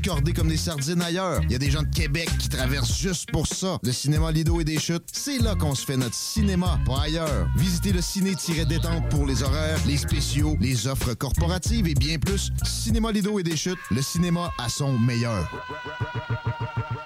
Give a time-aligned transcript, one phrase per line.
[0.00, 1.40] cordés comme des sardines ailleurs.
[1.44, 3.78] Il y a des gens de Québec qui traversent juste pour ça.
[3.82, 7.48] Le cinéma Lido et des chutes, c'est là qu'on se fait notre cinéma, pas ailleurs.
[7.56, 12.50] Visitez le ciné-détente pour les horaires, les spéciaux, les offres corporatives et bien plus.
[12.64, 15.48] Cinéma Lido et des chutes, le cinéma à son meilleur.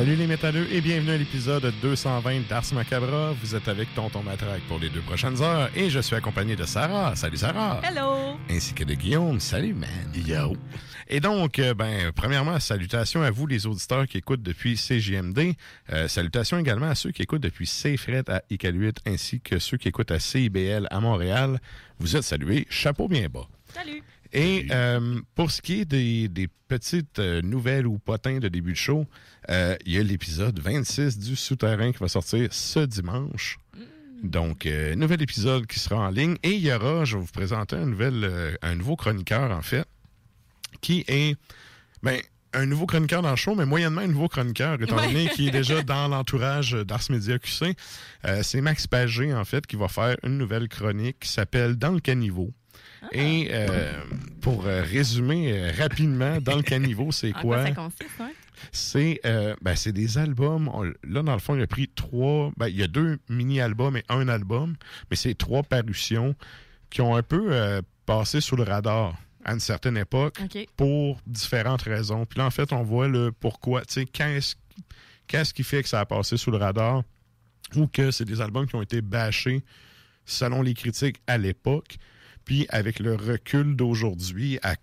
[0.00, 3.32] Salut les métalleux et bienvenue à l'épisode 220 d'Ars Macabra.
[3.32, 6.64] Vous êtes avec Tonton Matraque pour les deux prochaines heures et je suis accompagné de
[6.64, 7.14] Sarah.
[7.16, 7.82] Salut Sarah.
[7.84, 8.38] Hello.
[8.48, 9.40] Ainsi que de Guillaume.
[9.40, 9.90] Salut man.
[10.14, 10.56] Yo.
[11.06, 15.52] Et donc, euh, ben, premièrement, salutations à vous les auditeurs qui écoutent depuis CJMD.
[15.92, 19.88] Euh, salutations également à ceux qui écoutent depuis CFRET à Iqaluit ainsi que ceux qui
[19.88, 21.60] écoutent à CIBL à Montréal.
[21.98, 22.66] Vous êtes salués.
[22.70, 23.46] Chapeau bien bas.
[23.74, 24.02] Salut.
[24.32, 28.72] Et euh, pour ce qui est des, des petites euh, nouvelles ou potins de début
[28.72, 29.06] de show,
[29.48, 33.58] euh, il y a l'épisode 26 du Souterrain qui va sortir ce dimanche.
[34.22, 36.36] Donc, euh, nouvel épisode qui sera en ligne.
[36.42, 39.86] Et il y aura, je vais vous présenter un, nouvel, un nouveau chroniqueur, en fait,
[40.80, 41.36] qui est
[42.02, 42.20] ben,
[42.52, 45.52] un nouveau chroniqueur dans le show, mais moyennement un nouveau chroniqueur, étant donné qu'il est
[45.52, 47.74] déjà dans l'entourage d'Ars Media QC.
[48.26, 51.92] Euh, C'est Max Pagé, en fait, qui va faire une nouvelle chronique qui s'appelle Dans
[51.92, 52.52] le caniveau.
[53.12, 53.92] Et euh,
[54.40, 57.64] pour euh, résumer euh, rapidement, dans le caniveau, c'est En quoi?
[57.66, 58.34] ça consiste, ouais?
[58.72, 60.68] C'est euh, ben, c'est des albums.
[60.68, 62.52] On- là, dans le fond, il a pris trois.
[62.58, 64.76] Ben, il y a deux mini-albums et un album,
[65.10, 66.34] mais c'est trois parutions
[66.90, 70.38] qui ont un peu euh, passé sous le radar à une certaine époque
[70.76, 72.26] pour différentes raisons.
[72.26, 73.80] Puis là, en fait, on voit le pourquoi.
[73.86, 74.56] Tu sais, qu'est-ce
[75.26, 77.02] qu'est-ce qui fait que ça a passé sous le radar
[77.76, 79.62] ou que c'est des albums qui ont été bâchés
[80.26, 81.96] selon les critiques à l'époque?
[82.50, 84.74] Puis avec le recul d'aujourd'hui, à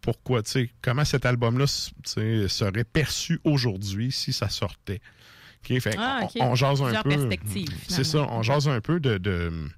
[0.00, 0.42] pourquoi,
[0.82, 5.00] comment cet album-là serait perçu aujourd'hui si ça sortait.
[5.62, 7.28] Fait Ah, on- jase un peu.
[7.86, 9.16] C'est ça, on jase un peu de.
[9.16, 9.68] de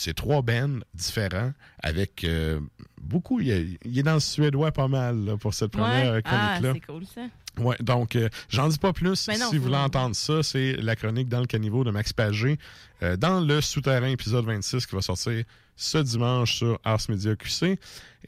[0.00, 2.60] c'est trois bands différents avec euh,
[3.00, 3.40] beaucoup.
[3.40, 6.22] Il, est- il est dans le suédois pas mal là, pour cette première Ouais.
[6.24, 6.72] Ah, chronique-là.
[6.74, 7.62] c'est cool, ça.
[7.62, 9.08] Ouais, donc, euh, j'en dis pas plus.
[9.28, 12.56] Non, si vous voulez entendre ça, c'est la chronique dans le caniveau de Max Pagé
[13.02, 15.42] euh, dans le Souterrain épisode 26 qui va sortir
[15.74, 17.78] ce dimanche sur Ars Media QC.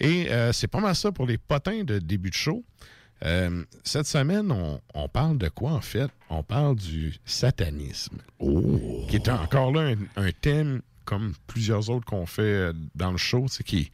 [0.01, 2.65] Et euh, c'est pas mal ça pour les potins de début de show.
[3.25, 6.11] Euh, cette semaine, on, on parle de quoi en fait?
[6.31, 8.19] On parle du satanisme.
[8.41, 13.19] Qui est encore là un, un thème comme plusieurs autres qu'on fait euh, dans le
[13.19, 13.91] show, c'est qui,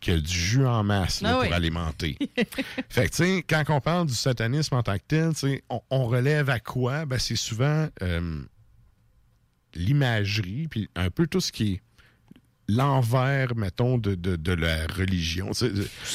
[0.00, 2.18] qui a du jus en masse là, Ah pour alimenter.
[2.90, 5.62] Fait que, tu sais, quand on parle du satanisme en tant que tel, tu sais,
[5.70, 7.06] on, on relève à quoi?
[7.06, 8.42] Ben, c'est souvent euh,
[9.74, 11.80] l'imagerie, puis un peu tout ce qui est
[12.68, 15.50] l'envers, mettons, de, de, de la religion.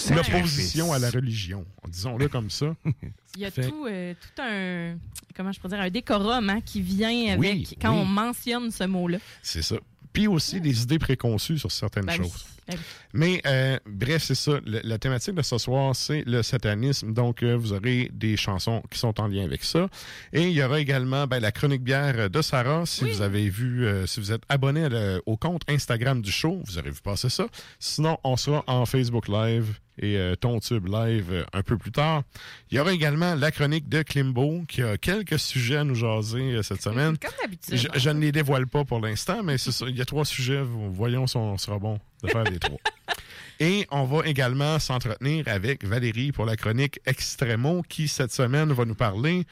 [0.09, 1.65] L'opposition à la religion.
[1.87, 2.75] Disons-le comme ça.
[3.35, 4.97] Il y a Fait- tout, euh, tout un,
[5.33, 7.99] comment je pourrais dire, un décorum hein, qui vient avec Oui, quand oui.
[8.01, 9.19] on mentionne ce mot-là.
[9.41, 9.77] C'est ça.
[10.13, 12.45] Puis aussi des idées préconçues sur certaines Ben choses.
[12.67, 12.83] Ben oui.
[13.13, 14.53] Mais euh, bref, c'est ça.
[14.65, 17.13] Le- la thématique de ce soir, c'est le satanisme.
[17.13, 19.87] Donc, euh, vous aurez des chansons qui sont en lien avec ça.
[20.33, 22.85] Et il y aura également ben, la chronique bière de Sarah.
[22.85, 26.61] Si vous avez vu, euh, si vous êtes abonné le- au compte Instagram du show,
[26.65, 27.47] vous aurez vu passer ça.
[27.79, 31.91] Sinon, on sera en Facebook Live et euh, ton tube live euh, un peu plus
[31.91, 32.23] tard.
[32.71, 36.39] Il y aura également la chronique de Klimbo qui a quelques sujets à nous jaser
[36.55, 37.17] euh, cette semaine.
[37.21, 37.75] Comme d'habitude.
[37.93, 39.85] Je, je ne les dévoile pas pour l'instant, mais c'est ça.
[39.87, 40.61] Il y a trois sujets.
[40.63, 42.77] Voyons si on sera bon de faire les trois.
[43.59, 48.85] Et on va également s'entretenir avec Valérie pour la chronique Extremo qui, cette semaine, va
[48.85, 49.45] nous parler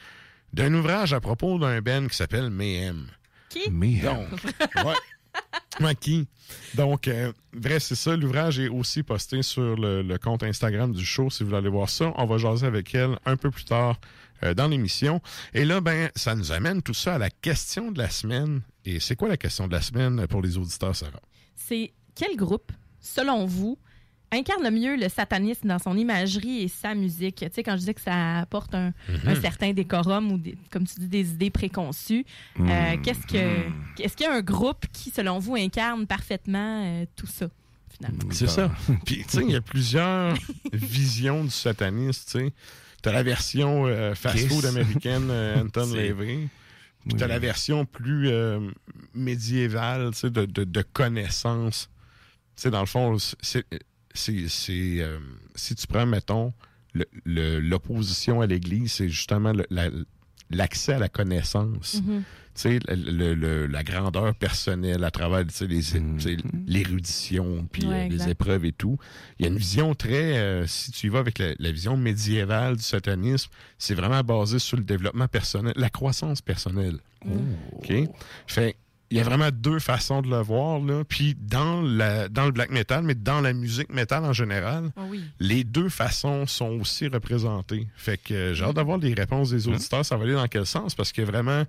[0.52, 3.06] d'un ouvrage à propos d'un band qui s'appelle Mayhem.
[3.48, 3.70] Qui?
[3.70, 4.28] Donc,
[4.84, 4.94] ouais.
[5.80, 6.26] Ouais, qui?
[6.74, 8.16] Donc, euh, bref, c'est ça.
[8.16, 11.30] L'ouvrage est aussi posté sur le, le compte Instagram du show.
[11.30, 13.98] Si vous voulez aller voir ça, on va jaser avec elle un peu plus tard
[14.42, 15.22] euh, dans l'émission.
[15.54, 18.62] Et là, ben, ça nous amène tout ça à la question de la semaine.
[18.84, 21.20] Et c'est quoi la question de la semaine pour les auditeurs, Sarah?
[21.54, 23.78] C'est quel groupe, selon vous,
[24.32, 27.36] incarne le mieux le satanisme dans son imagerie et sa musique?
[27.36, 28.92] Tu sais, quand je disais que ça apporte un,
[29.26, 32.24] un certain décorum ou, des- comme tu dis, des idées préconçues,
[32.60, 37.06] euh, qu'est-ce que, est-ce qu'il y a un groupe qui, selon vous, incarne parfaitement euh,
[37.16, 37.48] tout ça,
[37.90, 38.22] finalement?
[38.30, 38.70] C'est ça.
[39.04, 40.34] Puis, tu sais, il y a plusieurs
[40.72, 42.52] visions du satanisme, tu sais.
[43.02, 46.48] T'as la version euh, fast-food américaine, euh, Anton Lavery.
[47.06, 48.60] Puis t'as la version plus euh,
[49.14, 51.88] médiévale, tu sais, de, de, de connaissance.
[52.60, 53.64] Tu sais, dans le fond, c'est...
[54.12, 55.18] c'est- c'est, euh,
[55.54, 56.52] si tu prends, mettons,
[56.92, 59.88] le- le- l'opposition à l'Église, c'est justement le- la-
[60.50, 62.02] l'accès à la connaissance.
[62.04, 62.22] Mhm.
[62.54, 66.36] Tu sais, le- le- le- la grandeur personnelle à travers tu sais, les- tu sais,
[66.66, 68.98] l'érudition, puis Ouais, euh, les épreuves et tout.
[69.38, 71.96] Il y a une vision très, euh, si tu y vas avec la, la vision
[71.96, 76.98] médiévale du satanisme, c'est vraiment basé sur le développement personnel, la croissance personnelle.
[77.76, 77.92] OK?
[78.46, 78.76] Fait
[79.10, 81.02] il y a vraiment deux façons de le voir, là.
[81.04, 85.02] Puis dans, la, dans le black metal, mais dans la musique metal en général, Ah
[85.08, 85.22] oui.
[85.40, 87.86] les deux façons sont aussi représentées.
[87.96, 90.04] Fait que euh, j'ai hâte d'avoir les réponses des auditeurs.
[90.04, 90.94] Ça va aller dans quel sens?
[90.94, 91.64] Parce qu'il y a vraiment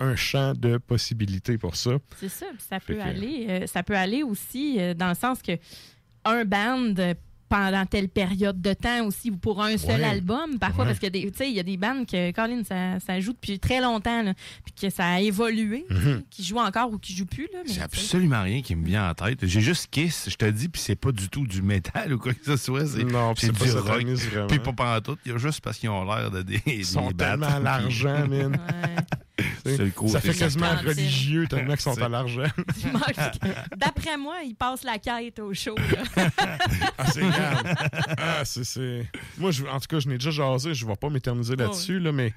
[0.00, 1.92] un champ de possibilités pour ça.
[2.20, 2.46] C'est ça.
[2.70, 3.46] Ça Fait peut que- aller.
[3.48, 5.52] euh, ça peut aller aussi euh, dans le sens que
[6.24, 6.94] un band
[7.48, 10.04] pendant telle période de temps aussi ou pour un seul Ouais.
[10.06, 10.90] album parfois Ouais.
[10.90, 13.00] parce qu'il y a des tu sais il y a des bandes que Colin ça,
[13.00, 14.34] ça joue depuis très longtemps là,
[14.64, 17.80] puis que ça a évolué sais, qui jouent encore ou qui jouent plus là J'ai
[17.80, 19.46] absolument rien qui me vient en tête.
[19.46, 22.34] J'ai juste Kiss, je te dis, puis c'est pas du tout du métal ou quoi
[22.34, 22.86] que ce soit.
[22.86, 24.48] C'est Non, puis c'est c'est pas du rock.
[24.48, 25.18] Puis pas pendant tout.
[25.24, 26.60] Il y a juste parce qu'ils ont l'air de des.
[26.66, 28.52] Ils sont des tellement à l'argent, man.
[28.52, 28.96] Ouais.
[29.76, 30.12] C'est le côté.
[30.12, 32.42] Ça fait quasiment religieux tellement qu'ils sont à l'argent.
[33.76, 35.74] D'après moi, ils passent la quête au show.
[35.76, 36.28] là.
[36.98, 37.74] Ah, c'est grave.
[38.18, 39.06] Ah, c'est, c'est-
[39.38, 41.60] Moi, je, en tout cas, je n'ai déjà jasé, je ne vais pas m'éterniser Oh,
[41.62, 42.32] là-dessus, là, mais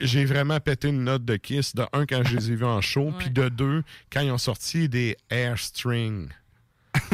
[0.00, 2.80] j'ai vraiment pété une note de Kiss, de un, quand je les ai vus en
[2.80, 3.82] show, puis de deux,
[4.12, 6.28] quand ils ont sorti des Airstrings.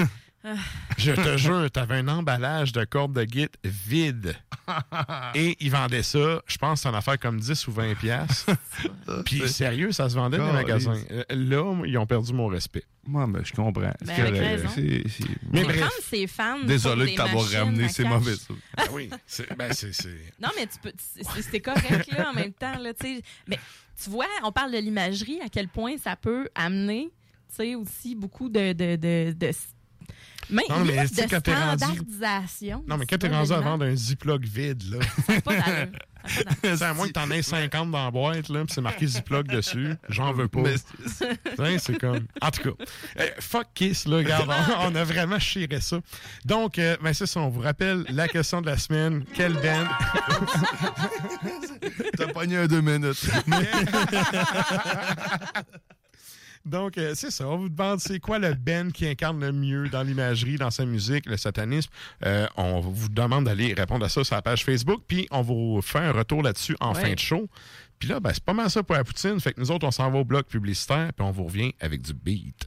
[0.46, 0.56] Ah.
[0.98, 4.36] je te jure, t'avais un emballage de cordes de git vide.
[5.34, 8.50] Et ils vendaient ça, je pense, c'est en affaire comme 10 ou 20 piastres.
[9.24, 11.00] Puis sérieux, ça se vendait dans les magasins.
[11.10, 12.84] Euh, Là, ils ont perdu mon respect.
[13.06, 13.92] Moi, ben, je comprends.
[14.04, 14.68] Ben, avec raison.
[14.74, 15.76] C'est- c'est- Mais C'est bref.
[15.78, 16.58] prendre ses fans.
[16.64, 18.34] Désolé de t'avoir ramené ces mauvais.
[18.76, 22.34] Ben oui, c'est, ben c'est, c'est- Non, mais tu peux, c'est c'est correct là, en
[22.34, 22.78] même temps.
[22.78, 22.92] Là,
[23.46, 23.58] mais
[24.02, 27.10] tu vois, on parle de l'imagerie, à quel point ça peut amener
[27.50, 28.72] tu sais, aussi beaucoup de.
[28.72, 29.52] de, de, de
[30.50, 32.84] mais Non, mais de quand t'es rendu- standardisation.
[32.86, 35.52] Non, mais quand t'es rendu à vendre un Ziploc vide, là, pas
[36.62, 39.46] c'est à moins que t'en aies 50 dans la boîte, là, puis c'est marqué Ziploc
[39.46, 40.60] dessus, j'en veux pas.
[40.62, 40.74] Mais
[41.58, 42.20] Hein, c'est comme.
[42.40, 42.84] En tout cas,
[43.20, 45.98] euh, fuck Kiss, là, regarde, on, on a vraiment chiré ça.
[46.46, 49.24] Donc, euh, ben, c'est ça, on vous rappelle la question de la semaine.
[49.34, 49.86] Quelle band.
[52.16, 53.28] T'as pogné un deux minutes.
[56.64, 57.46] Donc, euh, c'est ça.
[57.46, 60.86] On vous demande c'est quoi le band qui incarne le mieux dans l'imagerie, dans sa
[60.86, 61.90] musique, le satanisme?
[62.24, 65.80] Euh, on vous demande d'aller répondre à ça sur la page Facebook, puis on vous
[65.82, 67.02] fait un retour là-dessus en Ouais.
[67.02, 67.48] fin de show.
[67.98, 69.38] Puis là, ben, c'est pas mal ça pour la poutine.
[69.40, 72.00] Fait que nous autres, on s'en va au bloc publicitaire, puis on vous revient avec
[72.02, 72.66] du beat.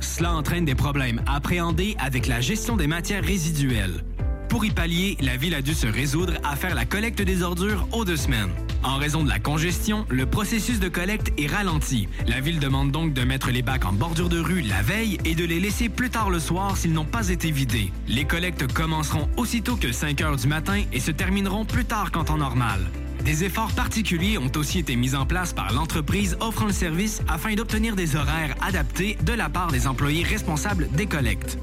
[0.00, 4.04] Cela entraîne des problèmes appréhendés avec la gestion des matières résiduelles.
[4.48, 7.86] Pour y pallier, la ville a dû se résoudre à faire la collecte des ordures
[7.92, 8.50] aux deux semaines.
[8.82, 12.08] En raison de la congestion, le processus de collecte est ralenti.
[12.26, 15.34] La ville demande donc de mettre les bacs en bordure de rue la veille et
[15.34, 17.92] de les laisser plus tard le soir s'ils n'ont pas été vidés.
[18.06, 22.24] Les collectes commenceront aussitôt que 5 heures du matin et se termineront plus tard qu'en
[22.24, 22.80] temps normal.
[23.26, 27.54] Des efforts particuliers ont aussi été mis en place par l'entreprise offrant le service afin
[27.54, 31.58] d'obtenir des horaires adaptés de la part des employés responsables des collectes.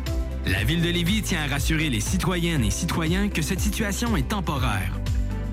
[0.46, 4.28] La ville de Lévis tient à rassurer les citoyennes et citoyens que cette situation est
[4.28, 4.92] temporaire.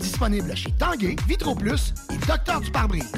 [0.00, 3.12] disponible chez Tanguay, Vitro Plus et Docteur du pare-brise.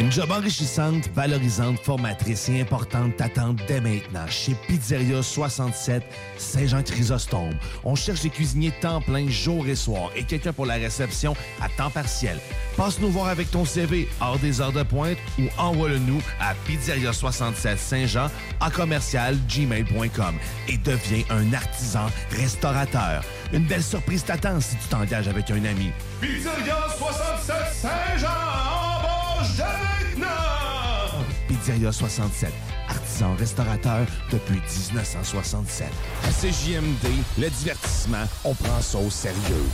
[0.00, 6.02] Une job enrichissante, valorisante, formatrice et importante t'attend dès maintenant chez Pizzeria 67
[6.38, 7.52] Saint-Jean-Chrysostome.
[7.84, 11.68] On cherche des cuisiniers temps plein jour et soir et quelqu'un pour la réception à
[11.68, 12.38] temps partiel.
[12.76, 16.54] Passe nous voir avec ton CV hors des heures de pointe ou envoie-le nous à
[16.66, 18.28] Pizzeria 67 Saint-Jean
[18.60, 20.34] à commercial gmail.com
[20.68, 23.22] et deviens un artisan restaurateur.
[23.52, 25.92] Une belle surprise t'attend si tu t'engages avec un ami.
[26.20, 31.24] Pizzeria 67 Saint-Jean, embauche dès maintenant!
[31.48, 32.50] Pizzeria 67,
[32.88, 34.60] artisan restaurateur depuis
[34.92, 35.86] 1967.
[36.24, 39.66] À CJMD, le divertissement, on prend ça au sérieux.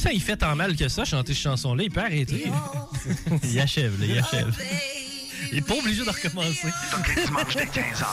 [0.00, 2.50] Ça y fait tant mal que ça, chanter cette chanson-là, il peut arrêter.
[3.44, 4.56] il achève, là, il achève.
[5.52, 6.68] Il est pas obligé de recommencer.
[6.90, 8.06] Tous les dimanches dès 15h,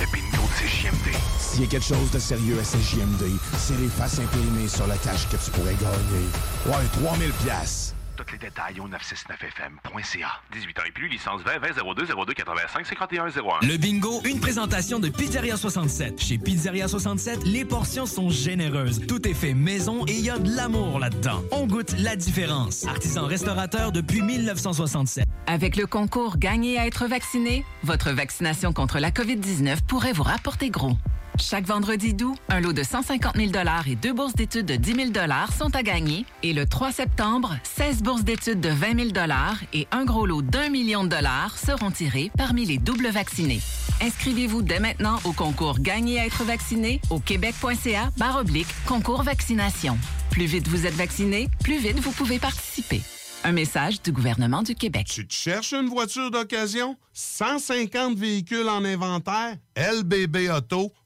[0.00, 1.14] le bingo de CJMD.
[1.38, 4.96] S'il y a quelque chose de sérieux à CJMD, c'est les faces imprimées sur la
[4.96, 6.26] cache que tu pourrais gagner.
[6.66, 7.85] Ouais, 3000 pièces.
[8.16, 10.40] Tous les détails au 969fm.ca.
[10.52, 13.66] 18 ans et plus, licence 20 20 02 02 85 51 01.
[13.66, 16.20] Le bingo, une présentation de Pizzeria 67.
[16.20, 19.06] Chez Pizzeria 67, les portions sont généreuses.
[19.06, 21.42] Tout est fait maison et il y a de l'amour là-dedans.
[21.50, 22.86] On goûte la différence.
[22.86, 25.26] Artisan restaurateur depuis 1967.
[25.46, 30.70] Avec le concours Gagner à être vacciné, votre vaccination contre la COVID-19 pourrait vous rapporter
[30.70, 30.96] gros.
[31.38, 33.50] Chaque vendredi doux, un lot de 150 000
[33.86, 35.10] et deux bourses d'études de 10 000
[35.56, 36.24] sont à gagner.
[36.42, 39.26] Et le 3 septembre, 16 bourses d'études de 20 000
[39.72, 43.60] et un gros lot d'un million de dollars seront tirés parmi les doubles vaccinés.
[44.00, 49.98] Inscrivez-vous dès maintenant au concours Gagner à être vacciné au québec.ca barre oblique concours vaccination.
[50.30, 53.00] Plus vite vous êtes vacciné, plus vite vous pouvez participer.
[53.44, 55.06] Un message du gouvernement du Québec.
[55.08, 56.96] Tu te cherches une voiture d'occasion?
[57.12, 59.56] 150 véhicules en inventaire?
[59.76, 61.05] lbbauto.com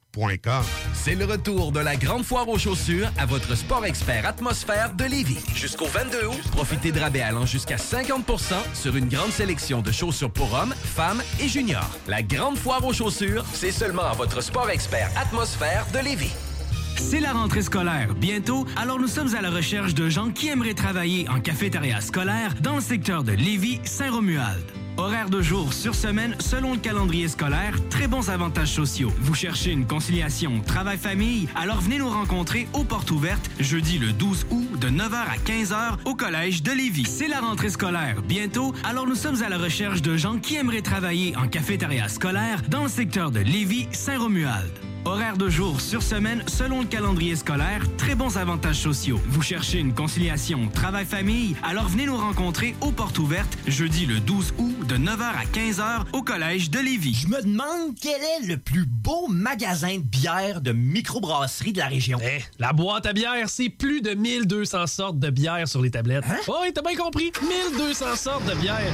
[0.93, 5.05] C'est le retour de la grande foire aux chaussures à votre sport expert atmosphère de
[5.05, 5.39] Lévis.
[5.55, 10.31] Jusqu'au 22 août, profitez de rabais allant jusqu'à 50% sur une grande sélection de chaussures
[10.31, 11.89] pour hommes, femmes et juniors.
[12.07, 16.33] La grande foire aux chaussures, c'est seulement à votre sport expert atmosphère de Lévis.
[16.97, 20.73] C'est la rentrée scolaire bientôt, alors nous sommes à la recherche de gens qui aimeraient
[20.73, 24.80] travailler en cafétéria scolaire dans le secteur de Lévis-Saint-Romuald.
[25.01, 29.11] Horaire de jour sur semaine selon le calendrier scolaire, très bons avantages sociaux.
[29.19, 31.49] Vous cherchez une conciliation travail-famille?
[31.55, 35.97] Alors venez nous rencontrer aux portes ouvertes jeudi le 12 août de 9h à 15h
[36.05, 37.05] au collège de Lévis.
[37.05, 40.83] C'est la rentrée scolaire bientôt, alors nous sommes à la recherche de gens qui aimeraient
[40.83, 44.90] travailler en cafétéria scolaire dans le secteur de Lévis-Saint-Romuald.
[45.03, 49.19] Horaire de jour sur semaine selon le calendrier scolaire, très bons avantages sociaux.
[49.29, 51.55] Vous cherchez une conciliation travail-famille?
[51.63, 56.05] Alors venez nous rencontrer aux portes ouvertes jeudi le 12 août de 9h à 15h
[56.13, 57.15] au collège de Lévis.
[57.23, 61.87] Je me demande quel est le plus beau magasin de bière de microbrasserie de la
[61.87, 62.19] région.
[62.21, 66.25] Eh, la boîte à bière, c'est plus de 1200 sortes de bière sur les tablettes.
[66.29, 66.37] Hein?
[66.47, 67.31] Oh, oui, t'as bien compris.
[67.41, 68.93] 1200 sortes de bière.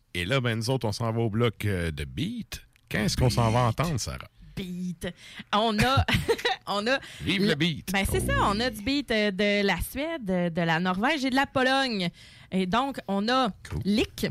[0.13, 2.61] Et là, ben, nous autres, on s'en va au bloc euh, de beat.
[2.89, 4.27] Qu'est-ce qu'on s'en va entendre, Sarah?
[4.55, 5.07] beat.
[5.53, 6.05] On a.
[6.67, 7.91] on a Vive le beat.
[7.91, 11.29] Ben, c'est ça, on a du beat euh, de la Suède, de la Norvège et
[11.29, 12.09] de la Pologne.
[12.51, 13.49] Et donc, on a
[13.85, 14.27] Lick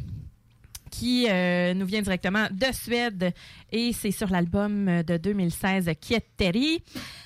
[0.90, 3.32] qui euh, nous vient directement de Suède
[3.70, 6.82] et c'est sur l'album de 2016 Kietteri.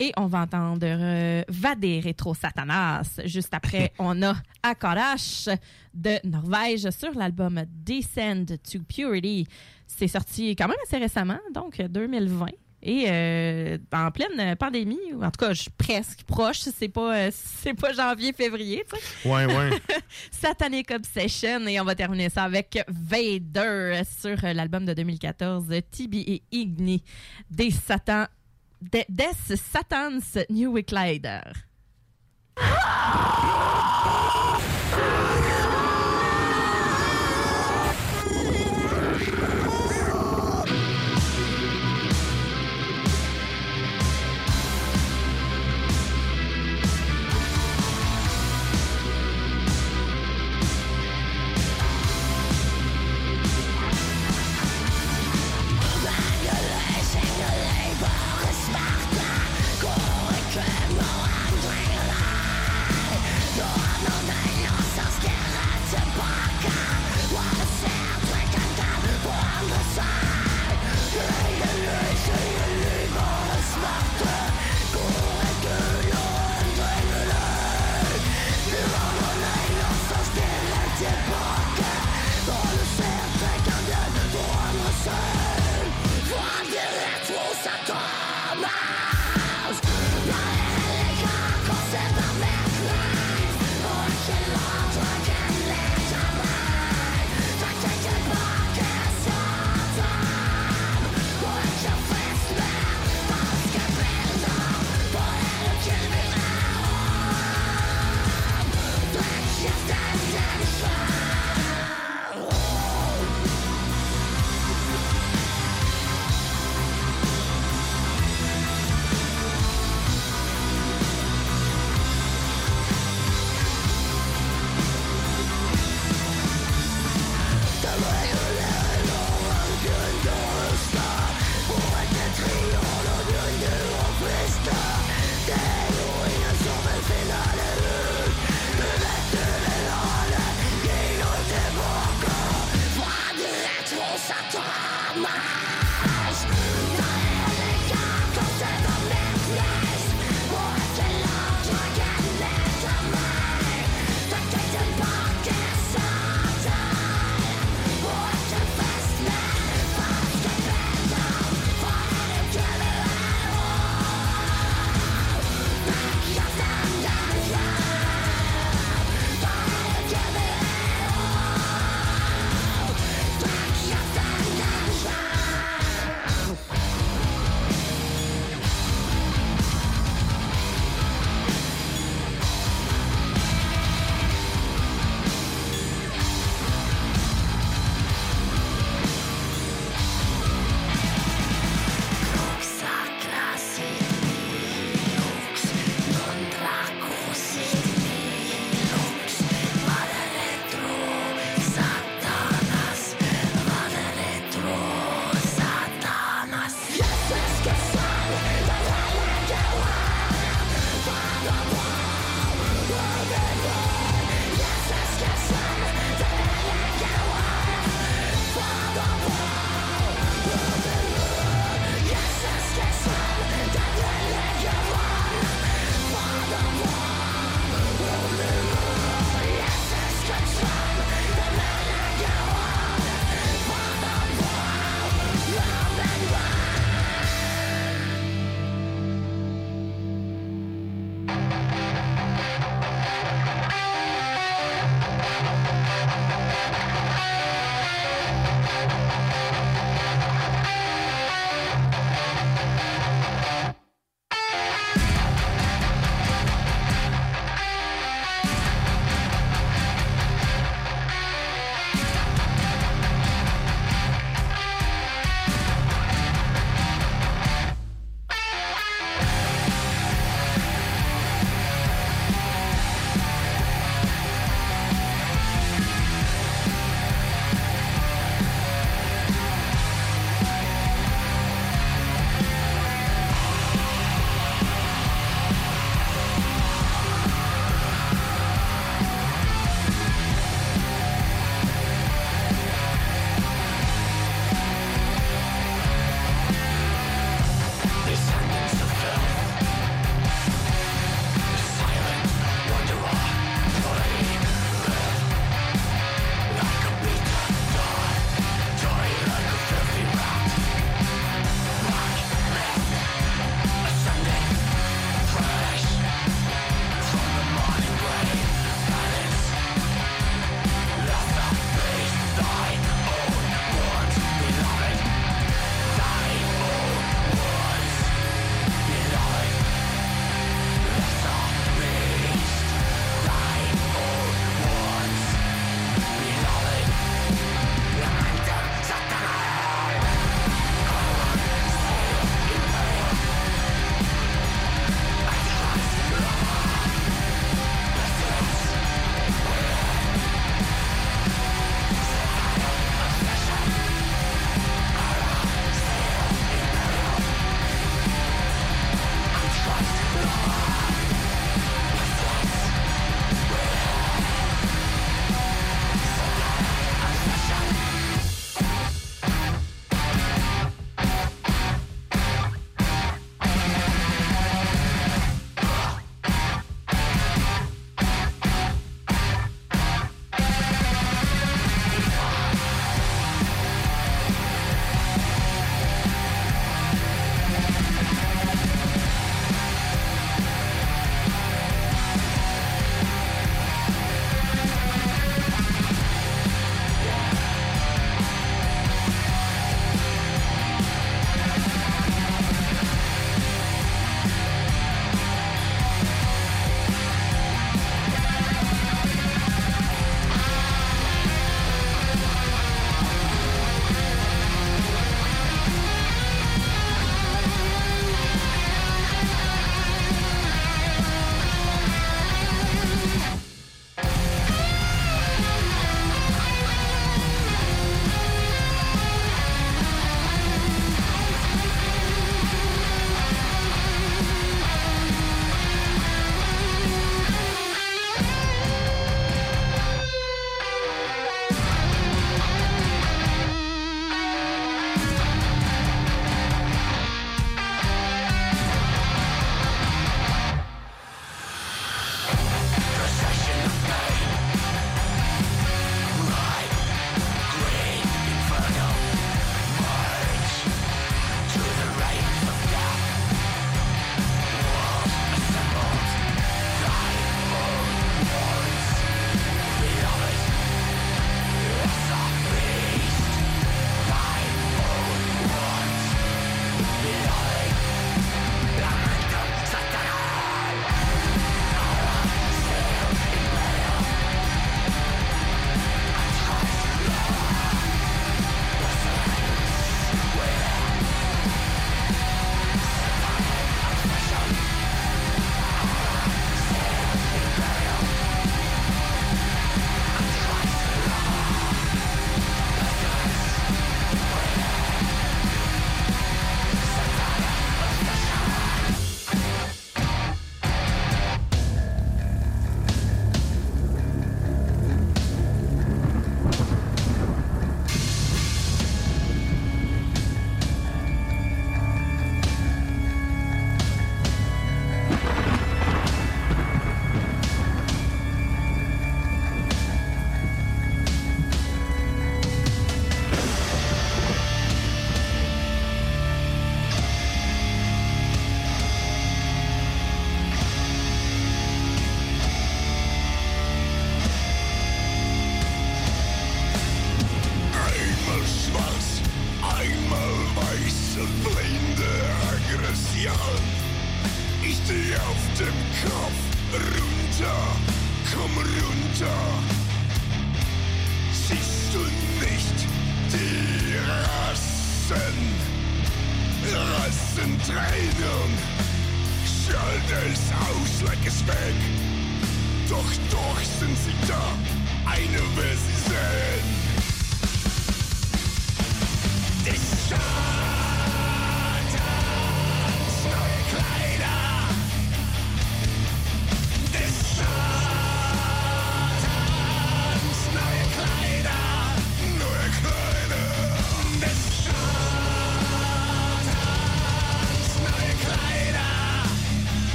[0.00, 3.20] Et on va entendre euh, Vader Retro Satanas.
[3.24, 5.48] Juste après, on a Akarash
[5.92, 9.46] de Norvège sur l'album Descend to Purity.
[9.86, 12.46] C'est sorti quand même assez récemment, donc 2020.
[12.82, 17.16] Et euh, en pleine pandémie, ou en tout cas, je suis presque proche, c'est pas,
[17.16, 17.30] euh,
[17.62, 19.28] c'est pas janvier, février, tu sais.
[19.28, 19.70] Ouais, ouais.
[20.30, 21.66] Satanic Obsession.
[21.66, 27.02] Et on va terminer ça avec Vader sur l'album de 2014, Tibi et Igni,
[27.50, 28.26] des Satan,
[28.80, 29.06] des,
[29.56, 31.40] Satans New Week Lider.
[32.58, 33.87] Sparta,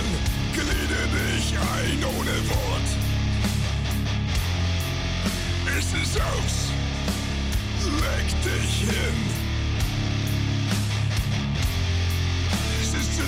[0.00, 0.06] an,
[0.52, 2.88] gliede dich ein ohne Wort.
[5.78, 6.56] Es ist aus,
[8.02, 9.18] leg dich hin.
[12.80, 13.18] Ist nicht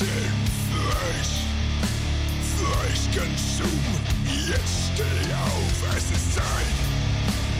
[0.00, 0.36] dem
[0.70, 1.34] Fleisch,
[2.56, 3.82] Fleischkonsum.
[4.48, 6.76] Jetzt steh auf, es ist Zeit.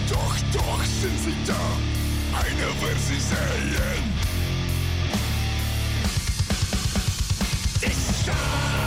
[0.08, 1.64] Doch, doch sind sie da,
[2.38, 4.25] einer wird sie sehen.
[8.26, 8.85] Des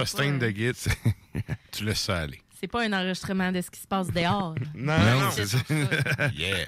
[0.00, 0.72] sustain de git,
[1.72, 2.40] tu laisses ça aller.
[2.64, 4.54] C'est pas un enregistrement de ce qui se passe dehors.
[4.74, 5.30] Non, non, non.
[5.32, 5.58] C'est ça.
[6.34, 6.66] yeah.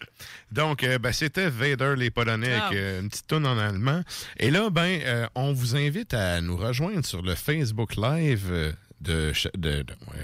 [0.53, 2.67] Donc, euh, ben, c'était Vader les Polonais Ah.
[2.67, 4.03] avec euh, une petite tourne en allemand.
[4.39, 9.33] Et là, ben, euh, on vous invite à nous rejoindre sur le Facebook Live de...
[9.57, 9.95] de, de.
[10.13, 10.21] Oui,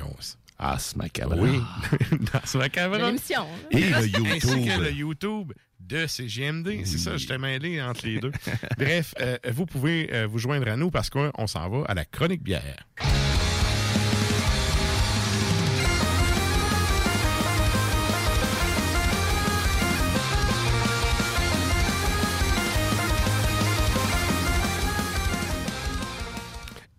[2.12, 2.98] dans Macabra.
[2.98, 3.46] De l'émission.
[3.70, 4.26] Et le YouTube.
[4.30, 5.52] Ainsi que le YouTube
[5.88, 6.84] de CGMD.
[6.84, 8.32] C'est ça, je t'ai mêlé entre les deux.
[8.78, 12.04] Bref, euh, vous pouvez euh, vous joindre à nous parce qu'on s'en va à la
[12.04, 12.86] chronique bière.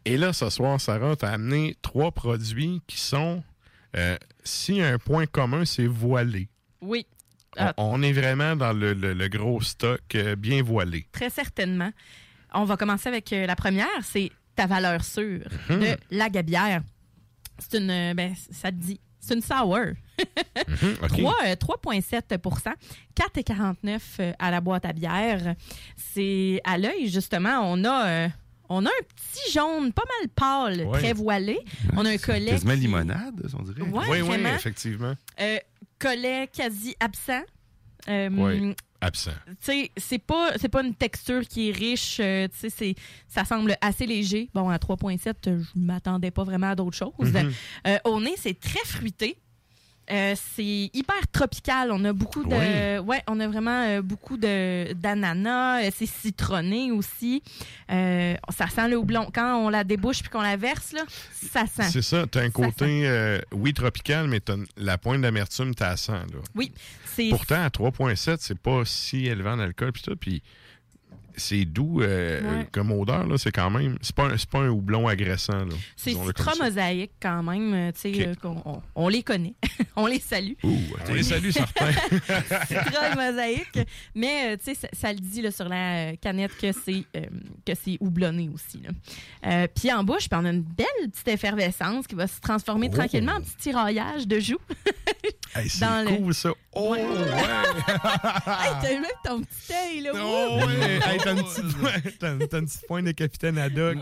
[0.05, 3.41] Et là, ce soir, Sarah, t'as amené trois produits qui sont,
[3.95, 6.49] euh, si un point commun, c'est voilé.
[6.81, 7.07] Oui.
[7.57, 11.07] On, Ah, on est vraiment dans le, le- le gros stock euh, bien voilé.
[11.11, 11.91] très certainement.
[12.53, 15.79] On va commencer avec euh, la première, c'est ta valeur sûre Mhm.
[15.79, 16.81] de la gabière.
[17.59, 19.77] C'est une, euh, ben, ça te dit, c'est une sour.
[21.03, 21.07] OK.
[21.07, 22.73] 3, euh, 3,7%
[23.15, 25.55] 4,49 euh, à la boîte à bière.
[25.95, 28.27] C'est à l'œil, justement, on a, euh,
[28.69, 30.99] on a un petit jaune pas mal pâle, Ouais.
[30.99, 31.57] très voilé.
[31.95, 32.51] On a un collet.
[32.51, 33.81] Quasiment qui- limonade, on dirait.
[33.89, 35.13] Ouais, oui, oui, effectivement.
[35.41, 35.57] Euh,
[36.03, 37.41] collet quasi absent.
[38.09, 39.31] Euh, Oui, absent.
[39.47, 42.95] tu sais, c'est pas pas une texture qui est riche, euh, tu sais, c'est
[43.27, 44.49] ça semble assez léger.
[44.53, 47.13] Bon, à 3.7, euh, je m'attendais pas vraiment à d'autres choses.
[47.19, 47.51] Mhm.
[47.87, 49.37] Euh, au nez, c'est très fruité.
[50.11, 51.91] Euh, c'est hyper tropical.
[51.91, 55.83] On a beaucoup de, ouais, on a vraiment euh, beaucoup de d'ananas.
[55.83, 57.41] Euh, C'est citronné aussi.
[57.89, 59.29] Ça sent le houblon.
[59.33, 61.01] Quand on la débouche puis qu'on la verse là,
[61.33, 61.89] ça sent.
[61.91, 66.39] C'est ça, t'as un côté, oui, tropical, mais t'as la pointe d'amertume, t'as sent, là.
[66.55, 66.71] Oui,
[67.05, 70.41] c'est Pourtant, à 3,7, c'est pas si élevé en alcool, puis tout, puis
[71.35, 72.67] c'est doux euh, Ouais.
[72.71, 75.75] comme odeur, là, c'est quand même, c'est pas, un- c'est pas un houblon agressant, là.
[75.95, 78.37] C'est citra mosaïque quand même, euh, tu sais, Ok.
[78.45, 79.53] euh, on, on les connaît,
[79.95, 80.53] on les salue.
[80.63, 81.91] on les salue, certains.
[82.67, 83.79] citra mosaïque,
[84.15, 87.21] mais euh, tu sais, ça, ça le dit là, sur la canette que c'est euh,
[87.65, 88.79] que c'est houblonné aussi.
[88.81, 89.67] là.
[89.67, 92.95] Puis en bouche, on a une belle petite effervescence qui va se transformer Oh.
[92.97, 94.57] tranquillement en petit tiraillage de joues.
[95.55, 96.49] Hey, c'est Dans le- cool, ça.
[96.73, 97.01] Oh, ouais!
[97.01, 100.11] hey, t'as même ton petit œil, là?
[100.15, 100.65] Oh, Ouh!
[100.65, 100.99] ouais!
[101.05, 101.19] Hey,
[102.19, 103.97] t'as une petite pointe- de capitaine Haddock.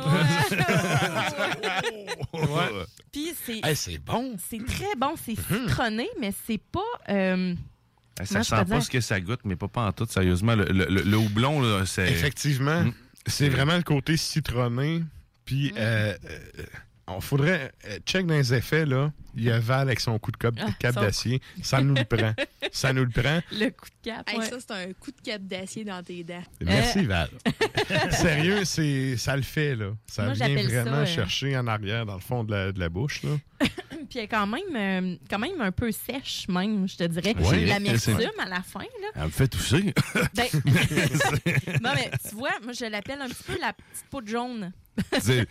[2.33, 2.85] Ouais.
[3.11, 4.35] Puis c'est Hey, c'est bon.
[4.49, 5.67] c'est très bon, c'est Mhm.
[5.67, 6.79] citronné, mais c'est pas...
[7.09, 7.53] euh,
[8.23, 8.83] Ça sent pas dire?
[8.83, 10.55] ce que ça goûte, mais pas, pas en tout, sérieusement.
[10.55, 12.09] Le, le- le- le houblon, là, c'est.
[12.11, 12.83] Effectivement.
[12.83, 12.93] Mm.
[13.25, 15.03] C'est vraiment le côté citronné.
[15.45, 16.63] Puis, euh, euh,
[17.07, 17.71] on faudrait.
[17.87, 19.11] euh, check dans les effets, là.
[19.35, 21.41] Il y a Val avec son coup de cap, Ah, cap d'acier.
[21.61, 22.33] Ça nous le prend.
[22.71, 23.39] Ça nous le prend.
[23.51, 24.29] Le coup de cap.
[24.29, 24.45] Hey, ouais.
[24.49, 26.43] Ça, c'est un coup de cap d'acier dans tes dents.
[26.61, 27.07] Merci, Euh.
[27.07, 27.29] Val.
[28.11, 29.91] Sérieux, c'est, ça le fait, là.
[30.07, 32.79] Ça Moi, vient ça, vraiment euh, chercher en arrière, dans le fond de la, de
[32.79, 33.31] la bouche, là.
[34.09, 37.33] Puis elle est quand même, euh, quand même un peu sèche, même, je te dirais.
[37.37, 39.07] Ouais, L'amertume c'est- à la fin, là.
[39.15, 39.93] Elle me fait tousser.
[40.33, 40.47] Ben,
[41.81, 44.71] non, mais tu vois, moi, je l'appelle un petit peu la petite peau de jaune.
[45.19, 45.47] C'est-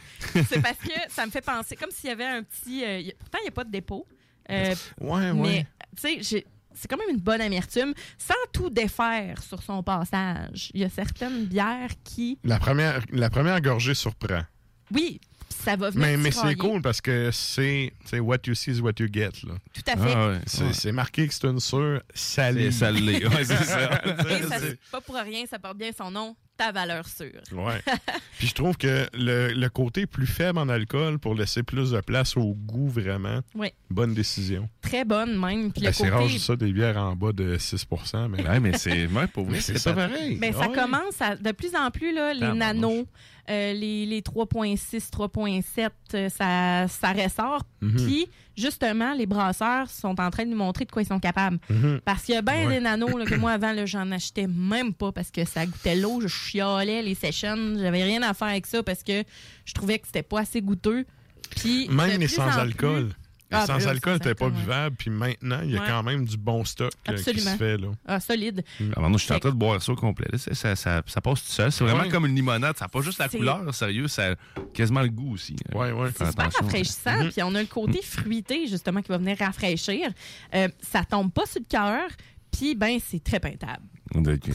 [0.62, 2.84] parce que ça me fait penser comme s'il y avait un petit.
[2.84, 4.06] euh, y- pourtant, il n'y a pas de dépôt.
[4.50, 5.32] Euh, Ouais, ouais.
[5.32, 9.82] Mais, tu sais, j'ai- c'est quand même une bonne amertume, sans tout défaire sur son
[9.82, 10.70] passage.
[10.74, 12.38] Il y a certaines bières qui.
[12.44, 14.42] La première, la première gorgée surprend.
[14.92, 16.06] Oui, ça va venir.
[16.06, 19.30] Mais, mais c'est cool parce que c'est c'est what you see is what you get.
[19.46, 19.54] Là.
[19.72, 20.12] Tout à fait.
[20.16, 20.92] Ah ouais, C'est ouais.
[20.92, 22.70] marqué que c'est une sûre salée.
[22.72, 23.24] C'est salé.
[23.26, 24.00] Ouais, c'est ça.
[24.30, 27.40] Et ça, c'est pas pour rien, ça porte bien son nom, ta valeur sûre.
[27.52, 27.80] Ouais.
[28.38, 32.00] Puis je trouve que le, le côté plus faible en alcool pour laisser plus de
[32.00, 34.68] place au goût, vraiment, Oui, bonne décision.
[34.82, 35.72] très bonne même.
[35.72, 36.32] Puis Ben, c'est rare côté.
[36.32, 37.86] juste ça, des bières en bas de 6
[38.28, 39.06] mais, Ouais, mais c'est.
[39.06, 40.36] Ouais, pour mais c'est ça pareil.
[40.36, 40.74] Ben, ça Ouais.
[40.74, 43.06] commence à, de plus en plus, là, les nanos,
[43.50, 47.62] euh, les, les 3.6, 3.7, euh, ça, ça ressort.
[47.80, 47.96] Mhm.
[48.06, 51.58] Puis, justement, les brasseurs sont en train de nous montrer de quoi ils sont capables.
[51.68, 52.00] Mhm.
[52.04, 52.74] Parce qu'il y a bien Ouais.
[52.74, 56.20] des nanos là, que moi, avant, j'en achetais même pas parce que ça goûtait l'eau.
[56.20, 57.74] Je chialais les sessions.
[57.78, 59.24] J'avais rien à faire avec ça parce que
[59.64, 61.04] je trouvais que c'était pas assez goûteux.
[61.56, 63.14] Puis, Même les plus- Les
[63.52, 64.50] Ah, ben là, sans-alcool n'étaient pas ouais.
[64.52, 65.86] buvables, puis maintenant, il y a Ouais.
[65.88, 67.50] quand même du bon stock euh, qui Absolument.
[67.52, 67.76] se fait.
[67.78, 67.88] Là.
[68.06, 68.64] Ah, solide.
[68.96, 70.28] Alors, moi, je suis en train de boire ça au complet.
[70.38, 71.72] Ça, ça, ça, ça passe tout seul.
[71.72, 72.08] C'est vraiment Ouais.
[72.08, 72.76] comme une limonade.
[72.76, 74.08] Ça n'a pas juste la couleur, sérieux.
[74.08, 74.34] Ça a
[74.72, 75.56] quasiment le goût aussi.
[75.74, 76.10] Ouais, ouais.
[76.16, 77.24] C'est super rafraîchissant.
[77.24, 77.30] Mhm.
[77.32, 80.08] Puis on a le côté fruité, justement, qui va venir rafraîchir.
[80.54, 82.08] Euh, ça tombe pas sur le cœur.
[82.50, 83.84] Puis, ben, c'est très peintable.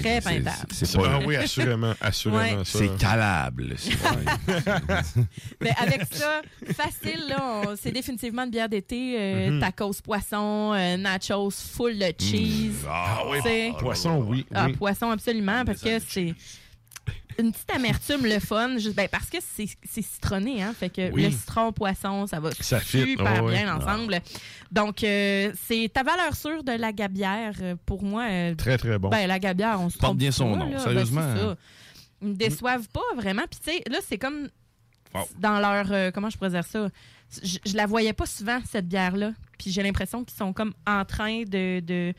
[0.02, 0.68] Très peintable.
[0.72, 1.26] C'est c'est Ah pas.
[1.26, 2.66] oui, assurément, assurément Ouais.
[2.66, 2.80] ça.
[2.80, 3.76] C'est calable.
[5.62, 6.42] Mais avec ça,
[6.74, 9.16] facile, là, on- c'est définitivement une bière d'été.
[9.18, 9.60] euh, Mhm.
[9.62, 12.86] Tacos poisson, euh, nachos full de cheese.
[12.90, 14.46] Ah oui, poisson, oui.
[14.54, 14.74] Ah, oui.
[14.74, 16.36] poisson, absolument, parce que c'est
[17.40, 19.68] une petite amertume, le fun, juste, ben, parce que c'est
[20.02, 21.24] citronné, hein, fait que Oui.
[21.24, 24.22] le citron, poisson, ça va Ça super bien ensemble.
[24.72, 28.24] Donc, euh, c'est ta valeur sûre de la gabière, euh, pour moi.
[28.30, 29.10] euh, Très, très bon.
[29.10, 30.78] Ben, la gabière, on se Porte bien son nom, là.
[30.78, 31.44] Ben, sérieusement, ça.
[31.52, 31.56] hein.
[32.22, 33.44] Ils me déçoivent pas vraiment.
[33.50, 34.50] Puis, tu sais, là, c'est comme
[35.14, 35.28] Wow.
[35.40, 35.92] dans leur.
[35.92, 36.90] euh, comment je pourrais dire ça?
[37.44, 39.32] Je, je la voyais pas souvent, cette bière-là.
[39.58, 42.14] Puis, j'ai l'impression qu'ils sont comme en train de, de,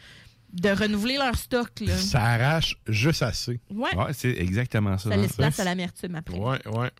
[0.61, 1.71] de renouveler leur stock.
[1.81, 1.97] Là.
[1.97, 3.61] Ça arrache juste assez.
[3.71, 3.95] Ouais.
[3.97, 5.11] Ouais, c'est exactement ça.
[5.11, 6.39] Ça laisse place à l'amertume après.
[6.39, 6.91] Ouais, ouais.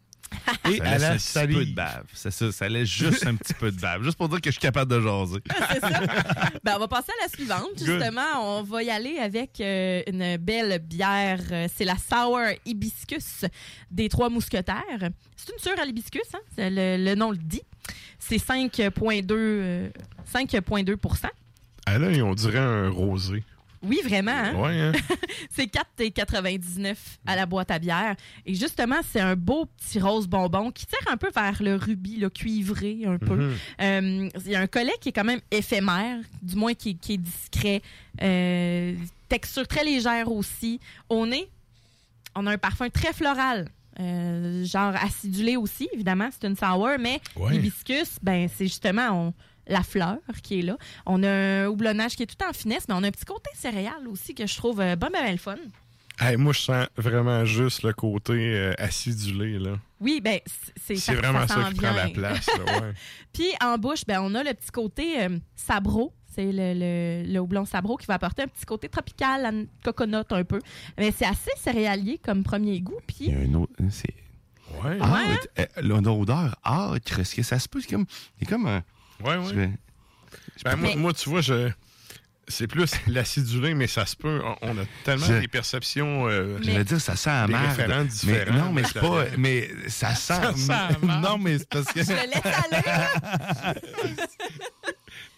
[0.69, 2.05] Et Ça à laisse la un petit peu de bave.
[2.13, 4.03] C'est ça, ça laisse juste un petit peu de bave.
[4.03, 5.41] Juste pour dire que je suis capable de jaser.
[5.73, 6.01] C'est ça.
[6.65, 8.59] Ben, on va passer à la suivante, justement.
[8.59, 11.41] On va y aller avec euh, une belle bière.
[11.53, 13.45] Euh, C'est la Sour Hibiscus
[13.91, 15.11] des Trois Mousquetaires.
[15.37, 16.41] C'est une sûre à l'hibiscus, hein?
[16.59, 17.63] Le, le nom le dit.
[18.19, 19.89] C'est 5,2 euh,
[20.35, 20.97] 5,2
[21.87, 23.43] Ah là, on dirait un rosé.
[23.83, 24.33] Oui, vraiment.
[24.33, 24.55] hein?
[24.55, 24.93] Ouais, hein?
[25.51, 28.17] c'est 4,99 à la boîte à bière.
[28.45, 32.17] Et justement, c'est un beau petit rose bonbon qui tire un peu vers le rubis,
[32.17, 33.37] le cuivré un peu.
[33.37, 33.55] Mhm.
[33.83, 37.15] Euh, Il y a un collet qui est quand même éphémère, du moins qui, qui
[37.15, 37.83] est discret.
[38.23, 38.95] Euh,
[39.29, 40.81] texture très légère aussi.
[41.09, 41.49] Au nez,
[42.35, 43.69] on a un parfum très floral.
[43.99, 47.53] euh, genre acidulé aussi, évidemment, c'est une sour, mais Ouais.
[47.53, 49.35] l'hibiscus, ben, c'est justement on-
[49.67, 50.77] la fleur qui est là.
[51.07, 53.51] On a un houblonnage qui est tout en finesse, mais on a un petit côté
[53.55, 55.57] céréal aussi que je trouve euh, bon, ben, ben, le fun.
[56.19, 59.59] Hey, moi, je sens vraiment juste le côté euh, acidulé.
[59.59, 59.73] là.
[60.01, 60.39] Oui, ben,
[60.83, 62.47] c'est C'est vraiment ça, qui prend la place.
[62.47, 62.93] là, ouais.
[63.35, 66.15] Puis en bouche, ben, on a le petit côté euh, sabro.
[66.35, 69.67] C'est le, le, le houblon sabro qui va apporter un petit côté tropical, à n-
[69.85, 70.59] coconut un peu.
[70.99, 72.99] Mais c'est assez céréalier comme premier goût.
[73.07, 73.73] Puis Il y a un autre.
[73.91, 74.15] C'est.
[74.85, 74.99] Ouais.
[75.01, 77.19] Ah, Ouais, euh, l'odeur âcre.
[77.21, 77.81] Est-ce que ça se peut?
[77.81, 78.07] C'est comme.
[78.41, 78.83] Il est comme un.
[79.25, 79.71] Ouais, ouais.
[80.65, 81.71] Ben, moi, moi, tu vois, je...
[82.49, 84.41] c'est plus l'acidulé, mais ça se peut.
[84.63, 86.29] On, a tellement Je- des perceptions.
[86.29, 88.09] euh, J'allais dire, ça sent à merde.
[88.27, 89.25] Mais, non, mais c'est pas.
[89.37, 90.35] Mais ça sent.
[90.43, 91.23] Ça sent à merde.
[91.23, 92.03] non, mais c'est parce que.
[92.03, 93.77] je le laisse aller.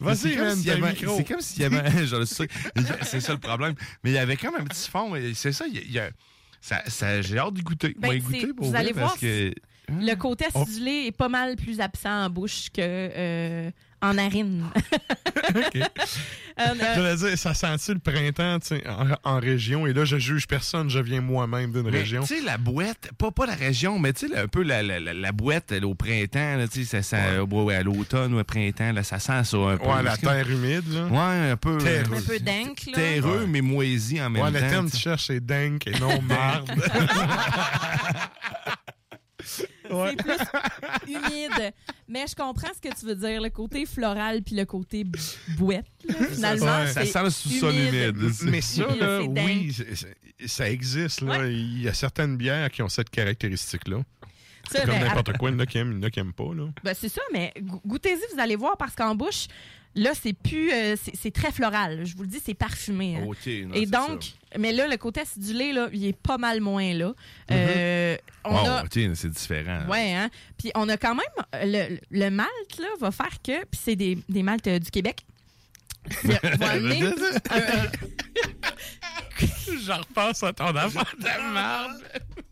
[0.01, 0.95] Vas-y, c'est comme s'il y avait-.
[1.17, 2.07] C'est comme s'il y avait.
[2.07, 2.49] je le sais.
[3.03, 3.75] C'est ça le problème.
[4.05, 5.13] Mais il y avait comme un petit fond.
[5.35, 5.67] C'est ça.
[5.67, 6.11] il y a- il y a-
[6.61, 7.95] ça, ça- J'ai hâte d'y goûter.
[7.99, 9.53] Ben, Moi, y c'est- goûter pour vous vrai, allez parce voir, que.
[9.89, 10.63] Le côté Oh.
[10.63, 13.71] acidulé est pas mal plus absent en bouche que euh,
[14.03, 14.65] en narine.
[16.61, 19.87] Euh, euh, J'allais dire, ça sent-tu le printemps tu sais, en, en région?
[19.87, 22.23] Et là, je juge personne, je viens moi-même d'une région.
[22.25, 24.99] Tu sais, la boîte, pas, pas la région, mais tu sais, un peu la, la,
[24.99, 28.41] la, la boîte là, au printemps, là, tu sais, ça sent, ouais, à l'automne ou
[28.41, 29.87] au printemps, là, ça sent ça un peu.
[29.87, 31.05] Ouais, la terre humide, là.
[31.07, 31.79] Ouais, un peu.
[31.79, 32.17] Terreux.
[32.17, 32.93] un peu dingue, là.
[32.93, 33.47] Terreux, Ouais.
[33.47, 34.59] mais moisi en même Ouais, temps.
[34.61, 36.73] le terme que tu cherches, c'est dingue et non marde.
[39.91, 40.17] Ouais.
[40.19, 41.73] C'est plus humide.
[42.09, 45.05] Mais je comprends ce que tu veux dire, le côté floral puis le côté
[45.57, 46.87] bouette, là, finalement.
[46.87, 48.17] Ça c'est sent le sous-sol humide.
[48.45, 49.47] Mais ça, Humide, là, c'est dingue.
[49.47, 51.21] oui, c'est- c'est- ça existe.
[51.23, 51.47] Là.
[51.47, 53.99] Il y a certaines bières qui ont cette caractéristique-là.
[54.71, 56.19] Ça, Comme n'importe quoi, il y en a qui aiment, il y en a qui
[56.21, 56.53] n'aiment pas.
[56.55, 56.65] Là.
[56.85, 59.47] Ben, c'est ça, mais go- goûtez-y, vous allez voir, parce qu'en bouche,
[59.99, 60.73] là, c'est plus.
[60.73, 62.05] euh, c'est très floral.
[62.07, 63.17] Je vous le dis, c'est parfumé.
[63.17, 63.25] hein.
[63.27, 64.59] Non, Et donc, ça.
[64.59, 67.13] mais là, le côté acidulé, là, il est pas mal moins là.
[67.51, 68.83] Euh, on Wow, a.
[68.85, 69.85] OK, c'est différent.
[69.89, 70.31] Ouais, hein.
[70.59, 71.25] Puis on a quand même
[71.55, 74.91] euh, le, le malt là va faire que puis c'est des, des maltes euh, du
[74.91, 75.25] Québec.
[76.23, 77.13] qui va amener un-
[79.39, 82.03] Je repasse à ton affaire de merde.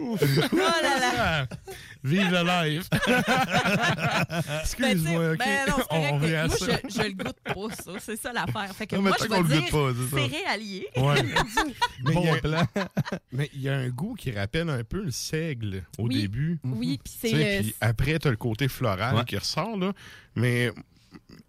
[0.00, 0.16] Oh
[0.82, 1.46] là là.
[2.04, 2.88] Vive le live.
[4.62, 5.38] Excuse-moi, Ben, OK?
[5.38, 6.66] tu sais, ben On correct, revient mais à moi, ça.
[6.66, 7.92] je, je le goûte pas, ça.
[8.00, 8.74] C'est ça l'affaire.
[8.74, 10.14] Fait que Non, mais moi, je qu'on vais le dire goûte pas, c'est.
[10.16, 11.22] Ouais.
[12.04, 12.66] mais, il y a, plan.
[13.32, 16.22] mais il y a un goût qui rappelle un peu le seigle au Oui.
[16.22, 16.58] début.
[16.64, 17.34] Oui, puis c'est.
[17.34, 19.24] euh, puis après, tu as le côté floral Ouais.
[19.24, 19.76] qui ressort.
[19.76, 19.92] Là.
[20.34, 20.70] Mais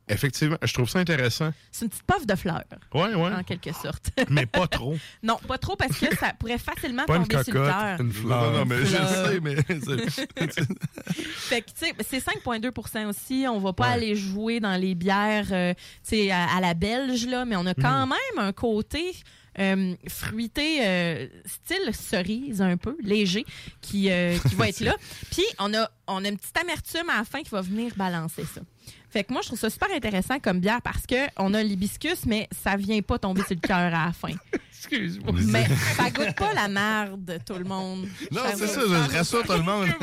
[0.10, 1.52] effectivement, je trouve ça intéressant.
[1.72, 3.34] c'est une petite puff de fleurs, Ouais, ouais.
[3.34, 4.10] en quelque sorte.
[4.30, 4.96] Mais pas trop.
[5.24, 8.00] non, pas trop parce que ça pourrait facilement Pas une tomber sur le cocotte, cœur.
[8.02, 8.52] une Non, fleur.
[8.54, 9.56] non, mais je sais, mais.
[9.68, 10.68] c'est-
[11.14, 13.46] Fait que, tu sais, c'est 5,2% aussi.
[13.50, 13.94] On va pas Ouais.
[13.94, 15.82] aller jouer dans les bières, euh, tu
[16.16, 19.14] sais, à, à la belge, là, mais on a quand même un côté
[19.60, 23.46] euh, fruité, euh, style cerise, un peu, léger,
[23.82, 24.96] qui, euh, qui va être là.
[25.32, 28.46] Puis, on a, on a une petite amertume à la fin qui va venir balancer
[28.46, 28.62] ça.
[29.14, 32.26] Fait que moi, je trouve ça super intéressant comme bière parce que on a l'hibiscus,
[32.26, 34.34] mais ça vient pas tomber sur le cœur à la fin.
[34.86, 35.34] Excuse-moi.
[35.46, 38.08] Mais ça goûte pas la merde, tout le monde.
[38.32, 39.88] Non, c'est ça, je rassure tout le monde.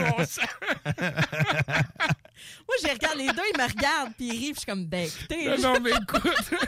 [2.67, 4.87] Moi, je regarde les deux, ils me regardent, puis ils rient, puis je suis comme,
[4.87, 5.49] ben, écoutez.
[5.49, 6.23] Non, non, mais écoute.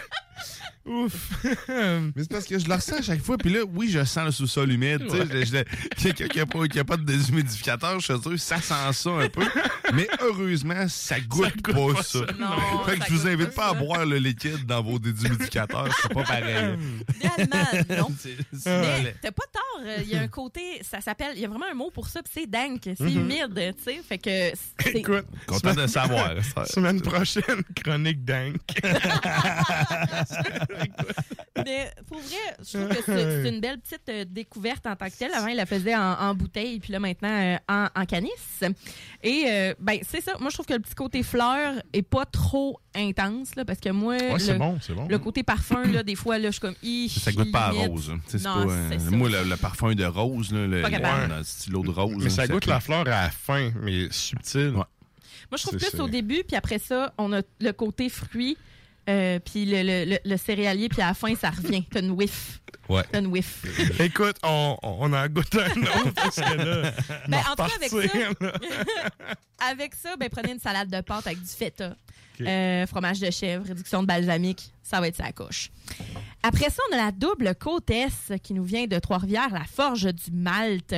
[0.84, 1.12] Ouf.
[1.44, 3.38] Mais c'est parce que je le ressens à chaque fois.
[3.38, 5.04] Puis là, oui, je sens le sous-sol humide.
[5.08, 8.20] tu sais, je- je- Quelqu'un qui n'a pas, qui a pas de déshumidificateur, je suis
[8.22, 9.44] sûr, ça sent ça un peu.
[9.94, 12.18] Mais heureusement, ça goûte, pas, ça.
[12.38, 14.98] Non, fait que ça je vous invite pas pas à boire le liquide dans vos
[14.98, 15.86] déshumidificateurs.
[16.02, 16.76] C'est pas pareil.
[18.02, 18.14] Non?
[18.66, 21.48] Mais t'as pas tort, euh, il y a un côté, ça s'appelle, il y a
[21.48, 23.20] vraiment un mot pour ça, puis c'est dank, c'est Mhm.
[23.20, 24.94] humide, tu sais, fait que c'est...
[24.96, 26.32] Écoute, Content de savoir.
[26.66, 28.56] semaine prochaine, chronique dingue.
[31.64, 35.16] Mais pour vrai, je trouve que c'est une belle petite euh, découverte en tant que
[35.16, 35.32] telle.
[35.34, 38.62] Avant, il la faisait en, en bouteille, puis là, maintenant, euh, en, en canisse.
[39.24, 40.32] Et, euh, ben, c'est ça.
[40.40, 43.90] Moi, je trouve que le petit côté fleur est pas trop intense, là, parce que
[43.90, 45.06] moi, Ouais, c'est le, bon, c'est bon.
[45.08, 46.74] le côté parfum, là, des fois, là, je suis comme...
[47.22, 48.10] Ça goûte pas à rose.
[48.12, 48.20] hein.
[48.44, 52.14] Non, pas, euh, moi, le, le parfum de rose, là, le, stylo de rose.
[52.18, 54.72] Mais là, ça goûte la fleur à la fin, mais subtil.
[54.72, 54.86] Moi,
[55.56, 58.56] je trouve plus au début, puis après ça, on a le côté fruit
[59.08, 61.84] Euh, puis le, le- le- le céréalier, puis à la fin, ça revient.
[61.90, 62.60] T'as une whiff.
[62.88, 63.02] Ouais.
[63.10, 63.64] T'as une whiff.
[64.00, 66.92] Écoute, on, on en goûte un autre parce que là,
[67.28, 68.52] Ben, on en tout cas, avec ça,
[69.70, 71.96] avec ça, ben, prenez une salade de pâte avec du feta,
[72.40, 74.72] euh, fromage de chèvre, réduction de balsamique.
[74.82, 75.70] Ça va être sa couche.
[76.42, 80.30] Après ça, on a la double côtesse qui nous vient de Trois-Rivières, la Forge du
[80.32, 80.92] Malte.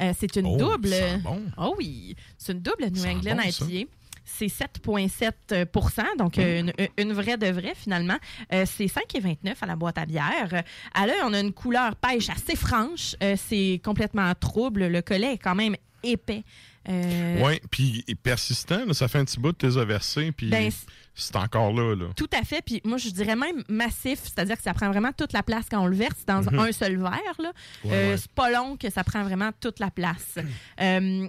[0.00, 0.94] Euh, c'est une Oh, double.
[1.22, 1.42] bon.
[1.58, 3.64] Oh oui, c'est une double New England bon, ça.
[3.66, 3.90] IPA.
[4.24, 8.16] C'est 7,7% donc euh, une, une vraie de vraie finalement.
[8.52, 10.62] Euh, c'est 5,29 à la boîte à bière.
[10.94, 13.16] À l'œil, on a une couleur pêche assez franche.
[13.22, 14.86] Euh, c'est complètement trouble.
[14.88, 16.42] Le collet est quand même épais.
[16.88, 20.70] Euh, Oui, puis persistant, là, ça fait un petit bout de tes versé, puis Ben,
[21.14, 21.94] c'est encore là.
[21.94, 22.06] là.
[22.14, 22.60] Tout à fait.
[22.60, 25.80] Puis moi, je dirais même massif, c'est-à-dire que ça prend vraiment toute la place quand
[25.82, 26.58] on le verse dans Mhm.
[26.58, 27.36] un seul verre.
[27.38, 27.52] Là.
[27.84, 28.16] Ouais, Euh, ouais.
[28.18, 30.34] C'est pas long que ça prend vraiment toute la place.
[30.80, 31.26] Euh,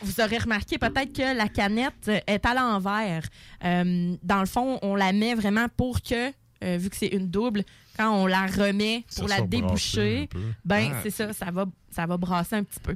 [0.00, 3.24] vous aurez remarqué peut-être que la canette est à l'envers.
[3.64, 6.28] Euh, dans le fond, on la met vraiment pour que,
[6.64, 7.64] euh, vu que c'est une double,
[7.96, 10.28] quand on la remet Ça pour la déboucher,
[10.64, 12.94] ben Ah, c'est ça, ça va, ça va brasser un petit peu.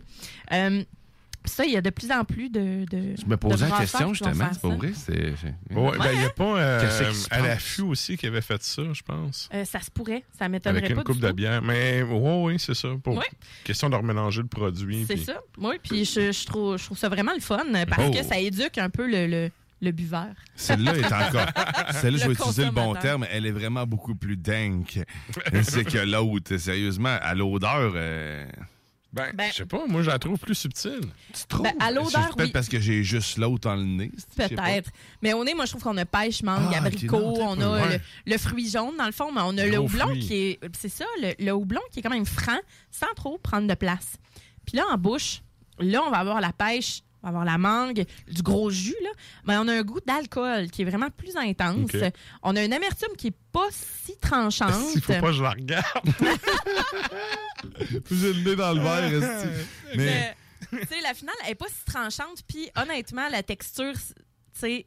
[0.53, 0.85] Euh,
[1.45, 2.85] ça, il y a de plus en plus de.
[2.91, 4.49] de Je me posais la question, justement.
[4.53, 4.75] C'est pas ça.
[4.77, 4.91] vrai?
[4.95, 5.35] C'est.
[5.75, 8.41] Ouais, ben, il n'y a pas euh, Qu'est-ce qui se à l'affût aussi qui avait
[8.41, 9.49] fait ça, je pense.
[9.55, 11.63] Euh, ça se pourrait, ça m'étonnerait Avec pas une coupe du de bière.
[11.63, 12.89] Mais oui, oui, c'est ça.
[13.03, 13.27] Pour Ouais.
[13.65, 15.05] question de remélanger le produit.
[15.07, 15.41] C'est ça.
[15.59, 18.11] Oui, puis je, je trouve, je trouve ça vraiment le fun parce Oh.
[18.11, 20.29] que ça éduque un peu le, le, le buveur.
[20.57, 21.47] Celle-là est encore.
[21.93, 25.05] Celle-là, je vais utiliser le bon terme, elle est vraiment beaucoup plus dingue.
[25.63, 26.57] C'est que l'autre.
[26.57, 27.93] Sérieusement, à l'odeur.
[27.97, 28.47] euh,
[29.13, 31.01] Ben, Ben- je sais pas, moi, je la trouve plus subtile.
[31.35, 31.63] Tu trouves?
[31.65, 32.51] Ben, à l'odeur, C'est Peut-être oui.
[32.53, 34.11] parce que j'ai juste l'autre dans le nez.
[34.37, 34.91] Peut-être.
[35.21, 37.89] Mais au nez, moi, je trouve qu'on a pêche, mangue, Ah, abricot, non, on a
[37.91, 40.21] le, le fruit jaune, dans le fond, mais on a le houblon fruit.
[40.21, 40.61] qui est.
[40.79, 42.59] C'est ça, le, le houblon qui est quand même franc,
[42.91, 44.15] sans trop prendre de place.
[44.67, 45.43] Puis là, en bouche,
[45.79, 49.11] là, on va avoir la pêche, on va avoir la mangue, du gros jus, là.
[49.47, 51.91] Mais on a un goût d'alcool qui est vraiment plus intense.
[52.43, 54.73] On a une amertume qui est pas si tranchante.
[54.95, 55.85] Il faut pas que je la regarde.
[58.11, 59.49] J'ai le nez dans le verre, esti.
[59.97, 60.35] Mais.
[60.73, 62.43] Mais, tu sais, la finale, elle est pas si tranchante.
[62.49, 64.15] Puis, honnêtement, la texture, tu
[64.55, 64.87] sais,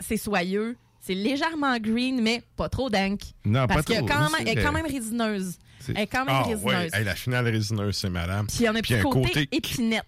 [0.00, 0.76] c'est soyeux.
[1.00, 3.20] C'est légèrement green, mais pas trop dank.
[3.44, 3.94] Non, pas Parce trop.
[3.94, 5.58] qu'elle est quand C'est même- elle est que- quand même résineuse.
[5.88, 6.64] Elle est quand même Ah, résineuse.
[6.64, 6.88] ouais.
[6.92, 8.46] Hey, la finale résineuse, c'est madame.
[8.48, 10.04] Puis, il y en a Puis un côté, côté- épinette.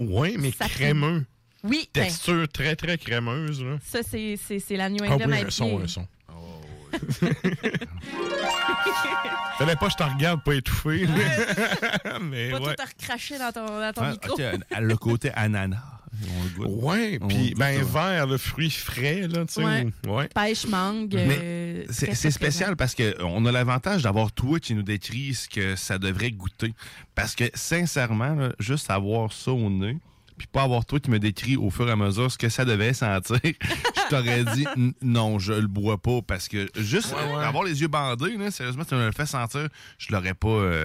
[0.00, 1.24] Oui, mais Ça fait- crémeux.
[1.64, 3.62] Oui, ben, Texture très, très crémeuse.
[3.62, 3.76] Là.
[3.84, 6.06] ça, c'est c'est- c'est la New Ah England oui, un son, un son.
[9.58, 11.06] Fallait pas que je te regarde pas étouffé.
[12.22, 12.74] mais Pas ouais.
[12.74, 14.36] tout à recracher dans ton, dans ton Ah, micro.
[14.80, 15.78] le côté ananas.
[16.14, 16.82] On le goûte.
[16.82, 19.64] Ouais, On puis ben vert, le fruit frais, là, tu sais.
[19.64, 19.86] Ouais.
[20.06, 20.28] Ouais.
[20.28, 21.14] Pêche, mangue.
[21.14, 25.76] Mais euh, C'est spécial parce qu'on a l'avantage d'avoir toi qui nous décrit ce que
[25.76, 26.74] ça devrait goûter.
[27.14, 29.96] Parce que sincèrement, là, juste avoir ça au nez,
[30.42, 32.64] puis pas avoir toi qui me décrit au fur et à mesure ce que ça
[32.64, 34.66] devait sentir, je t'aurais dit
[35.00, 37.44] non, je le bois pas parce que juste Ouais, ouais.
[37.44, 39.68] avoir les yeux bandés, là, sérieusement, tu me le fais sentir,
[39.98, 40.48] je l'aurais pas.
[40.48, 40.84] euh,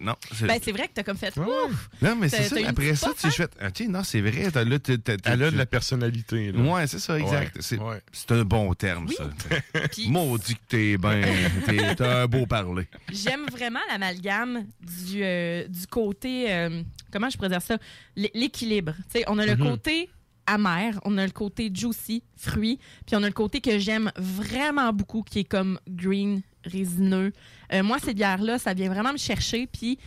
[0.00, 0.14] non.
[0.34, 1.36] c'est- Ben, c'est vrai que t'as comme fait.
[1.38, 1.88] Ouf!
[2.02, 2.56] non, mais c'est ça.
[2.66, 3.66] Après ça, tu sais, je fais.
[3.66, 4.50] OK, non, c'est vrai.
[4.50, 4.78] t'as- Là,
[5.24, 6.52] Elle a de la personnalité.
[6.52, 6.60] Là.
[6.60, 7.56] Ouais, c'est ça, exact.
[7.80, 9.28] Ouais, C'est un bon terme, ça.
[10.08, 11.20] Maudit que t'es bien.
[11.66, 12.86] t'es- T'as un beau parler.
[13.12, 16.82] J'aime vraiment l'amalgame du, euh, du côté, euh,
[17.16, 17.78] comment je pourrais dire ça,
[18.16, 18.92] l'équilibre.
[19.12, 19.68] Tu sais, on a le Mhm.
[19.70, 20.10] côté
[20.46, 24.92] amer, on a le côté juicy, fruit, puis on a le côté que j'aime vraiment
[24.92, 27.32] beaucoup, qui est comme green, résineux.
[27.72, 29.98] Euh, moi, ces bières-là, ça vient vraiment me chercher, puis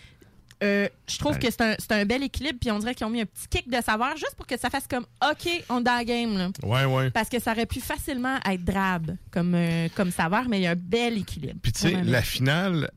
[0.63, 1.39] euh, je trouve Ouais.
[1.39, 3.69] que c'est un, un bel équilibre, puis on dirait qu'ils ont mis un petit kick
[3.69, 6.37] de saveur juste pour que ça fasse comme OK, on dans la game.
[6.37, 6.49] Là.
[6.63, 7.11] Ouais, ouais.
[7.11, 10.67] Parce que ça aurait pu facilement être drabe comme, euh, comme saveur, mais il y
[10.67, 11.59] a un bel équilibre.
[11.61, 12.91] Puis tu sais, la finale,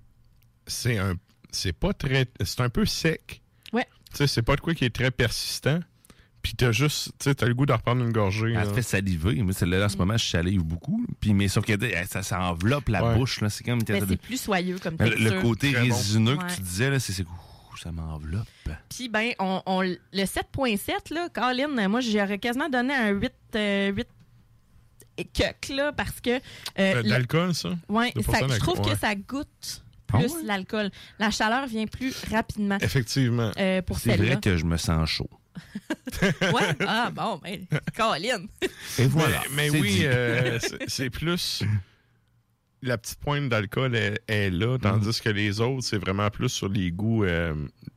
[0.66, 1.14] c'est un.
[1.52, 2.26] C'est pas très.
[2.44, 3.41] C'est un peu sec.
[4.12, 5.80] Tu sais, c'est pas de quoi qui est très persistant.
[6.42, 7.12] Puis t'as juste.
[7.18, 8.48] Tu sais, t'as le goût de reprendre une gorgée.
[8.48, 8.66] Elle là.
[8.66, 9.40] te fait saliver.
[9.42, 11.06] Moi, celle-là, en ce moment, je salive beaucoup.
[11.20, 11.72] Puis, mais sauf que
[12.08, 13.14] ça, ça enveloppe la Ouais.
[13.16, 13.40] bouche.
[13.40, 13.48] là.
[13.48, 13.78] C'est comme.
[13.88, 15.34] Mais c'est plus soyeux comme le, texture.
[15.34, 15.94] le côté Très bon.
[15.94, 16.44] résineux Ouais.
[16.48, 17.12] que tu disais, là, c'est.
[17.82, 18.46] Ça m'enveloppe.
[18.88, 23.90] Puis, ben, on, on- le 7.7, là, Colin, moi, j'aurais quasiment donné un 8, euh,
[23.92, 24.06] 8
[25.16, 26.30] et quelques, là, parce que.
[26.30, 26.38] euh,
[26.78, 27.70] Euh, D'alcool, ça?
[27.88, 29.82] pourcent je trouve que ça goûte
[30.12, 30.42] Ah plus ouais?
[30.44, 30.90] l'alcool.
[31.18, 33.50] La chaleur vient plus rapidement Effectivement.
[33.58, 35.30] euh, pour C'est vrai que je me sens chaud.
[36.22, 36.74] Ouais?
[36.86, 38.44] Ah, bon, ben, Colin.
[38.98, 39.42] Et voilà.
[39.54, 40.58] Mais, oui, euh,
[40.88, 41.62] c'est- plus.
[42.84, 45.22] La petite pointe d'alcool est, est là, tandis Mm.
[45.22, 47.54] que les autres, c'est vraiment plus sur les goûts euh,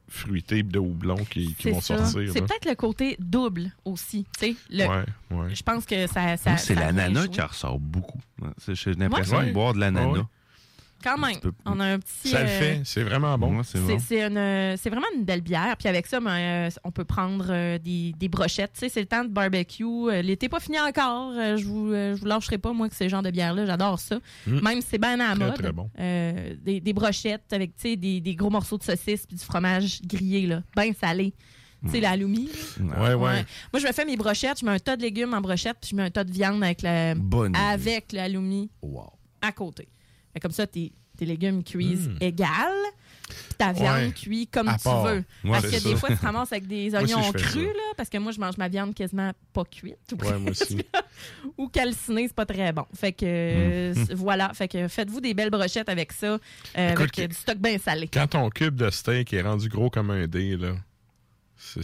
[0.07, 1.97] fruités de houblon qui, vont ça.
[2.05, 2.31] sortir.
[2.31, 4.27] C'est peut-être le côté double aussi.
[4.39, 5.55] Tu sais, le- Ouais, ouais.
[5.55, 6.37] je pense que ça.
[6.37, 8.19] ça c'est l'ananas qui ressort beaucoup.
[8.67, 9.47] J'ai l'impression Ouais.
[9.47, 10.27] de boire de l'ananas.
[11.05, 11.39] Quand même.
[11.39, 12.29] peu- On a un petit.
[12.29, 12.81] Ça le euh, fait.
[12.83, 13.61] C'est vraiment bon.
[13.63, 15.75] C'est c'est une, euh, c'est vraiment une belle bière.
[15.77, 18.71] Puis avec ça, ben, euh, on peut prendre euh, des, des brochettes.
[18.73, 19.85] Tu sais, c'est le temps de barbecue.
[20.23, 21.31] L'été pas fini encore.
[21.37, 23.65] Euh, je vous, euh, je vous lâcherai pas, moi, que ces genres de bières-là.
[23.65, 24.17] J'adore ça.
[24.47, 24.59] Mm.
[24.61, 25.53] Même si c'est bien à la Très, mode.
[25.55, 25.89] très bon.
[25.99, 29.43] Euh, des, des brochettes avec tu sais, des, des gros morceaux de saucisse puis du
[29.45, 31.33] fromage grillé, là, bien salé.
[31.83, 32.49] Tu sais, la loumi.
[32.79, 32.99] là.
[32.99, 33.45] Ouais, ouais.
[33.71, 34.59] Moi, je me fais mes brochettes.
[34.61, 36.63] Je mets un tas de légumes en brochette puis je mets un tas de viande
[36.63, 37.59] avec, la, Bonne idée.
[37.59, 38.71] avec la loumi
[39.39, 39.87] à côté.
[40.35, 42.17] Fait comme ça, tes, tes légumes cuisent Mm.
[42.19, 42.73] égal.
[43.27, 44.11] Puis ta viande Ouais.
[44.11, 45.03] cuit comme À tu part.
[45.05, 45.15] veux.
[45.45, 45.95] Ouais, parce que des ça.
[45.95, 47.59] fois, tu te ramasses avec des Moi aussi, oignons crus, ça.
[47.59, 49.97] là, parce que moi, je mange ma viande quasiment pas cuite.
[50.13, 50.77] Ou, Ouais, moi aussi.
[51.57, 52.85] ou calcinée, c'est pas très bon.
[52.93, 54.05] Fait que euh, Mm.
[54.05, 54.53] c- voilà.
[54.53, 56.37] Fait que faites-vous des belles brochettes avec ça,
[56.77, 58.07] euh, Écoute, du stock bien salé.
[58.13, 60.73] Quand ton cube de steak est rendu gros comme un dé, là,
[61.57, 61.81] c'est-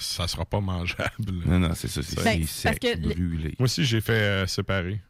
[0.00, 1.32] ça sera pas mangeable.
[1.46, 2.02] Non, non, c'est ça.
[2.02, 3.54] C'est Ben, sec, que le- brûlé.
[3.58, 5.00] Moi aussi, j'ai fait euh, séparer.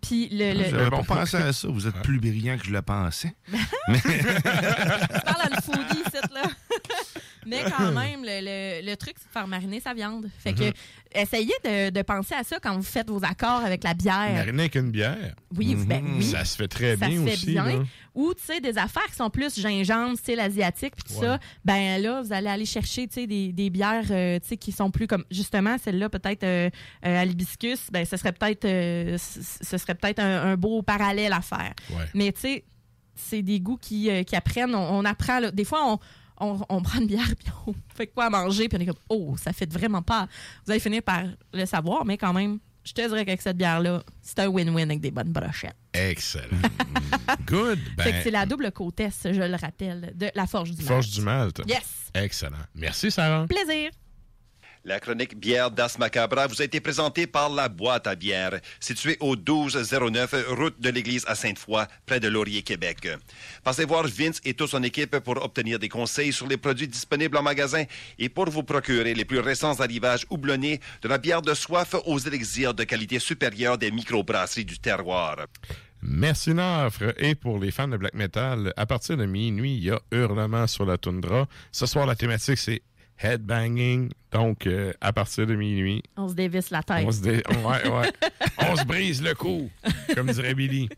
[0.00, 1.02] Puis le, le- J'avais bon.
[1.04, 1.68] pas pensé à ça.
[1.68, 3.34] Vous êtes plus brillant que je le pensais.
[3.52, 3.58] tu
[4.02, 6.42] parles à le foodie, ici, là.
[7.46, 8.40] Mais quand même, le,
[8.82, 10.26] le- le truc, c'est de faire mariner sa viande.
[10.38, 10.72] Fait que, Mhm.
[11.14, 14.32] essayez de, de penser à ça quand vous faites vos accords avec la bière.
[14.32, 15.34] Mariner avec une bière?
[15.56, 16.22] Oui, ben oui.
[16.24, 17.46] Ça se fait très ça bien se fait aussi.
[17.46, 17.64] bien.
[17.64, 17.82] là.
[18.14, 21.26] Ou, tu sais, des affaires qui sont plus gingembre, style asiatique, puis tout Ouais.
[21.28, 24.56] ça, ben là, vous allez aller chercher, tu sais, des, des bières, euh, tu sais,
[24.58, 26.68] qui sont plus comme, justement, celle-là, peut-être euh,
[27.06, 31.32] euh, à l'hibiscus, ben ce serait peut-être euh, ce serait peut-être un, un beau parallèle
[31.32, 31.72] à faire.
[31.90, 32.04] Ouais.
[32.14, 32.64] Mais, tu sais,
[33.14, 34.74] c'est des goûts qui, euh, qui apprennent.
[34.74, 35.98] On, on apprend, là, des fois, on,
[36.40, 38.96] on, on prend une bière, puis on fait quoi à manger, puis on est comme,
[39.08, 40.26] oh, ça fait vraiment pas.
[40.64, 41.22] Vous allez finir par
[41.52, 45.00] le savoir, mais quand même, je te dirais qu'avec cette bière-là, c'est un win-win avec
[45.00, 45.76] des bonnes brochettes.
[45.92, 46.58] Excellent.
[47.46, 47.78] Good.
[47.96, 51.20] Ben, Fait que c'est la double côtesse, je le rappelle, de la Forge du Forge
[51.20, 51.56] Malte.
[51.56, 51.70] du Malte.
[51.70, 52.10] Yes.
[52.14, 52.56] Excellent.
[52.74, 53.46] Merci, Sarah.
[53.46, 53.90] Plaisir.
[54.84, 59.16] La chronique bière d'As Macabra vous a été présentée par La Boîte à bière, située
[59.20, 63.08] au 1209 route de l'église à Sainte-Foy, près de Laurier, Québec.
[63.62, 67.36] Passez voir Vince et toute son équipe pour obtenir des conseils sur les produits disponibles
[67.36, 67.84] en magasin
[68.18, 72.18] et pour vous procurer les plus récents arrivages houblonnés de la bière de soif aux
[72.18, 75.36] élixirs de qualité supérieure des microbrasseries du terroir.
[76.02, 77.14] Merci Nafre.
[77.18, 80.66] Et pour les fans de black metal, à partir de minuit, il y a Hurlement
[80.66, 81.46] sur la toundra.
[81.70, 82.82] Ce soir, la thématique, c'est
[83.22, 84.10] headbanging.
[84.32, 87.04] Donc, euh, à partir de minuit, On se dévisse la tête.
[87.06, 88.12] on se, dé- ouais, ouais.
[88.70, 89.70] on se brise le cou,
[90.14, 90.88] comme dirait Billy.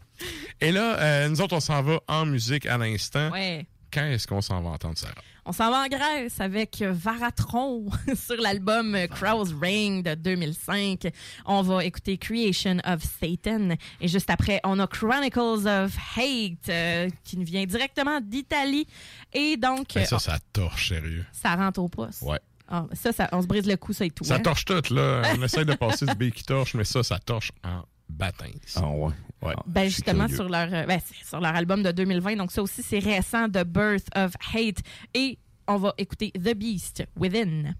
[0.60, 3.30] Et là, euh, nous autres, on s'en va en musique à l'instant.
[3.32, 3.66] Ouais.
[3.94, 5.14] Quand est-ce qu'on s'en va entendre, Sarah?
[5.46, 7.86] On s'en va en Grèce avec Varatron
[8.16, 11.12] sur l'album Crow's Ring de 2005.
[11.46, 13.76] On va écouter Creation of Satan.
[14.00, 18.86] Et juste après, on a Chronicles of Hate euh, qui nous vient directement d'Italie.
[19.32, 21.24] Et donc, Ben, ça, euh, ça torche, sérieux.
[21.30, 22.22] ça rentre au poste.
[22.22, 22.40] Ouais.
[22.66, 24.24] Ah, ça, ça, on se brise le cou, ça et tout.
[24.24, 24.40] Ça hein?
[24.40, 25.22] torche tout, là.
[25.38, 27.82] On essaie de passer du B qui torche, mais ça, ça torche en
[28.14, 28.52] baptême.
[28.76, 29.12] Ah ouais.
[29.42, 29.54] Ouais.
[29.66, 32.98] Ben justement sur leur euh, ben, sur leur album de 2020 donc ça aussi c'est
[32.98, 34.78] récent The Birth of Hate
[35.12, 35.38] et
[35.68, 37.74] on va écouter The Beast Within.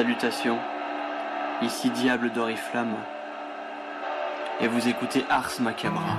[0.00, 0.58] Salutations,
[1.60, 2.96] ici Diable d'Oriflamme,
[4.62, 6.16] et vous écoutez Ars Macabra.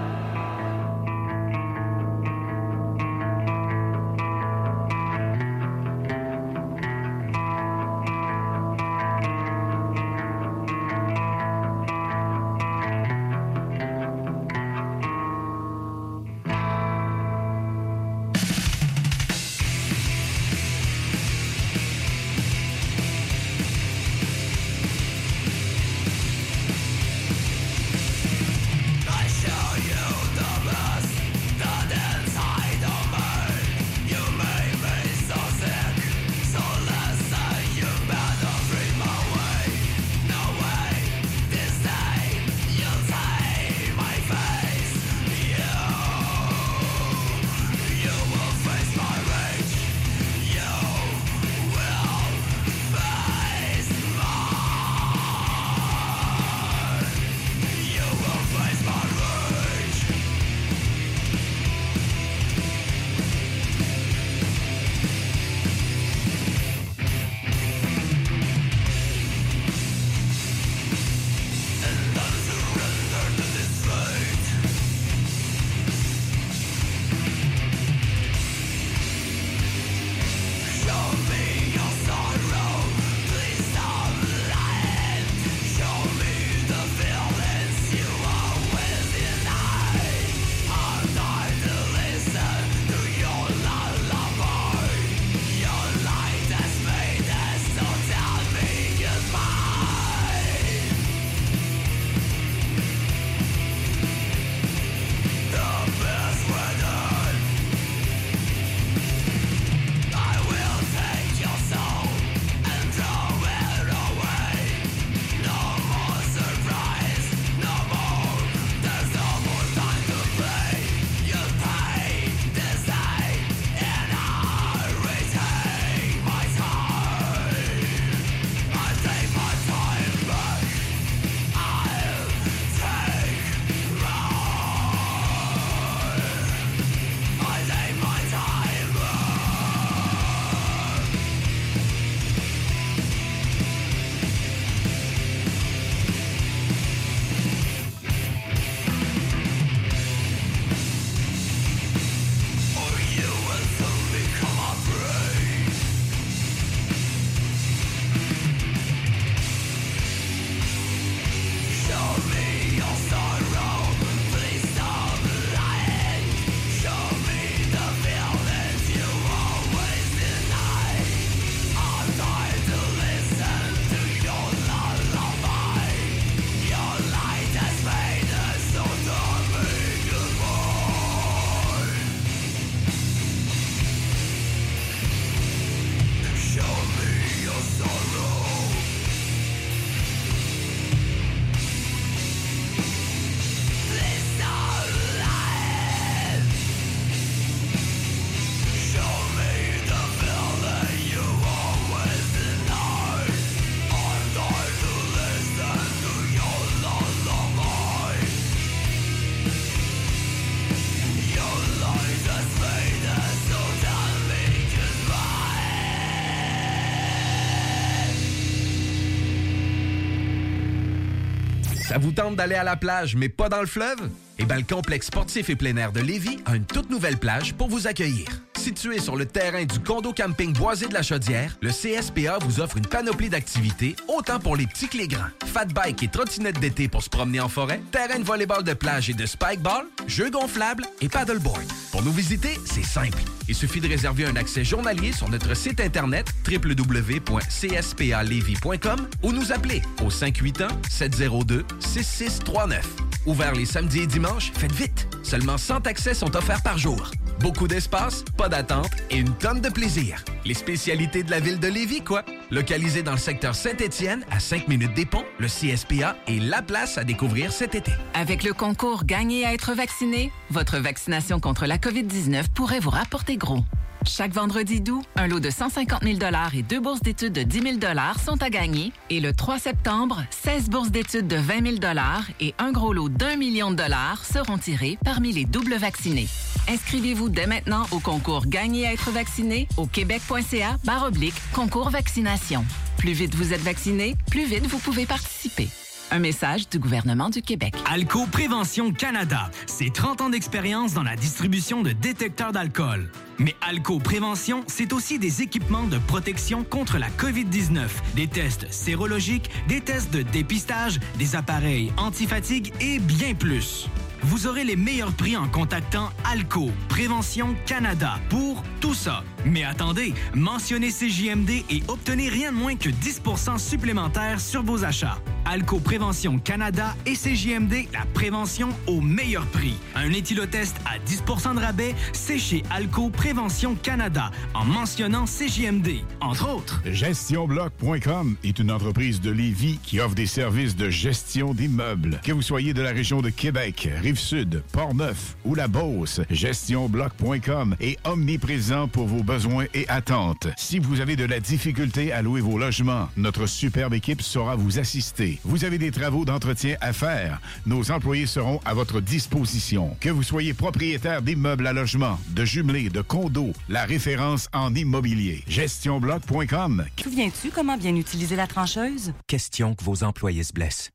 [222.02, 224.10] Vous tente d'aller à la plage, mais pas dans le fleuve?
[224.40, 227.54] Eh bien, le complexe sportif et plein air de Lévis a une toute nouvelle plage
[227.54, 228.28] pour vous accueillir.
[228.58, 232.78] Situé sur le terrain du condo camping boisé de la Chaudière, le CSPA vous offre
[232.78, 235.30] une panoplie d'activités, autant pour les petits que les grands.
[235.46, 239.10] Fat bike et trottinette d'été pour se promener en forêt, terrain de volleyball de plage
[239.10, 241.64] et de spikeball, jeux gonflables et paddleboard.
[241.92, 243.22] Pour nous visiter, c'est simple.
[243.52, 249.82] Il suffit de réserver un accès journalier sur notre site internet www.cspalevy.com ou nous appeler
[250.02, 252.80] au 581-702-6639.
[253.26, 255.10] Ouvert les samedis et dimanches, faites vite.
[255.22, 257.12] Seulement 100 accès sont offerts par jour.
[257.42, 260.24] Beaucoup d'espace, pas d'attente et une tonne de plaisir.
[260.46, 262.24] Les spécialités de la ville de Lévis, quoi.
[262.52, 267.00] Localisé dans le secteur Saint-Étienne, à 5 minutes des ponts, le CSPA est la place
[267.00, 267.94] à découvrir cet été.
[268.14, 273.38] Avec le concours Gagner à être vacciné, votre vaccination contre la COVID-19 pourrait vous rapporter
[273.38, 273.64] gros.
[274.06, 276.18] Chaque vendredi doux, un lot de 150 000
[276.54, 278.92] et deux bourses d'études de 10 000 sont à gagner.
[279.10, 281.96] Et le 3 septembre, 16 bourses d'études de 20 000
[282.40, 286.28] et un gros lot d'un million de dollars seront tirés parmi les doubles vaccinés.
[286.68, 292.66] Inscrivez-vous dès maintenant au concours Gagner à être vacciné au québec.ca oblique concours vaccination.
[292.98, 295.68] Plus vite vous êtes vacciné, plus vite vous pouvez participer.
[296.14, 297.74] Un message du gouvernement du Québec.
[297.90, 303.10] Alco Prévention Canada, c'est 30 ans d'expérience dans la distribution de détecteurs d'alcool.
[303.40, 309.50] Mais Alco Prévention, c'est aussi des équipements de protection contre la COVID-19, des tests sérologiques,
[309.70, 313.88] des tests de dépistage, des appareils antifatigue et bien plus.
[314.24, 319.24] Vous aurez les meilleurs prix en contactant Alco Prévention Canada pour tout ça.
[319.46, 325.18] Mais attendez, mentionnez CJMD et obtenez rien de moins que 10% supplémentaire sur vos achats.
[325.46, 329.76] Alco Prévention Canada et CJMD, la prévention au meilleur prix.
[329.96, 336.50] Un éthylotest à 10% de rabais, c'est chez Alco Prévention Canada en mentionnant CJMD, entre
[336.50, 336.82] autres.
[336.86, 342.22] GestionBloc.com est une entreprise de Lévis qui offre des services de gestion d'immeubles.
[342.24, 347.98] Que vous soyez de la région de Québec, Rive-Sud, Port-Neuf ou la Beauce, GestionBloc.com est
[348.08, 350.50] omniprésent pour vos besoins et attentes.
[350.58, 354.78] Si vous avez de la difficulté à louer vos logements, notre superbe équipe saura vous
[354.78, 355.40] assister.
[355.46, 359.96] Vous avez des travaux d'entretien à faire, nos employés seront à votre disposition.
[360.02, 365.46] Que vous soyez propriétaire d'immeubles à logement, de jumelés, de condos, la référence en immobilier.
[365.48, 366.84] GestionBloc.com.
[367.02, 369.14] Souviens-tu comment bien utiliser la trancheuse?
[369.28, 370.90] Question que vos employés se blessent.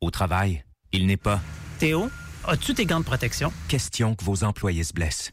[0.00, 1.42] Au travail, il n'est pas.
[1.78, 2.08] Théo,
[2.48, 3.52] as-tu tes gants de protection?
[3.68, 5.32] Question que vos employés se blessent.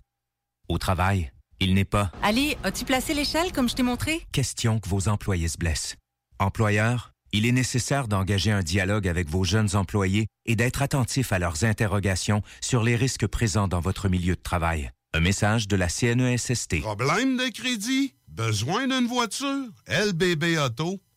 [0.67, 1.31] Au travail,
[1.61, 2.11] il n'est pas.
[2.21, 4.21] Ali, as-tu placé l'échelle comme je t'ai montré?
[4.31, 5.95] Question que vos employés se blessent.
[6.39, 11.39] Employeur, il est nécessaire d'engager un dialogue avec vos jeunes employés et d'être attentif à
[11.39, 14.91] leurs interrogations sur les risques présents dans votre milieu de travail.
[15.13, 16.81] Un message de la CNESST.
[16.81, 18.15] Problème de crédit?
[18.27, 19.67] Besoin d'une voiture?
[19.87, 20.99] lbbauto.com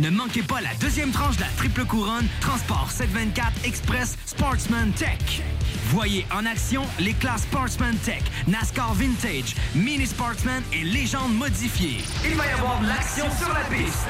[0.00, 5.42] Ne manquez pas la deuxième tranche de la triple couronne Transport 724 Express Sportsman Tech.
[5.86, 11.98] Voyez en action les classes Sportsman Tech, NASCAR Vintage, Mini Sportsman et Légende modifiée.
[12.24, 14.06] Il va y avoir de l'action sur la piste.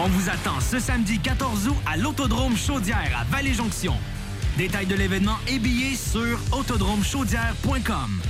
[0.00, 3.94] On vous attend ce samedi 14 août à l'Autodrome Chaudière à Vallée-Jonction.
[4.58, 8.20] Détails de l'événement et billets sur autodromechaudière.com.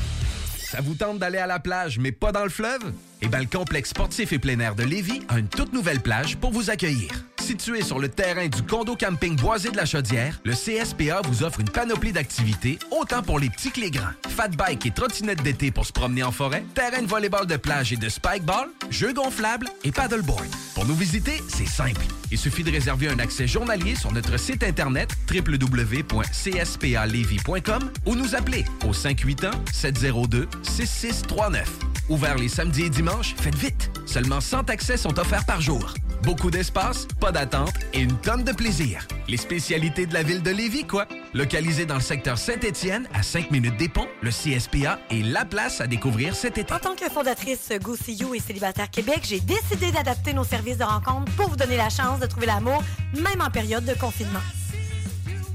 [0.59, 2.93] Ça vous tente d'aller à la plage, mais pas dans le fleuve?
[3.25, 6.37] Eh bien, le complexe sportif et plein air de Lévis a une toute nouvelle plage
[6.37, 7.11] pour vous accueillir.
[7.41, 11.61] Situé sur le terrain du condo camping boisé de la Chaudière, le CSPA vous offre
[11.61, 14.13] une panoplie d'activités, autant pour les petits que les grands.
[14.29, 17.95] Fat bike et trottinette d'été pour se promener en forêt, terrain de volleyball de plage
[17.95, 20.45] et de spikeball, jeux gonflables et paddleboard.
[20.75, 22.05] Pour nous visiter, c'est simple.
[22.31, 28.65] Il suffit de réserver un accès journalier sur notre site internet www.cspalevy.com ou nous appeler
[28.87, 31.65] au 581-702-6639.
[32.11, 33.91] Ouvert les samedis et dimanches, faites vite.
[34.07, 35.95] Seulement 100 accès sont offerts par jour.
[36.23, 39.07] Beaucoup d'espace, pas d'attente et une tonne de plaisir.
[39.29, 41.07] Les spécialités de la ville de Lévis, quoi.
[41.35, 45.81] Localisé dans le secteur Saint-Étienne, à 5 minutes des ponts, le CSPA est la place
[45.81, 46.73] à découvrir cet été.
[46.73, 50.79] En tant que fondatrice Go See You et Célibataire Québec, j'ai décidé d'adapter nos services
[50.79, 52.83] de rencontre pour vous donner la chance de trouver l'amour,
[53.15, 54.41] même en période de confinement.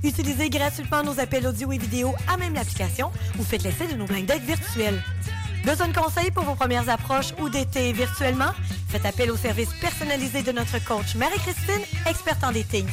[0.04, 4.06] Utilisez gratuitement nos appels audio et vidéo à même l'application ou faites l'essai de nos
[4.06, 5.04] blind dates virtuels.
[5.66, 8.52] Besoin de conseils pour vos premières approches ou d'été virtuellement?
[8.88, 12.88] Faites appel au service personnalisé de notre coach Marie-Christine, experte en dating.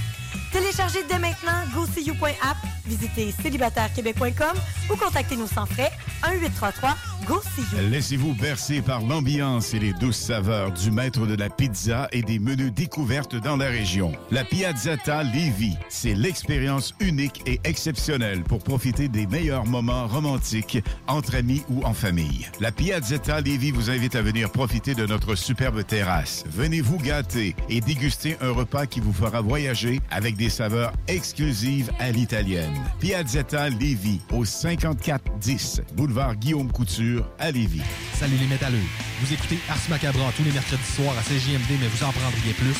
[0.56, 4.56] Téléchargez dès maintenant GoSeeYou.app, visitez célibatairequebec.com
[4.90, 5.92] ou contactez-nous sans frais
[6.22, 7.90] 1-833-GO-SEE-YOU.
[7.90, 12.38] Laissez-vous bercer par l'ambiance et les douces saveurs du maître de la pizza et des
[12.38, 14.12] menus découvertes dans la région.
[14.30, 21.34] La Piazzetta Lévis, c'est l'expérience unique et exceptionnelle pour profiter des meilleurs moments romantiques entre
[21.34, 22.48] amis ou en famille.
[22.60, 26.44] La Piazzetta Lévis vous invite à venir profiter de notre superbe terrasse.
[26.48, 31.90] Venez vous gâter et déguster un repas qui vous fera voyager avec des saveurs exclusives
[31.98, 32.74] à l'italienne.
[33.00, 37.82] Piazzetta Lévis, au 5410 boulevard Guillaume Couture à Lévis.
[38.14, 38.86] Salut les métalleux.
[39.20, 42.76] Vous écoutez Ars Macabra tous les mercredis soirs à CJMD, mais vous en prendriez plus.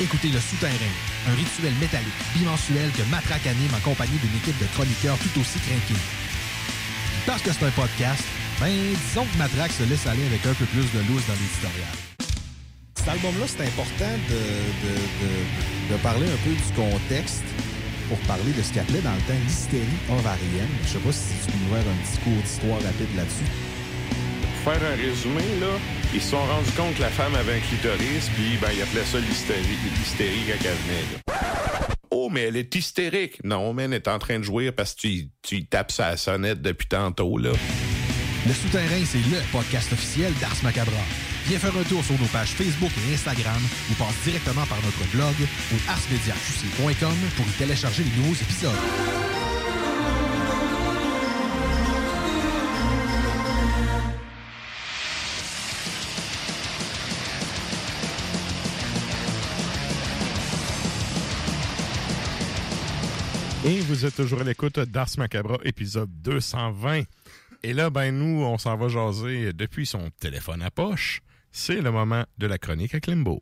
[0.00, 0.94] Écoutez Le Souterrain,
[1.28, 5.58] un rituel métallique bimensuel que Matraque anime en compagnie d'une équipe de chroniqueurs tout aussi
[5.58, 6.00] craqués.
[7.26, 8.24] Parce que c'est un podcast,
[8.60, 12.09] ben disons que Matrax se laisse aller avec un peu plus de loose dans l'éditorial.
[13.00, 17.42] Cet album-là, c'est important de, de, de- de parler un peu du contexte
[18.08, 20.68] pour parler de ce qu'il appelait dans le temps l'hystérie ovarienne.
[20.84, 23.48] Je sais pas si tu peux nous faire un petit cours d'histoire rapide là-dessus.
[24.62, 25.72] Pour faire un résumé, là,
[26.12, 29.04] ils se sont rendus compte que la femme avait un clitoris, puis ben, ils appelaient
[29.04, 31.06] ça l'hystérie, l'hystérie quand elle venait.
[31.14, 31.88] là.
[32.10, 33.38] Oh, mais elle est hystérique.
[33.44, 35.08] Non, mais elle est en train de jouer parce que
[35.42, 37.52] tu, tapes sa sonnette depuis tantôt, là.
[38.46, 40.92] Le Souterrain, c'est le podcast officiel d'Ars Macabra.
[41.50, 45.04] Viens faire un tour sur nos pages Facebook et Instagram ou passe directement par notre
[45.10, 45.34] blog
[45.72, 48.70] ou arsmediaqc.com pour y télécharger les nouveaux épisodes.
[63.64, 67.02] Et vous êtes toujours à l'écoute d'Ars Macabra, épisode 220.
[67.64, 71.22] Et là, ben nous, on s'en va jaser depuis son téléphone à poche.
[71.52, 73.40] C'est le moment de la chronique à Klimbo.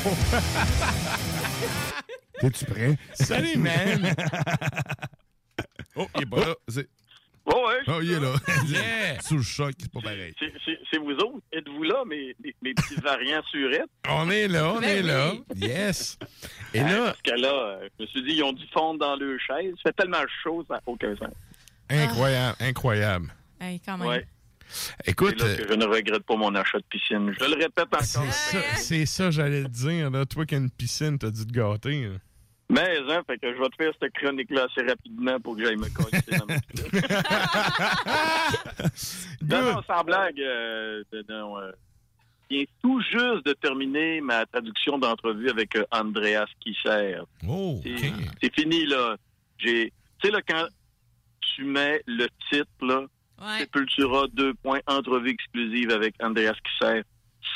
[2.40, 2.96] T'es-tu prêt?
[3.14, 4.14] Salut, man!
[5.96, 6.54] oh, il est pas là.
[7.50, 7.78] Bon, ouais.
[7.88, 8.32] Oh, il est là.
[8.68, 9.20] Yeah.
[9.20, 10.32] Sous le choc, c'est pas pareil.
[10.38, 11.40] C'est- vous autres.
[11.52, 13.88] Êtes-vous là, mes, petits variants surettes?
[14.08, 15.32] On est là, on Ben est là.
[15.32, 15.42] oui.
[15.56, 16.18] Yes.
[16.74, 19.00] Et Hein, là, Parce que là, euh, je me suis dit, ils ont dû fondre
[19.00, 19.72] dans leur chaise.
[19.82, 21.32] Ça fait tellement chaud, ça n'a aucun sens.
[21.88, 23.34] incroyable, incroyable.
[23.60, 24.06] Hey, quand même.
[24.08, 24.26] Ouais.
[25.04, 27.34] Écoute, C'est là que je ne regrette pas mon achat de piscine.
[27.40, 28.32] Je le répète encore.
[28.76, 30.10] c'est ça, j'allais te dire.
[30.10, 30.24] Là.
[30.26, 32.04] Toi qui as une piscine, t'as dû te gâter.
[32.04, 32.14] là.
[32.70, 35.76] Mais, hein, fait que je vais te faire cette chronique-là assez rapidement pour que j'aille
[35.76, 36.54] me coller dans ma.
[39.42, 41.72] Non, non, sans blague, euh, non, euh,
[42.50, 47.18] je viens tout juste de terminer ma traduction d'entrevue avec euh, Andreas Kisser.
[47.48, 48.12] Oh, C'est-
[48.42, 49.16] C'est fini, là.
[49.58, 50.66] J'ai, tu sais, là, quand
[51.56, 53.02] tu mets le titre, là,
[53.58, 57.02] Sepultura, deux points, entrevue exclusive avec Andreas Kisser,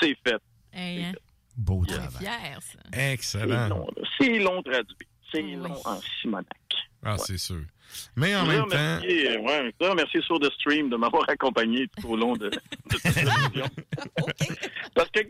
[0.01, 0.41] c'est fait.
[0.73, 1.13] Hey, hein?
[1.57, 2.79] Beau fiers, ça.
[2.93, 3.87] C'est Excellent.
[4.19, 4.97] C'est long traduit.
[5.33, 6.47] C'est long en Simonac.
[7.03, 7.63] Ah, c'est sûr.
[8.17, 12.17] Mais en même temps, euh, ouais, remercier sur The Stream de m'avoir accompagné tout au
[12.17, 13.67] long de, de cette émission.
[14.95, 15.21] Parce que,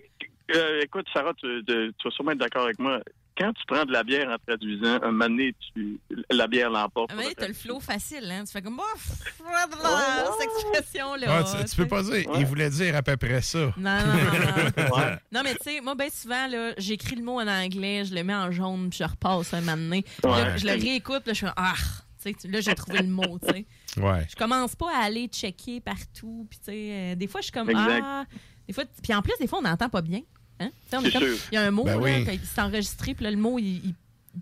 [0.55, 1.74] euh, écoute, Sarah, tu, tu
[2.05, 3.01] vas sûrement être d'accord avec moi.
[3.36, 5.99] Quand tu prends de la bière en traduisant, un moment donné, tu,
[6.30, 7.11] la bière l'emporte.
[7.12, 8.45] Ah, mais t'as le flow facile, hein?
[8.45, 9.09] Tu fais comme, bof,
[9.40, 11.26] Oh, cette expression-là.
[11.28, 12.30] ah, tu, tu peux pas dire.
[12.38, 13.72] Il voulait dire à peu près ça.
[13.76, 14.64] Non, non, non.
[14.76, 15.16] non.
[15.32, 18.22] Non, mais tu sais, moi, bien souvent, là, j'écris le mot en anglais, je le
[18.22, 20.05] mets en jaune, puis je repasse un moment donné.
[20.22, 21.74] Là, je le réécoute, puis là, je fais, ah,
[22.22, 23.66] tu sais, là, j'ai trouvé le mot, tu sais.
[24.01, 24.26] Ouais.
[24.30, 27.53] Je commence pas à aller checker partout, puis tu sais, euh, des fois, je suis
[27.53, 28.01] comme, Exact.
[28.05, 28.24] ah,
[28.66, 30.20] des fois, puis en plus, des fois, on n'entend pas bien.
[30.60, 30.68] Hein?
[30.68, 31.36] Tu sais, on est C'est comme- sûr.
[31.52, 32.24] Il y a un mot, Ben là, oui.
[32.24, 33.94] puis c'est enregistré, puis là, le mot, il, il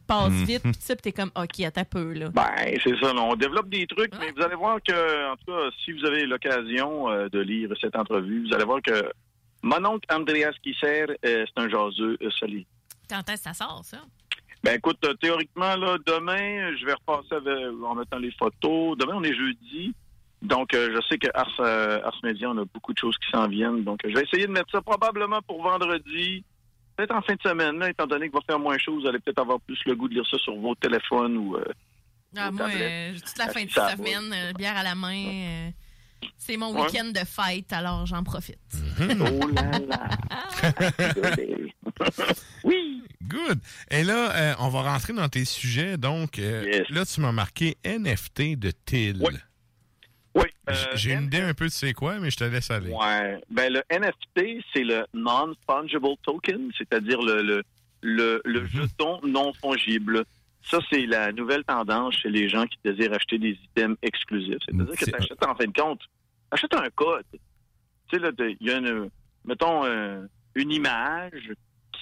[0.06, 0.44] passe Mhm.
[0.44, 2.28] vite, puis ça, puis t'es comme, OK, attends un peu, là.
[2.30, 3.12] Ben, c'est ça.
[3.12, 6.04] là, on développe des trucs, mais vous allez voir que, en tout cas, si vous
[6.04, 9.10] avez l'occasion euh, de lire cette entrevue, vous allez voir que
[9.62, 12.66] mon oncle Andreas Kisser, euh, c'est un jaseux euh, solide.
[13.08, 13.98] Quand est-ce que ça sort, ça?
[14.64, 18.96] Ben écoute, euh, théoriquement, là, demain, je vais repasser avec- en mettant les photos.
[18.96, 19.92] Demain, on est jeudi.
[20.42, 23.30] Donc, euh, je sais que Ars, euh, Ars Media, on a beaucoup de choses qui
[23.30, 23.84] s'en viennent.
[23.84, 26.44] Donc, euh, je vais essayer de mettre ça probablement pour vendredi.
[26.96, 29.18] Peut-être en fin de semaine, là, étant donné qu'il va faire moins chaud, vous allez
[29.20, 31.56] peut-être avoir plus le goût de lire ça sur vos téléphones ou...
[31.56, 31.64] euh,
[32.36, 35.14] Ah, moi, euh, toute la fin de Ça semaine, euh, bière à la main.
[35.26, 35.70] euh,
[36.36, 36.82] c'est mon Ouais.
[36.82, 38.58] week-end de fête, alors j'en profite.
[39.00, 40.08] Oh là là!
[42.64, 43.02] oui.
[43.24, 43.60] Good.
[43.90, 45.96] Et là, euh, on va rentrer dans tes sujets.
[45.96, 49.16] Donc, euh, là, tu m'as marqué NFT de TIL.
[49.20, 49.34] Oui.
[50.72, 52.90] J- J'ai une idée un peu de c'est quoi, mais je te laisse aller.
[52.90, 53.40] Ouais.
[53.50, 57.62] Ben, le NFT, c'est le Non-Fungible Token, c'est-à-dire le, le,
[58.02, 60.24] le, le jeton non fongible.
[60.64, 64.58] Ça, c'est la nouvelle tendance chez les gens qui désirent acheter des items exclusifs.
[64.64, 66.00] C'est-à-dire que tu achètes, en fin de compte,
[66.50, 67.24] achètes un code.
[67.32, 67.38] Tu
[68.12, 69.08] sais, là, il y a une,
[69.44, 71.52] mettons, euh, une image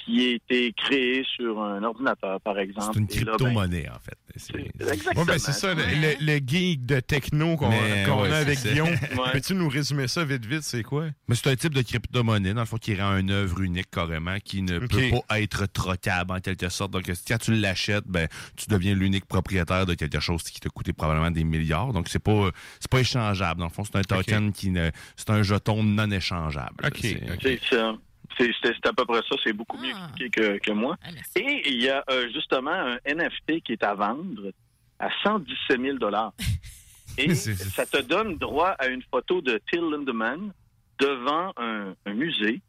[0.04, 2.90] qui a été créée sur un ordinateur, par exemple.
[2.94, 4.16] C'est une là, ben, crypto-monnaie, en fait.
[4.36, 5.20] C'est- Exactement.
[5.22, 8.58] Ouais, ben, c'est ça, le, le- le geek de techno qu'on ouais, a avec.
[8.62, 8.88] Guillaume.
[9.10, 9.32] Ouais.
[9.32, 11.06] Peux-tu nous résumer ça vite, vite, c'est quoi?
[11.28, 14.36] Mais c'est un type de crypto-monnaie, dans le fond, qui rend une œuvre unique carrément,
[14.42, 14.88] qui ne Ok.
[14.88, 16.92] peut pas être troquable en quelque sorte.
[16.92, 20.92] Donc, quand tu l'achètes, ben, tu deviens l'unique propriétaire de quelque chose qui t'a coûté
[20.92, 21.92] probablement des milliards.
[21.92, 23.60] Donc, c'est pas, c'est pas échangeable.
[23.60, 26.74] Dans le fond, c'est un token qui ne, c'est un jeton non échangeable.
[27.00, 27.94] C'est- C'est ça.
[28.38, 29.36] C'est à peu près ça.
[29.42, 30.96] C'est beaucoup mieux expliqué que, que moi.
[31.36, 34.50] Et il y a euh, justement un NFT qui est à vendre
[34.98, 35.98] à 117 000
[37.18, 40.52] Et ça te donne droit à une photo de Till Lindemann
[40.98, 42.60] devant un, un musée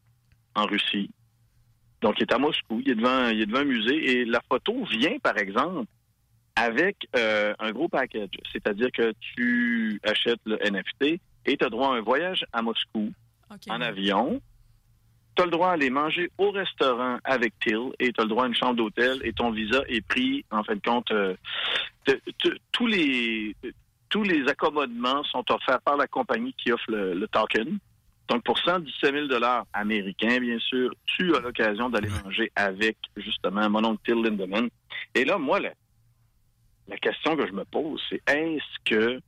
[0.55, 1.09] en Russie.
[2.01, 4.41] Donc, il est à Moscou, il est devant, il est devant un musée et la
[4.49, 5.85] photo vient, par exemple,
[6.55, 8.29] avec euh, un gros package.
[8.51, 13.11] C'est-à-dire que tu achètes le NFT et tu as droit à un voyage à Moscou
[13.69, 14.41] en avion.
[15.35, 18.29] Tu as le droit à aller manger au restaurant avec Till et tu as le
[18.29, 21.35] droit à une chambre d'hôtel et ton visa est pris, en fin de compte, euh,
[22.05, 23.55] te- te- tous les
[24.09, 27.77] tous les accommodements sont offerts par la compagnie qui offre le, le token.
[28.27, 29.43] Donc, pour 117 000
[29.73, 34.69] américains, bien sûr, tu as l'occasion d'aller manger avec, justement, mon oncle Till Lindemann.
[35.15, 35.71] Et là, moi, la,
[36.89, 39.21] la question que je me pose, c'est est-ce que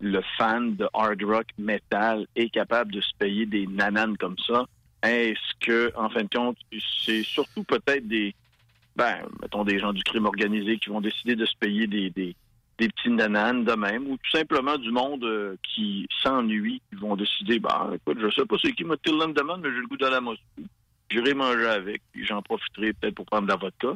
[0.00, 4.64] le fan de hard rock metal est capable de se payer des nananes comme ça?
[5.02, 6.58] Est-ce que, en fin de compte,
[7.04, 8.34] c'est surtout peut-être des,
[8.96, 12.34] ben, mettons des gens du crime organisé qui vont décider de se payer des, des,
[13.06, 17.92] nananes de même, ou tout simplement du monde euh, qui s'ennuie, qui vont décider, ben,
[17.94, 20.20] écoute, je sais pas c'est qui m'a Till Lindemann, mais j'ai le goût d'aller à
[20.20, 20.62] Moscou.
[21.10, 23.88] J'irai manger avec, puis j'en profiterai peut-être pour prendre de la vodka.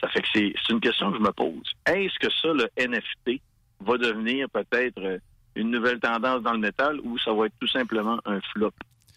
[0.00, 1.72] Ça fait que c'est c'est une question que je me pose.
[1.86, 3.40] Est-ce que ça, le NFT,
[3.80, 5.18] va devenir peut-être euh,
[5.56, 8.72] une nouvelle tendance dans le métal ou ça va être tout simplement un flop?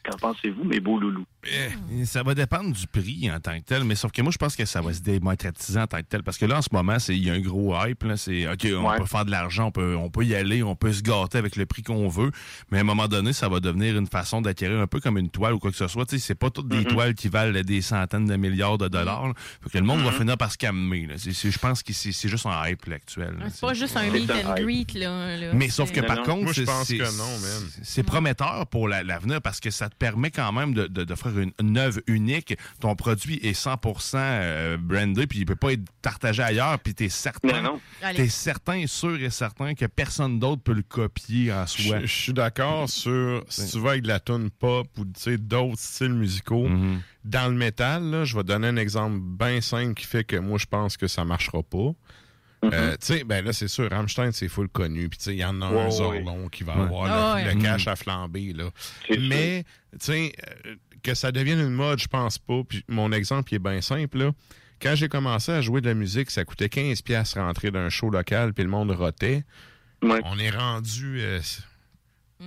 [0.07, 1.25] Qu'en pensez-vous, mes beaux loulous?
[1.49, 4.37] Eh, Ça va dépendre du prix en tant que tel, mais sauf que moi, je
[4.37, 6.23] pense que ça va se démocratiser en tant que tel.
[6.23, 8.03] Parce que là, en ce moment, c'est- il y a un gros hype.
[8.03, 8.17] là.
[8.17, 8.97] C'est OK, on Ouais.
[8.97, 11.55] peut faire de l'argent, on peut, on peut y aller, on peut se gâter avec
[11.55, 12.31] le prix qu'on veut.
[12.71, 15.29] Mais à un moment donné, ça va devenir une façon d'acquérir un peu comme une
[15.29, 16.05] toile ou quoi que ce soit.
[16.05, 16.87] Tu sais, c'est pas toutes des Mm-hmm.
[16.93, 19.27] toiles qui valent des centaines de milliards de dollars.
[19.29, 19.33] là.
[19.63, 20.17] Fait que le monde va Mm-hmm.
[20.17, 21.07] finir par se calmer.
[21.17, 23.35] Je pense que c'est c'est juste un hype là, actuel.
[23.39, 23.45] là.
[23.51, 25.37] C'est pas juste un meet and greet, là.
[25.37, 25.53] là.
[25.53, 27.69] Mais sauf que par contre, non, man.
[27.83, 31.03] c'est prometteur pour la- l'avenir parce que ça te permet quand même de- de-
[31.43, 32.57] une, une œuvre unique.
[32.79, 37.09] Ton produit est 100% euh, brandé, puis il peut pas être partagé ailleurs, puis t'es
[37.09, 37.79] certain, non.
[38.15, 41.99] T'es certain, sûr et certain que personne d'autre peut le copier en soi.
[42.01, 45.37] Je, suis d'accord sur si tu vas avec de la tune pop ou tu sais,
[45.37, 46.67] d'autres styles musicaux.
[46.67, 46.97] Mm-hmm.
[47.25, 50.57] Dans le métal, là, je vais donner un exemple bien simple qui fait que moi,
[50.57, 51.91] je pense que ça marchera pas.
[52.65, 55.09] Euh, tu sais, ben là, c'est sûr, Rammstein, c'est full connu.
[55.09, 56.81] Puis, tu sais, il y en a un Ouais, Zorlon qui va Ouais.
[56.83, 57.53] avoir Ah le, ouais.
[57.55, 57.89] le cash Mm.
[57.89, 58.69] à flamber, là.
[59.07, 60.33] C'est Mais, tu sais,
[60.65, 62.61] euh, que ça devienne une mode, je pense pas.
[62.67, 64.31] Puis, mon exemple, il est bien simple, là.
[64.81, 68.09] Quand j'ai commencé à jouer de la musique, ça coûtait 15$ piastres rentrer d'un show
[68.09, 69.43] local, puis le monde rotait.
[70.03, 70.21] Ouais.
[70.23, 71.39] On est rendu, euh,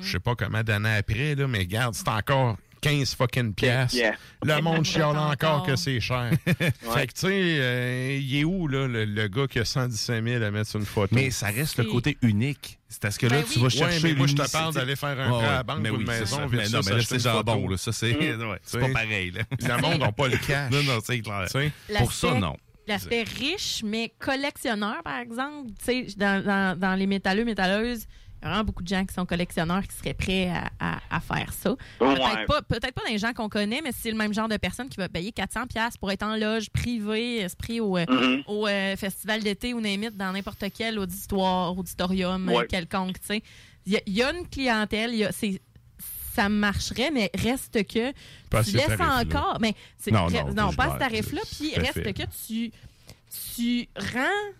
[0.00, 3.96] je sais pas comment d'années après, là, mais regarde, c'est encore 15 fucking piastres.
[3.96, 4.14] Yeah.
[4.44, 5.66] Le monde chiale encore Encore.
[5.66, 6.30] que c'est cher.
[6.46, 10.24] Fait que, tu sais, euh, il est où, là, le, le gars qui a 117
[10.24, 11.14] 000 à mettre sur une photo?
[11.14, 12.78] Mais ça reste le côté unique.
[12.88, 13.62] C'est parce que là, Ben tu oui.
[13.62, 15.58] vas Ouais, chercher mais moi, je te parle d'aller faire un Ouais, prêt à la
[15.58, 15.64] ouais.
[15.64, 16.46] banque Mais ou une oui, maison ça.
[16.50, 17.76] Mais non, mais là, c'est jambon, là.
[17.76, 19.30] Ça, c'est ouais, c'est pas pareil.
[19.30, 19.42] Là.
[19.76, 20.72] Le monde n'a pas le cash.
[20.72, 21.46] Non, non, c'est clair.
[21.50, 21.94] Tu?
[21.98, 22.56] Pour ça, non.
[22.88, 25.68] L'aspect riche, mais collectionneur, par exemple.
[25.78, 28.06] Tu sais, dans, dans- dans les métalleux, métalleuses,
[28.40, 30.98] il y a vraiment beaucoup de gens qui sont collectionneurs qui seraient prêts à, à-
[31.10, 31.70] à faire ça.
[32.00, 32.14] Ouais.
[32.68, 34.96] Peut-être pas, dans les gens qu'on connaît, mais c'est le même genre de personne qui
[34.96, 38.42] va payer 400$ piastres pour être en loge privée, esprit au, euh, Mhm.
[38.46, 42.66] au euh, festival d'été ou n'importe dans n'importe quel auditoire, auditorium euh, Ouais.
[42.66, 43.20] quelconque.
[43.20, 43.42] tu sais.
[43.86, 45.32] Il y, a- il y a une clientèle, y a-
[46.34, 48.12] ça marcherait, mais reste que
[48.48, 49.58] Pas tu laisses encore.
[49.60, 51.40] Mais c'est- Non, non, pas ce tarif-là.
[51.58, 52.12] Puis reste fait.
[52.14, 52.70] que tu,
[53.54, 54.52] tu rends.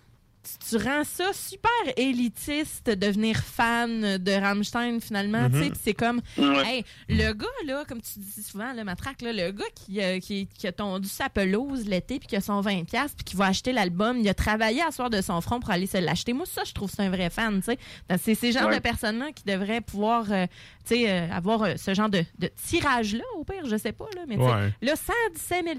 [0.69, 5.51] Tu, rends ça super élitiste de devenir fan de Rammstein finalement.
[5.51, 5.71] tu sais.
[5.71, 6.67] Puis c'est comme, Ouais.
[6.77, 10.19] hey, le gars, là, comme tu dis souvent, le matraque, là, le gars qui, euh,
[10.19, 12.85] qui, qui a tondu sa pelouse l'été puis qui a son 20$
[13.17, 15.87] puis qui va acheter l'album, il a travaillé à soir de son front pour aller
[15.87, 16.33] se l'acheter.
[16.33, 17.59] Moi, ça, je trouve ça un vrai fan.
[17.61, 17.79] tu sais.
[18.09, 18.77] Donc, C'est ces genres Ouais.
[18.77, 20.47] de personnes-là qui devraient pouvoir euh,
[20.87, 24.07] tu sais, euh, avoir euh, ce genre de, de tirage-là, au pire, je sais pas.
[24.17, 24.73] Là, mais Ouais.
[24.81, 25.79] là, 117 000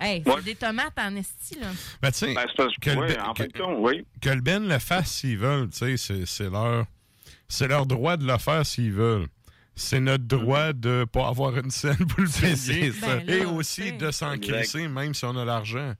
[0.00, 0.42] Hey, c'est Ouais.
[0.42, 1.66] des tomates en esti, là.
[2.00, 2.96] Ben, tu sais, Ben, parce que, le
[3.48, 4.04] que- oui.
[4.20, 6.86] que Ben le fasse s'ils veulent, tu sais, c'est- leur,
[7.48, 9.26] c'est leur droit de le faire s'ils veulent.
[9.76, 12.92] C'est notre droit de pas avoir une scène pour le payer.
[13.00, 15.94] Ben Et aussi de s'en crisser, même si on a l'argent.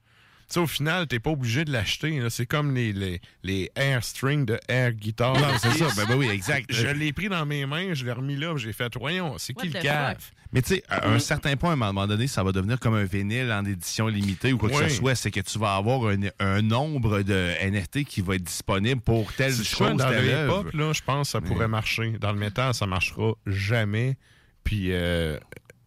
[0.49, 2.21] Tu sais, au final, t'es pas obligé de l'acheter.
[2.29, 5.35] C'est comme les, les, les air strings de air guitar.
[5.39, 5.87] Non, c'est ça.
[5.97, 6.67] Ben, ben oui, exact.
[6.73, 9.69] Je l'ai pris dans mes mains, je l'ai remis là, j'ai fait, voyons, c'est qui
[9.69, 10.19] le cave?
[10.53, 12.95] Mais tu sais, à un certain point, à un moment donné, ça va devenir comme
[12.95, 15.15] un vinyle en édition limitée ou quoi que ce soit.
[15.15, 19.33] C'est que tu vas avoir un, un nombre de NFT qui va être disponible pour
[19.33, 22.17] telle Si chose, dans le hip-hop, là, je pense que ça pourrait marcher.
[22.21, 24.17] Dans le métal, ça marchera jamais.
[24.65, 25.39] Puis, euh,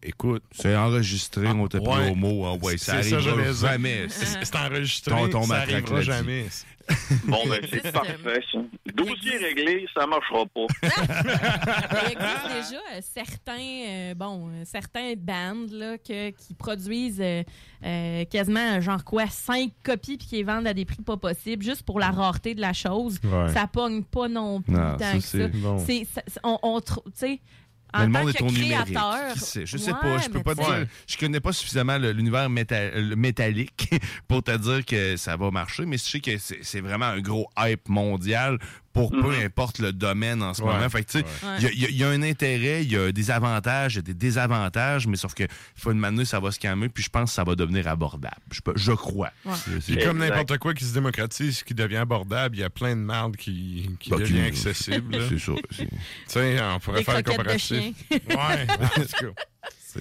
[0.04, 0.42] écoute.
[0.52, 2.10] C'est enregistré, on t'a pris ouais.
[2.10, 2.44] au mot.
[2.46, 3.54] hein, ouais, ça C'est ça, arrivera dire.
[3.54, 4.06] jamais.
[4.08, 6.46] C'est enregistré, Tonton ça Matraque arrivera jamais.
[7.24, 8.14] Bon, ben, c'est parfait,
[8.52, 8.58] ça.
[8.92, 10.66] Dossier réglé, ça marchera pas.
[10.82, 17.22] Il existe déjà euh, certains, euh, bon, euh, certains bands là, que- qui produisent
[18.30, 21.84] quasiment genre quoi, cinq copies puis qui les vendent à des prix pas possibles juste
[21.84, 23.18] pour la rareté de la chose.
[23.24, 23.48] Ouais.
[23.54, 25.48] Ça pogne pas non plus Non, tant ça, que ça.
[25.48, 25.78] bon.
[25.78, 27.40] Ça- on, on tu sais,
[27.94, 28.98] en Mais le monde est au numérique.
[29.34, 29.66] Qui sait?
[29.66, 30.86] Je sais ouais, pas, je peux pas dire.
[31.06, 33.90] Je connais pas suffisamment l'univers méta- métallique
[34.28, 37.48] pour te dire que ça va marcher, mais je sais que c'est vraiment un gros
[37.58, 38.58] hype mondial
[38.94, 40.72] pour peu importe le domaine en ce Ouais.
[40.72, 40.88] moment.
[40.88, 41.24] Fait que tu sais,
[41.58, 44.02] il y a- y, y un intérêt, il y a des avantages, il y a
[44.02, 45.44] des désavantages, mais sauf que
[45.76, 48.36] faut une manière ça va se calmer, puis je pense que ça va devenir abordable.
[48.52, 49.30] Je, peux- je crois.
[49.80, 53.00] C'est- comme n'importe quoi qui se démocratise, qui devient abordable, il y a plein de
[53.00, 55.16] merde qui, qui Bah, qui- devient accessible.
[55.28, 55.52] C'est ça.
[55.76, 55.88] Tu
[56.28, 57.66] sais, on pourrait Des faire un comparatif.
[57.66, 57.92] chien.
[58.10, 58.66] Ouais.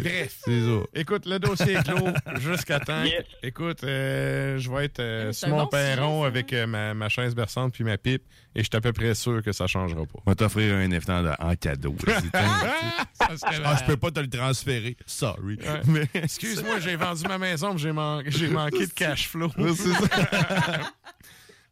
[0.01, 0.39] Bref.
[0.45, 0.79] C'est ça.
[0.93, 2.07] Écoute, le dossier est clos
[2.39, 3.03] jusqu'à temps.
[3.03, 3.23] Yes.
[3.43, 6.93] Écoute, euh, je vais être euh, c'est sur mon bon perron sujet, avec euh, ma,
[6.93, 8.23] ma chaise berçante puis ma pipe
[8.55, 10.19] et je suis à peu près sûr que ça changera pas.
[10.25, 11.95] On va t'offrir un NFT en, en cadeau.
[12.33, 14.95] ah, je peux pas te le transférer.
[15.05, 15.57] Sorry.
[15.57, 15.81] Ouais.
[15.87, 19.51] Mais- Excuse-moi, j'ai vendu ma maison, mais j'ai man- j'ai manqué de cash flow.
[19.75, 20.91] C'est ça.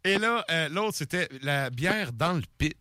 [0.03, 2.75] Et là, euh, l'autre, c'était la bière dans le pit.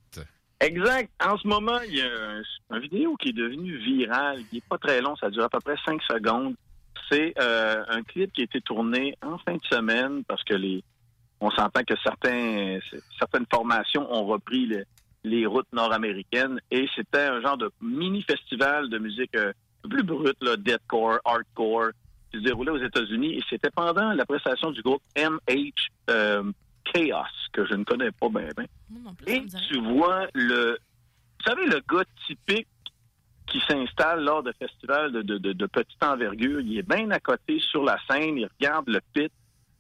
[0.61, 1.11] Exact.
[1.25, 2.43] En ce moment, il y a un,
[2.77, 4.41] un vidéo qui est devenu viral.
[4.53, 6.55] Il n'est pas très long, ça dure à peu près 5 secondes.
[7.11, 10.83] C'est euh, un clip qui a été tourné en fin de semaine parce que les
[11.43, 12.79] on s'entend que certains,
[13.19, 14.85] certaines formations ont repris le-
[15.25, 19.53] les routes nord-américaines et c'était un genre de mini-festival de musique euh,
[19.89, 21.93] plus brute, là, deathcore, hardcore,
[22.31, 25.73] qui se déroulait aux États-Unis et c'était pendant la prestation du groupe MH
[26.11, 26.43] euh,
[26.93, 28.49] Chaos, que je ne connais pas bien.
[28.57, 28.67] bien.
[29.27, 30.79] Et tu vois le.
[31.39, 32.67] Vous savez, le gars typique
[33.47, 37.19] qui s'installe lors de festivals de, de, de- de petite envergure, il est bien à
[37.19, 39.33] côté sur la scène, il regarde le pit,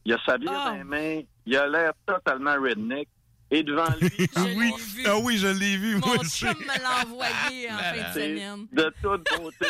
[0.04, 0.70] il a sa bière Ah.
[0.70, 3.08] dans les mains, il a l'air totalement redneck.
[3.52, 4.10] Et devant lui,
[4.56, 4.72] oui.
[5.06, 6.46] Ah oui, je l'ai vu, moi Mon aussi.
[6.46, 8.66] chum me l'a envoyé en fin de semaine.
[8.72, 9.66] de toute beauté.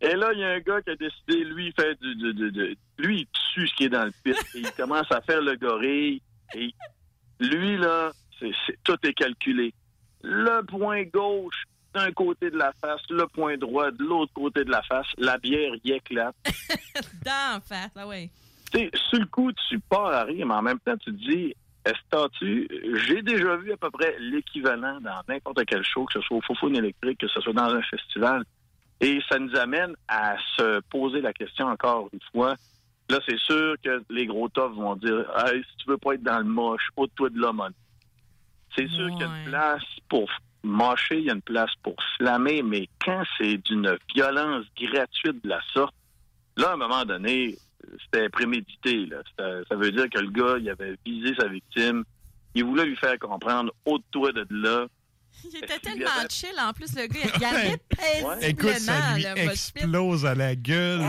[0.00, 2.34] Et là, il y a un gars qui a décidé, lui, il fait du, du-
[2.34, 4.36] du- du- lui, il tue ce qui est dans le pit.
[4.54, 6.22] Et il commence à faire le gorille.
[6.54, 6.72] Et
[7.40, 8.12] lui, là,
[8.84, 9.74] tout est calculé.
[10.22, 11.64] Le point gauche
[11.94, 15.38] d'un côté de la face, le point droit de l'autre côté de la face, la
[15.38, 16.34] bière y éclate.
[17.24, 18.30] Dans face, ah ouais.
[18.72, 21.30] Tu sais, sur le coup, tu pars à rire, mais en même temps, tu te
[21.30, 21.54] dis,
[21.86, 22.68] est-ce tu
[23.06, 26.40] j'ai déjà vu à peu près l'équivalent dans n'importe quel show, que ce soit au
[26.42, 28.44] Foufoune électrique, que ce soit dans un festival.
[29.00, 32.56] Et ça nous amène à se poser la question encore une fois.
[33.08, 36.22] Là, c'est sûr que les gros toughs vont dire, hey, si tu veux pas être
[36.22, 37.62] dans le moche, ôte-toi de l'homme.
[38.76, 40.28] C'est sûr qu'il y a une place pour
[40.64, 45.48] mocher, il y a une place pour slammer, mais quand c'est d'une violence gratuite de
[45.48, 45.94] la sorte,
[46.56, 47.56] là, à un moment donné,
[48.02, 49.06] c'était prémédité.
[49.06, 49.18] Là.
[49.38, 52.04] Ça veut dire que le gars, il avait visé sa victime.
[52.54, 54.86] Il voulait lui faire comprendre, ôte-toi de là.
[55.44, 56.48] Il était tellement chill.
[56.58, 61.00] En plus, le gars, il regardait paisiblement Écoute, ça lui explose à la gueule.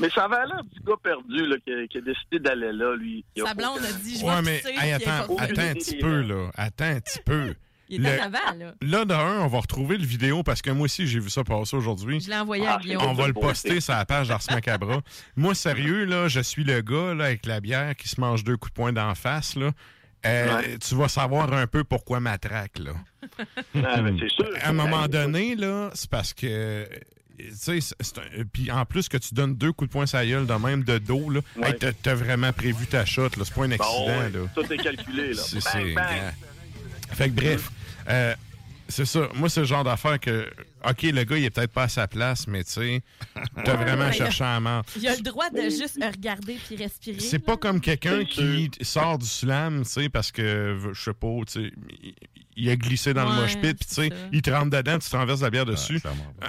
[0.00, 2.94] Mais ça avait l'air du gars perdu là, qui, a, qui a décidé d'aller là,
[2.96, 3.24] lui.
[3.36, 6.22] Sa blonde aucun- a dit, je Ouais, vais mais hey, attends, attends un petit peu,
[6.22, 6.50] là.
[6.56, 7.54] Attends un petit peu.
[7.88, 8.74] Il était Le- en avant, là.
[8.80, 11.44] Là, de un, on va retrouver le vidéo parce que moi aussi, j'ai vu ça
[11.44, 12.20] passer aujourd'hui.
[12.20, 13.02] Je l'ai envoyé à Guillaume.
[13.02, 15.02] On va le poster sur la page d'Ars Macabra.
[15.36, 18.56] Moi, sérieux, là, je suis le gars là, avec la bière qui se mange deux
[18.56, 19.56] coups de poing d'en face.
[19.56, 19.72] Là.
[20.24, 22.78] Euh, Tu vas savoir un peu pourquoi matraque.
[22.78, 22.92] Là.
[23.84, 24.48] Ah, ben, sûr.
[24.62, 26.88] À un moment donné, là, c'est parce que.
[28.52, 30.98] Puis en plus que tu donnes deux coups de poing la gueule de même de
[30.98, 31.70] dos, là, Ouais.
[31.70, 33.44] hey, t'as- vraiment prévu ta shot, là.
[33.44, 34.40] C'est pas un Bon, accident, ouais, là.
[34.54, 35.34] Tout est calculé.
[35.34, 35.42] Là.
[35.42, 35.94] C'est- Bang, c'est- bang.
[35.94, 36.32] gars.
[37.14, 37.70] Fait que bref,
[38.08, 38.34] euh,
[38.88, 39.28] c'est ça.
[39.34, 40.48] Moi, c'est le genre d'affaire que,
[40.88, 43.02] OK, le gars, il est peut-être pas à sa place, mais tu sais,
[43.64, 44.82] t'as vraiment Ouais, cherché à mort.
[44.96, 47.20] Il a le droit de juste regarder puis respirer.
[47.20, 51.28] C'est pas comme quelqu'un qui sort du slam, tu sais, parce que, je sais pas,
[51.46, 51.72] tu sais,
[52.56, 55.08] il- a glissé dans le mosh pit, puis tu sais, il te rentre dedans, tu
[55.08, 56.00] te renverses la bière dessus.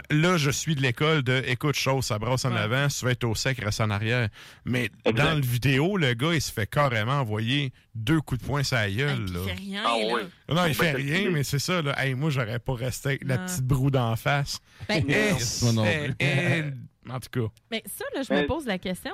[0.10, 3.12] Là, je suis de l'école de, écoute, chose, ça brasse en avant, si tu veux
[3.12, 4.28] être au sec, reste en arrière.
[4.66, 5.24] Mais Exact.
[5.24, 8.76] dans le vidéo, le gars, il se fait carrément envoyer deux coups de poing sur
[8.76, 9.40] la gueule, là.
[9.44, 10.14] Il fait rien, Ah, là.
[10.16, 10.22] oui.
[10.54, 11.94] Non, il fait Ben, rien, mais c'est ça, là.
[12.04, 14.60] Hey, moi, j'aurais pas resté avec la petite broue d'en face.
[14.88, 15.04] Ben,
[17.10, 17.48] en tout cas.
[17.70, 19.12] Mais ça, là, je Mais- me pose la question.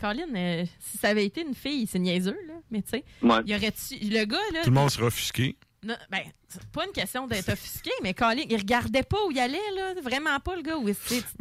[0.00, 2.54] Colin, euh, si ça avait été une fille, c'est niaiseux, là.
[2.70, 3.40] Mais tu sais, Ouais.
[3.46, 3.96] y aurait-tu.
[4.00, 4.62] Le gars, là.
[4.62, 5.56] Tout le monde sera offusqué.
[5.84, 9.40] Non, ben, c'est pas une question d'être offusqué, mais Colin, il regardait pas où il
[9.40, 9.94] allait, là.
[10.00, 10.76] Vraiment pas, le gars.
[10.76, 10.84] Où,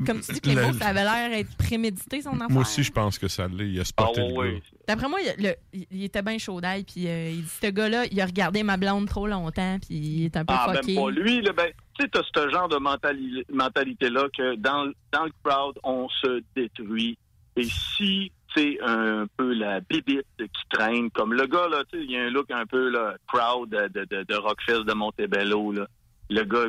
[0.04, 2.50] comme tu dis que les Le- mots, ça avait l'air d'être prémédité, son affaire.
[2.50, 3.70] Moi aussi, je pense que ça l'est.
[3.70, 4.54] Il a Ah, spoté ouais, le ouais.
[4.56, 4.60] gars.
[4.88, 7.68] D'après moi, il, le- il- il était bien chaud d'ail, puis euh, il dit ce
[7.68, 10.96] gars-là, il a regardé ma blonde trop longtemps, puis il est un peu Ah, fucké.
[10.96, 11.42] même pas lui.
[11.44, 15.32] Là, ben, Tu sais, t'as ce genre de mentali- mentalité-là que dans, le- dans le
[15.44, 17.18] crowd, on se détruit.
[17.56, 22.04] Et si c'est un peu la bibite qui traîne, comme le gars, là, tu sais,
[22.06, 25.72] il y a un look un peu là, crowd de, de, de, Rockfest de Montebello,
[25.74, 25.88] là.
[26.30, 26.68] Le gars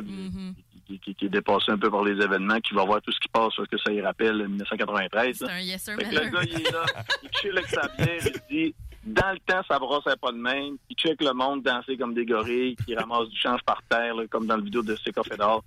[0.85, 3.19] qui, qui- qui est dépassé un peu par les événements, qui va voir tout ce
[3.19, 5.37] qui passe, parce que ça y rappelle 1993.
[5.37, 6.85] C'est un yes sir, le gars, il est là,
[7.23, 8.19] il chill avec sa bière,
[8.49, 8.75] il dit
[9.05, 10.77] dans le temps, ça brossait pas de même.
[10.89, 14.23] Il check le monde danser comme des gorilles, qui ramasse du change par terre, là,
[14.27, 15.63] comme dans le vidéo de Seka Fedor.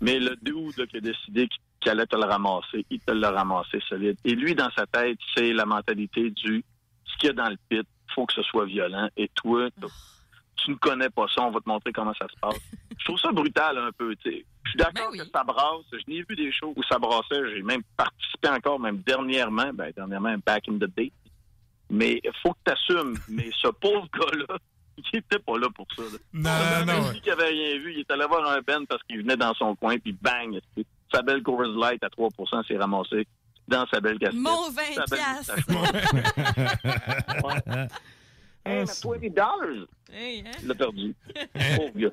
[0.00, 1.48] Mais le dude là, qui a décidé
[1.80, 4.16] qu'il allait te le ramasser, il te l'a ramassé solide.
[4.24, 6.64] Et lui, dans sa tête, c'est la mentalité du
[7.04, 9.08] ce qu'il y a dans le pit, faut que ce soit violent.
[9.16, 9.68] Et toi,
[10.56, 12.58] tu ne connais pas ça, on va te montrer comment ça se passe.
[12.98, 14.44] Je trouve ça brutal un peu, tu sais.
[14.64, 15.84] Je suis d'accord que ça brasse.
[15.92, 17.54] Je n'ai vu des shows où ça brassait.
[17.54, 21.10] J'ai même participé encore, même dernièrement, ben, dernièrement, back in the day.
[21.90, 23.16] Mais il faut que tu assumes.
[23.28, 24.58] Mais ce pauvre gars-là,
[25.12, 26.02] il était pas là pour ça.
[26.02, 26.18] là.
[26.32, 29.02] Non, Même non, lui qui avait rien vu, il est allé voir un Ben parce
[29.04, 30.58] qu'il venait dans son coin, puis bang,
[31.12, 33.26] sa belle Coors Light à 3% s'est ramassée
[33.66, 34.40] dans sa belle casquette.
[34.40, 35.56] Mon 20 Sa belle piastres.
[37.44, 37.86] Ouais.
[38.66, 39.86] Hey, mais 20 dollars!
[40.12, 40.50] Hey, hein?
[40.60, 41.14] Il l'a perdu.
[41.76, 42.10] Pauvre gars.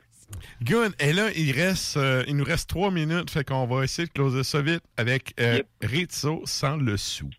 [0.64, 0.93] Good.
[0.99, 4.14] Et là, il reste, euh, il nous reste trois minutes, fait qu'on va essayer de
[4.14, 7.30] closer ça vite avec euh, Rizzo sans le sou.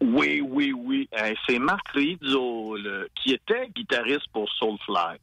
[0.00, 1.08] Oui, oui, oui.
[1.18, 2.76] Euh, c'est Marc Rizzo,
[3.14, 5.18] qui était guitariste pour Soulfly.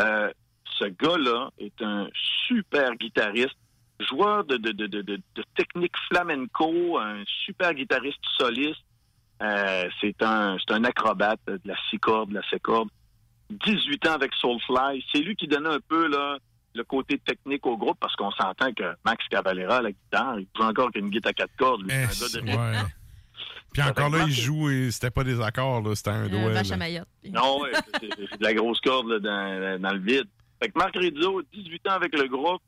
[0.00, 0.30] Euh,
[0.78, 2.08] ce gars-là est un
[2.46, 3.56] super guitariste,
[4.00, 5.20] joueur de, de, de, de,
[5.56, 8.84] technique flamenco, un super guitariste soliste.
[9.42, 12.88] Euh, c'est un, un acrobate de la six cordes, de la sept cordes.
[13.50, 15.04] 18 ans avec Soulfly.
[15.12, 18.94] C'est lui qui donnait un peu le côté technique au groupe parce qu'on s'entend que
[19.04, 21.82] Max Cavalera, la guitare, il joue encore qu'une guitare à quatre cordes.
[21.82, 22.86] lui, un.
[23.72, 26.52] Puis encore là, il joue et c'était pas des accords, là, c'était un Euh, doigt.
[26.52, 26.74] vache là.
[26.74, 27.08] à Mayotte.
[27.30, 27.70] Non, ouais,
[28.00, 30.26] c'est de la grosse corde là, dans, dans le vide.
[30.62, 32.62] Fait que Marc Rizzo, 18 ans avec le groupe,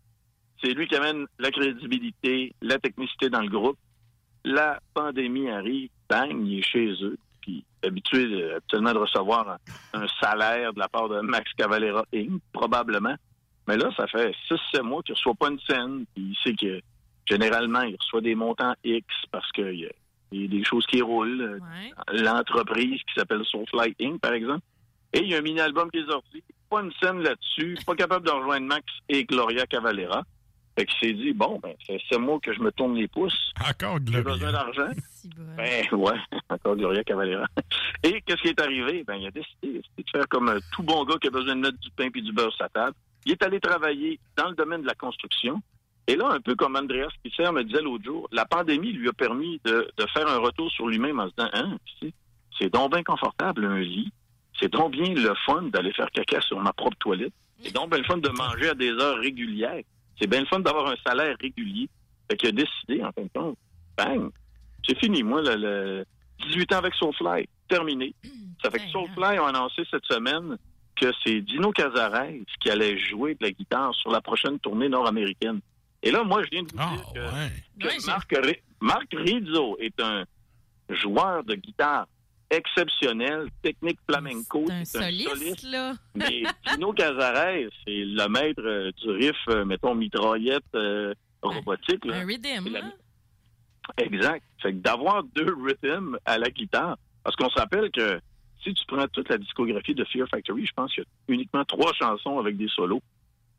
[0.63, 3.79] c'est lui qui amène la crédibilité, la technicité dans le groupe.
[4.45, 7.17] La pandémie arrive, bang, il est chez eux.
[7.41, 9.59] Puis habitué euh, habituellement de recevoir
[9.95, 13.17] un, un salaire de la part de Max Cavalera Inc., probablement.
[13.67, 14.35] Mais là, ça fait
[14.75, 16.05] 6-7 mois qu'il ne reçoit pas une scène.
[16.15, 16.81] Puis il sait que
[17.27, 19.91] généralement, il reçoit des montants X parce qu'il y, a-
[20.33, 21.41] il y a des choses qui roulent.
[21.41, 21.59] Euh,
[22.13, 24.63] L'entreprise qui s'appelle Soulfly Inc., par exemple.
[25.13, 26.43] Et il y a un mini-album qui est sorti.
[26.69, 27.77] Pas une scène là-dessus.
[27.85, 30.23] Pas capable de rejoindre Max et Gloria Cavalera.
[30.79, 33.53] Fait qu'il s'est dit, bon, ben, c'est moi que je me tourne les pouces.
[33.69, 34.89] Encore J'ai besoin d'argent.
[35.55, 36.17] Ben, ouais,
[36.49, 37.47] encore Gloria Cavalera.
[38.03, 39.05] Et qu'est-ce qui est arrivé?
[39.07, 41.61] Ben, il a décidé, de faire comme un tout bon gars qui a besoin de
[41.61, 42.97] mettre du pain puis du beurre sur sa table.
[43.27, 45.61] Il est allé travailler dans le domaine de la construction.
[46.07, 49.13] Et là, un peu comme Andreas Kisser me disait l'autre jour, la pandémie lui a
[49.13, 52.13] permis de, de faire un retour sur lui-même en se disant, hein, c'est-
[52.59, 54.13] c'est donc bien confortable, un lit.
[54.59, 57.33] C'est donc bien le fun d'aller faire caca sur ma propre toilette.
[57.63, 59.83] C'est donc bien le fun de manger à des heures régulières.
[60.19, 61.89] C'est bien le fun d'avoir un salaire régulier.
[62.31, 63.59] Fait qu'il a décidé, en fin de compte,
[63.97, 64.31] bang,
[64.87, 66.05] c'est fini, moi, le, le
[66.47, 68.15] 18 ans avec Soulfly, terminé.
[68.63, 70.59] Ça fait que Soulfly a annoncé cette semaine
[70.97, 72.27] que c'est Dino Cazares
[72.61, 75.61] qui allait jouer de la guitare sur la prochaine tournée nord-américaine.
[76.03, 77.19] Et là, moi, je viens de vous dire que,
[77.99, 80.25] que Marc, Ri- Marc Rizzo est un
[80.89, 82.07] joueur de guitare
[82.51, 84.65] exceptionnel, technique flamenco.
[84.71, 85.95] Un C'est un soliste, là.
[86.15, 92.05] mais Dino Cazares, c'est le maître euh, du riff, euh, mettons, mitraillette euh, robotique.
[92.05, 92.17] là.
[92.21, 92.93] Un rhythm, la- là.
[93.99, 94.45] Exact.
[94.63, 98.21] Fait que d'avoir deux rhythms à la guitare, parce qu'on se rappelle que
[98.63, 101.65] si tu prends toute la discographie de Fear Factory, je pense qu'il y a uniquement
[101.65, 103.01] trois chansons avec des solos.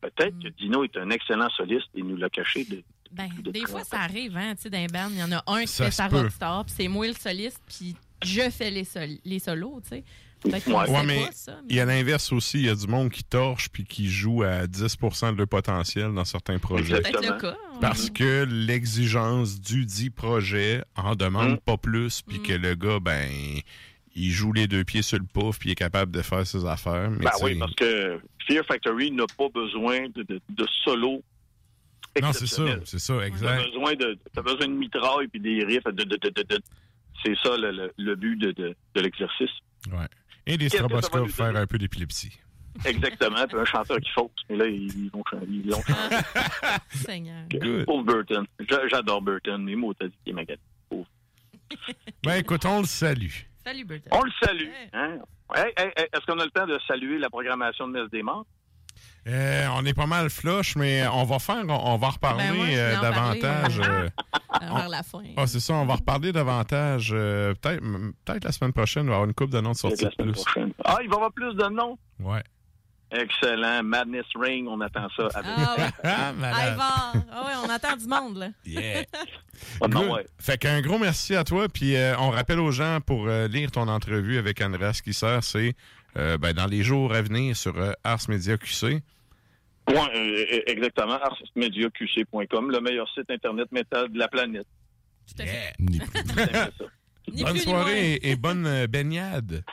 [0.01, 0.43] Peut-être Mm.
[0.43, 2.65] que Dino est un excellent soliste et nous l'a caché.
[2.65, 5.23] De, Ben, de des fois, ça arrive, hein, tu sais, dans les bands, il y
[5.23, 6.17] en a un qui Ça fait sa peut.
[6.21, 10.03] rockstar, puis c'est moi le soliste, puis je fais les, sol- les solos, tu sais.
[10.43, 11.29] Ouais, sait mais
[11.69, 12.57] il y a l'inverse aussi.
[12.61, 16.11] Il y a du monde qui torche puis qui joue à 10% de leur potentiel
[16.15, 16.95] dans certains projets.
[16.95, 17.51] C'est peut-être le cas.
[17.73, 17.77] hein.
[17.79, 23.29] Parce que l'exigence du dit projet en demande pas plus, puis que le gars, ben,
[24.15, 26.65] il joue les deux pieds sur le pouf, puis il est capable de faire ses
[26.65, 27.09] affaires.
[27.11, 31.23] Mais Ben oui, parce que Fear Factory n'a pas besoin de, de, de solo.
[32.21, 33.63] Non, c'est ça, c'est ça, T'as exact.
[33.67, 35.83] besoin de, t'as besoin de mitraille puis des riffs.
[35.85, 36.61] de- de- de- de- de-
[37.23, 39.49] C'est ça le, le- le but de, de, de l'exercice.
[39.91, 40.07] Ouais.
[40.45, 42.37] Et des stroboscopes faire un peu d'épilepsie.
[42.85, 43.45] Exactement.
[43.47, 44.31] puis un chanteur qui fausse.
[44.49, 45.11] Mais là, ils ils.
[45.49, 46.15] Ils l'ont changé.
[46.89, 47.45] Seigneur.
[47.85, 48.45] Pauvre Burton.
[48.69, 50.59] J'a- J'adore Burton, mais moi, t'as dit qu'il est.
[50.89, 51.07] Pauvre.
[52.23, 53.31] Ben, écoute, on le salue.
[53.65, 54.09] Salut, Burton.
[54.11, 54.69] On le salue.
[54.93, 55.17] Hein?
[55.55, 58.23] Hey, hey, hey, Est-ce qu'on a le temps de saluer la programmation de Messe des
[58.23, 58.45] Morts?
[59.27, 62.43] Euh, on est pas mal flush, mais on va faire, on, on va en reparler
[62.49, 63.77] Ben ouais, euh, en davantage.
[63.79, 64.09] parler,
[64.63, 65.21] euh, Vers la fin.
[65.37, 67.11] Ah, c'est ça, on va reparler davantage.
[67.13, 67.81] euh, peut-être,
[68.25, 70.15] peut-être la semaine prochaine, on va avoir une coupe de noms de sortie La de
[70.15, 70.41] semaine plus.
[70.43, 70.73] prochaine.
[70.83, 71.97] Ah, il va y avoir plus de noms?
[72.19, 72.41] Ouais.
[73.11, 73.83] Excellent.
[73.83, 75.51] Madness Ring, on attend ça avec.
[75.57, 75.89] Ah ouais.
[76.03, 76.33] Ah.
[76.73, 77.13] Ivar.
[77.31, 78.49] Ah ouais, on attend du monde, là.
[78.65, 79.03] Yeah.
[79.81, 80.09] Ah, Good.
[80.09, 80.25] ouais.
[80.39, 81.67] Fait qu'un gros merci à toi.
[81.67, 85.75] Puis euh, on rappelle aux gens pour euh, lire ton entrevue avec Andreas Kisser, c'est
[86.17, 89.01] euh, ben, dans les jours à venir sur euh, Ars Media QC.
[89.89, 91.19] Euh, exactement.
[91.21, 94.67] arsmediaqc.com, le meilleur site Internet métal de la planète.
[95.79, 99.63] Ni bonne soirée et, et bonne baignade.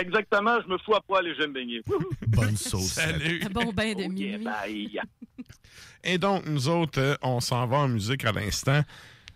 [0.00, 1.80] Exactement, je me fous à poil et j'aime baigner.
[2.26, 2.92] Bonne sauce.
[2.92, 3.42] Salut.
[3.44, 4.38] Un bon bain de minuit.
[4.38, 5.00] Bye.
[6.04, 8.82] Et donc, nous autres, euh, on s'en va en musique à l'instant.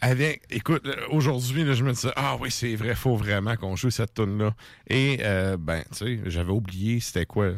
[0.00, 3.76] Avec, écoute, euh, aujourd'hui, là, je me disais, ah oui, c'est vrai, faut vraiment qu'on
[3.76, 4.54] joue cette tune-là.
[4.88, 7.52] Et, euh, ben, tu sais, j'avais oublié c'était quoi.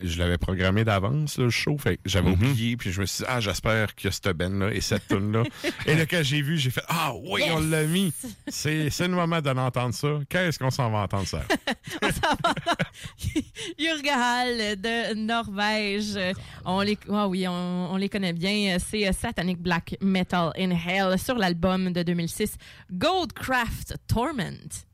[0.00, 1.78] Je l'avais programmé d'avance, le show.
[1.78, 4.36] Fait que j'avais oublié, puis je me suis dit, ah, j'espère qu'il y a cette
[4.36, 5.44] band-là et cette tune-là.
[5.86, 8.12] et là, quand j'ai vu, j'ai fait, ah oui, on l'a mis.
[8.48, 10.18] C'est le moment d'en entendre ça.
[10.28, 11.42] Qu'est-ce qu'on s'en va entendre ça?
[13.78, 16.18] Jurgahal de Norvège.
[16.64, 18.76] On les, ah oui, on, on les connaît bien.
[18.78, 22.56] C'est euh, Satanic Black Metal in Hell sur l'album de 2006
[22.92, 24.84] Goldcraft Torment.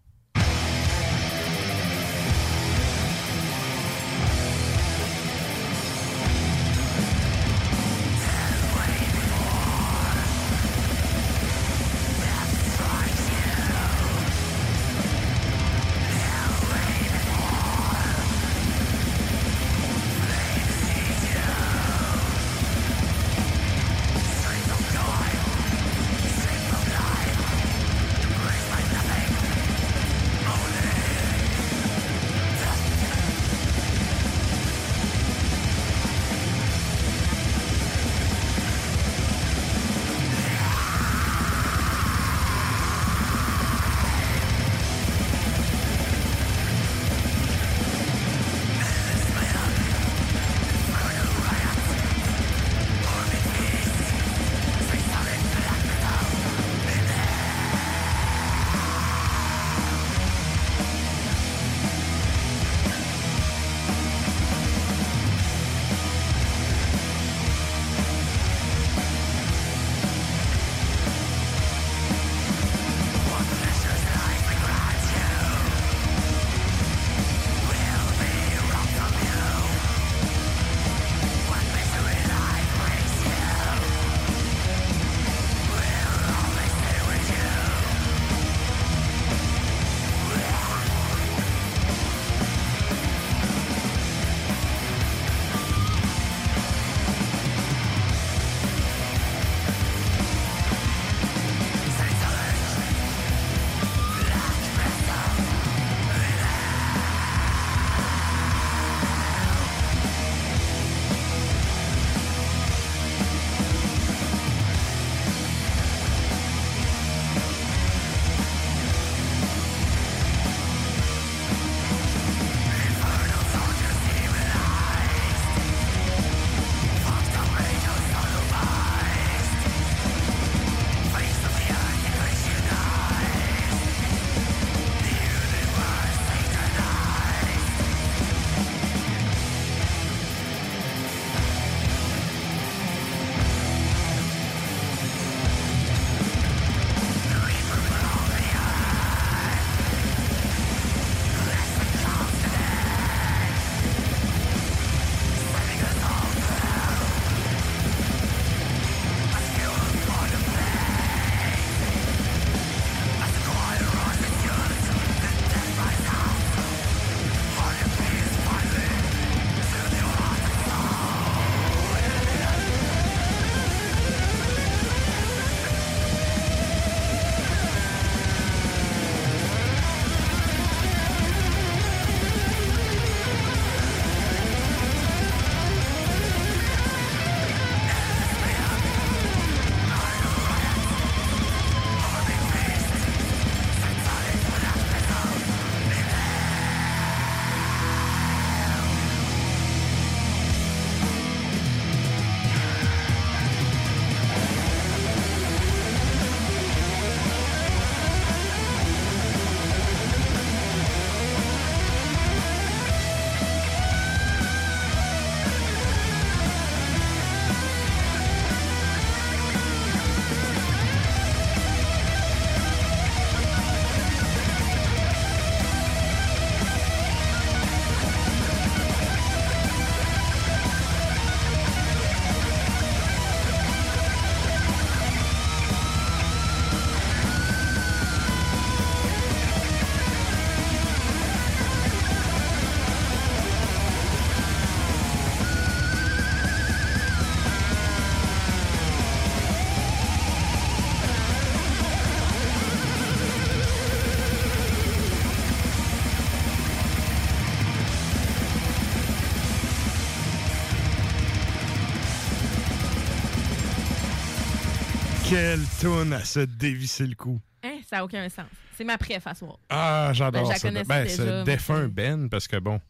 [265.30, 267.40] Quelle toune à se dévisser le cou.
[267.62, 268.46] Hein, ça n'a aucun sens.
[268.76, 269.58] C'est ma préf à soir.
[269.68, 270.70] Ah, j'adore Ben, ça.
[270.84, 272.80] Ben, c'est défunt Ben, parce que bon,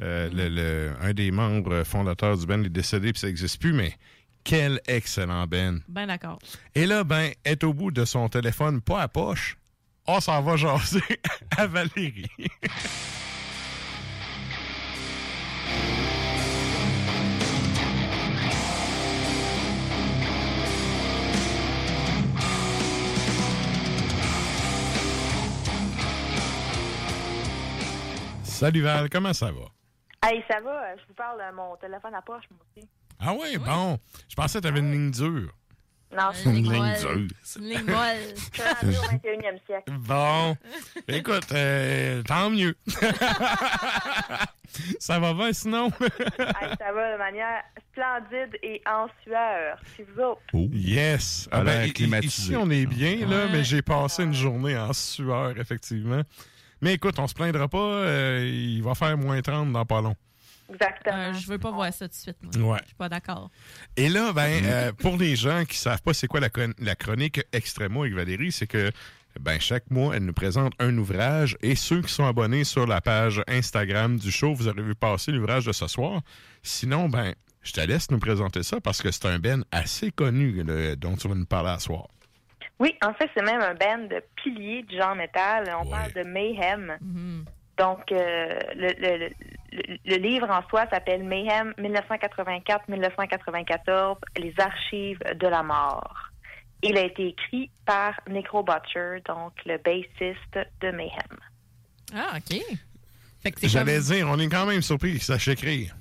[0.00, 3.72] euh, le- le- un des membres fondateurs du Ben est décédé, puis ça n'existe plus,
[3.74, 3.92] mais
[4.44, 5.80] quel excellent Ben.
[5.88, 6.38] Ben d'accord.
[6.74, 9.56] Et là, ben, est au bout de son téléphone, pas à poche.
[10.06, 11.02] On s'en va jaser
[11.58, 12.26] à Valérie.
[28.60, 29.62] Salut Val, comment ça va?
[30.22, 30.94] Hey, ça va?
[30.94, 32.86] Je vous parle de mon téléphone à poche, moi aussi.
[33.18, 33.98] Ah oui, bon.
[34.28, 35.50] Je pensais que tu avais une ligne dure.
[36.12, 37.12] Non, Une ligne dure.
[37.56, 38.34] Une ligne molle.
[38.52, 39.90] Je suis au 21e siècle.
[39.92, 40.54] Bon.
[41.08, 42.76] Écoute, euh, tant mieux.
[44.98, 45.90] ça va bien sinon?
[45.98, 49.78] Hey, ça va de manière splendide et en sueur.
[49.94, 50.42] Puis vous autres?
[50.52, 51.48] Yes.
[51.50, 51.90] À Ah ben.
[52.22, 53.52] Ici, on est bien, là, Ouais.
[53.52, 56.20] mais j'ai passé une journée en sueur, effectivement.
[56.80, 57.78] Mais écoute, on se plaindra pas.
[57.78, 60.16] euh, il va faire moins 30 dans pas long.
[60.72, 61.32] Exactement.
[61.32, 62.36] je veux pas voir ça tout de suite.
[62.58, 62.74] Moi.
[62.74, 62.78] Ouais.
[62.82, 63.50] Je suis pas d'accord.
[63.96, 66.94] Et là, ben, euh, pour les gens qui savent pas c'est quoi la, chron- la
[66.94, 68.92] chronique Extrêmo avec Valérie, c'est que
[69.40, 73.00] ben, chaque mois, elle nous présente un ouvrage et ceux qui sont abonnés sur la
[73.00, 76.22] page Instagram du show, vous aurez vu passer l'ouvrage de ce soir.
[76.62, 80.62] Sinon, ben, je te laisse nous présenter ça parce que c'est un Ben assez connu
[80.62, 82.06] le- dont tu vas nous parler à soir.
[82.80, 85.72] Oui, en fait, c'est même un band de piliers du genre métal.
[85.80, 86.96] On parle de Mayhem.
[87.78, 89.30] Donc, euh, le, le- le-
[90.04, 96.16] le livre en soi s'appelle Mayhem 1984-1994, les archives de la mort.
[96.82, 101.38] Il a été écrit par Necro Butcher, donc le bassiste de Mayhem.
[102.14, 102.56] Ah, OK.
[103.62, 104.04] J'allais comme...
[104.04, 105.94] dire, on est quand même surpris qu'il sache écrire.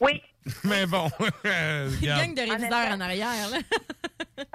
[0.00, 0.22] Oui.
[0.64, 1.08] Mais bon,
[1.46, 2.20] euh, Une regarde.
[2.26, 3.48] gang de réviseurs en arrière.
[3.50, 3.58] Là.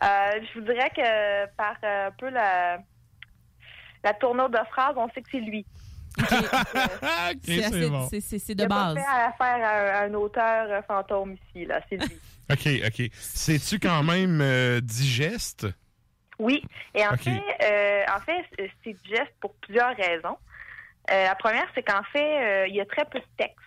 [0.04, 2.80] Euh, je vous dirais que par euh, un peu la,
[4.04, 5.66] la tournure de phrase, on sait que c'est lui.
[7.44, 8.96] C'est assez- c'est- c'est- c'est de Il a pas base.
[8.96, 11.82] fait affaire à, à un auteur euh, fantôme ici, là.
[11.90, 12.20] C'est lui.
[12.50, 13.10] OK, OK.
[13.14, 15.68] C'est-tu quand même euh, digeste?
[16.40, 16.64] Oui.
[16.94, 20.38] Et en fait, euh, en fait, c'est- c'est digeste pour plusieurs raisons.
[21.12, 23.58] Euh, la première, c'est qu'en fait, euh, il y a très peu de texte.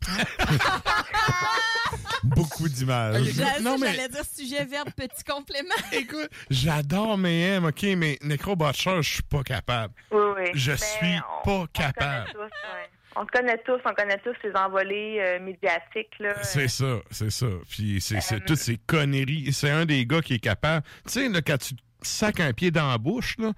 [2.24, 3.24] Beaucoup d'images.
[3.34, 5.74] J'allais Non, mais j'allais dire sujet, verbe, petit complément.
[5.92, 9.94] Écoute, j'adore Mayhem, OK, mais Necrobotcher, je suis pas capable.
[10.10, 10.50] Oui, oui.
[10.54, 12.30] Je Mais suis on- pas on capable.
[12.32, 12.88] tous, ouais.
[13.16, 16.14] On te connaît tous, on connaît tous ces envolées euh, médiatiques.
[16.20, 16.34] Là.
[16.42, 17.46] C'est ça, c'est ça.
[17.68, 19.52] Puis c'est c'est toutes ces conneries.
[19.52, 20.84] C'est un des gars qui est capable.
[21.06, 23.52] Tu sais, là, quand tu sacs un pied dans la bouche, là,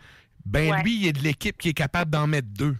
[0.46, 0.82] ben Ouais.
[0.82, 2.76] lui, il est de l'équipe qui est capable d'en mettre deux.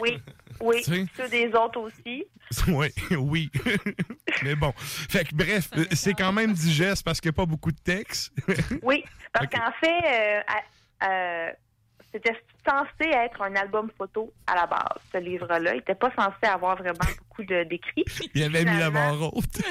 [0.00, 0.18] Oui,
[0.60, 0.82] oui.
[0.82, 1.06] Sais?
[1.16, 2.26] Ceux des autres aussi.
[2.66, 3.48] Oui, oui.
[4.42, 4.72] Mais bon.
[4.76, 7.78] Fait que bref, euh, c'est quand même digeste parce qu'il n'y a pas beaucoup de
[7.78, 8.32] texte.
[8.82, 10.40] Oui, parce qu'en fait, euh,
[11.04, 11.52] euh,
[12.12, 12.36] c'était
[12.68, 15.74] censé être un album photo à la base, ce livre-là.
[15.74, 18.04] Il n'était pas censé avoir vraiment beaucoup d'écrits.
[18.34, 19.62] Il avait mis la barre haute.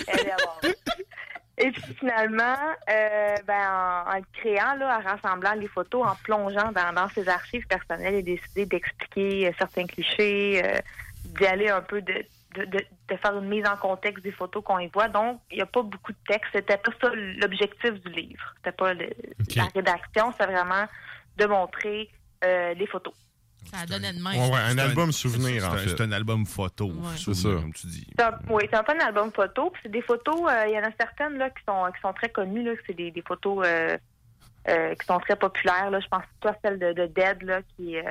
[1.61, 2.55] Et puis finalement,
[2.89, 3.69] euh, ben,
[4.07, 7.67] en, en le créant, là, en rassemblant les photos, en plongeant dans, dans ses archives
[7.67, 10.77] personnelles, il a décidé d'expliquer euh, certains clichés, euh,
[11.25, 12.13] d'y aller un peu de,
[12.55, 12.79] de, de,
[13.09, 15.09] de faire une mise en contexte des photos qu'on y voit.
[15.09, 16.49] Donc, il n'y a pas beaucoup de texte.
[16.53, 18.53] C'était pas ça l'objectif du livre.
[18.57, 19.09] C'était pas le-
[19.57, 20.85] la rédaction, c'est vraiment
[21.37, 22.09] de montrer
[22.45, 23.13] euh, les photos.
[23.65, 24.33] Ça donnait de même.
[24.39, 25.89] Ouais, ouais, un album souvenir, c'est en un- fait.
[25.89, 26.93] C'est un album photo, Ouais.
[27.15, 27.61] C'est souvenir, ça.
[27.61, 28.07] comme tu dis.
[28.19, 29.69] Un- oui, c'est un peu un album photo.
[29.69, 32.13] Puis c'est des photos, euh, il y en a certaines là, qui, sont, qui sont
[32.13, 32.67] très connues.
[32.87, 33.97] C'est des, des photos euh,
[34.67, 35.91] euh, qui sont très populaires.
[35.91, 35.99] Là.
[35.99, 38.01] Je pense toi celle de, de Dead là, qui, euh,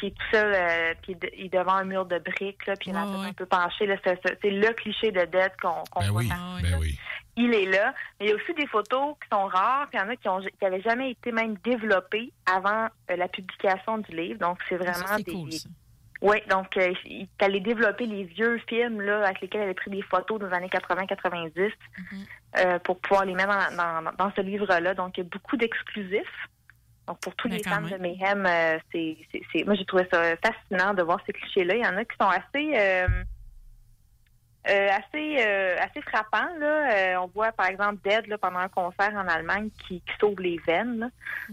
[0.00, 2.90] qui est tout seul, puis de- il est devant un mur de briques, là, puis
[2.90, 3.86] il a la tête un peu penchée.
[3.86, 3.96] là.
[4.04, 4.18] C'est,
[4.50, 6.78] le cliché de Dead qu'on, qu'on voit partout, Ben là.
[6.80, 6.98] oui.
[7.36, 7.94] Il est là.
[8.20, 10.16] Mais il y a aussi des photos qui sont rares, puis il y en a
[10.16, 14.38] qui ont qui jamais été même développées avant euh, la publication du livre.
[14.38, 15.32] Donc c'est vraiment Ça, des.
[15.32, 15.48] cool.
[16.20, 19.74] Oui, donc euh, il est allé développer les vieux films là, avec lesquels il avait
[19.74, 21.74] pris des photos dans les années 80-90 Mm-hmm.
[22.58, 24.94] euh, pour pouvoir les mettre dans, dans, dans ce livre-là.
[24.94, 26.46] Donc il y a beaucoup d'exclusifs.
[27.08, 27.90] Donc pour tous les fans même.
[27.90, 31.74] de Mayhem, euh, c'est- moi j'ai trouvé ça fascinant de voir ces clichés-là.
[31.74, 32.72] Il y en a qui sont assez
[34.68, 36.54] euh, assez euh, assez frappants.
[36.58, 36.92] Là.
[36.94, 40.40] Euh, on voit par exemple Dead là, pendant un concert en Allemagne qui, qui sauve
[40.40, 41.08] les veines là,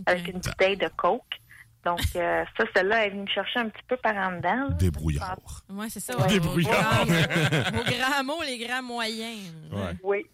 [0.06, 1.23] avec une bouteille de coke.
[1.86, 4.68] Donc euh, ça, celle-là est venue me chercher un petit peu par en dedans.
[4.69, 4.76] là.
[4.77, 5.38] Débrouillard.
[5.69, 6.14] Ouais, c'est ça.
[6.18, 6.23] Ouais.
[6.23, 7.06] Vos- Débrouillard.
[7.06, 9.53] Vos grands, vos grands mots, les grands moyens.
[10.03, 10.26] Oui.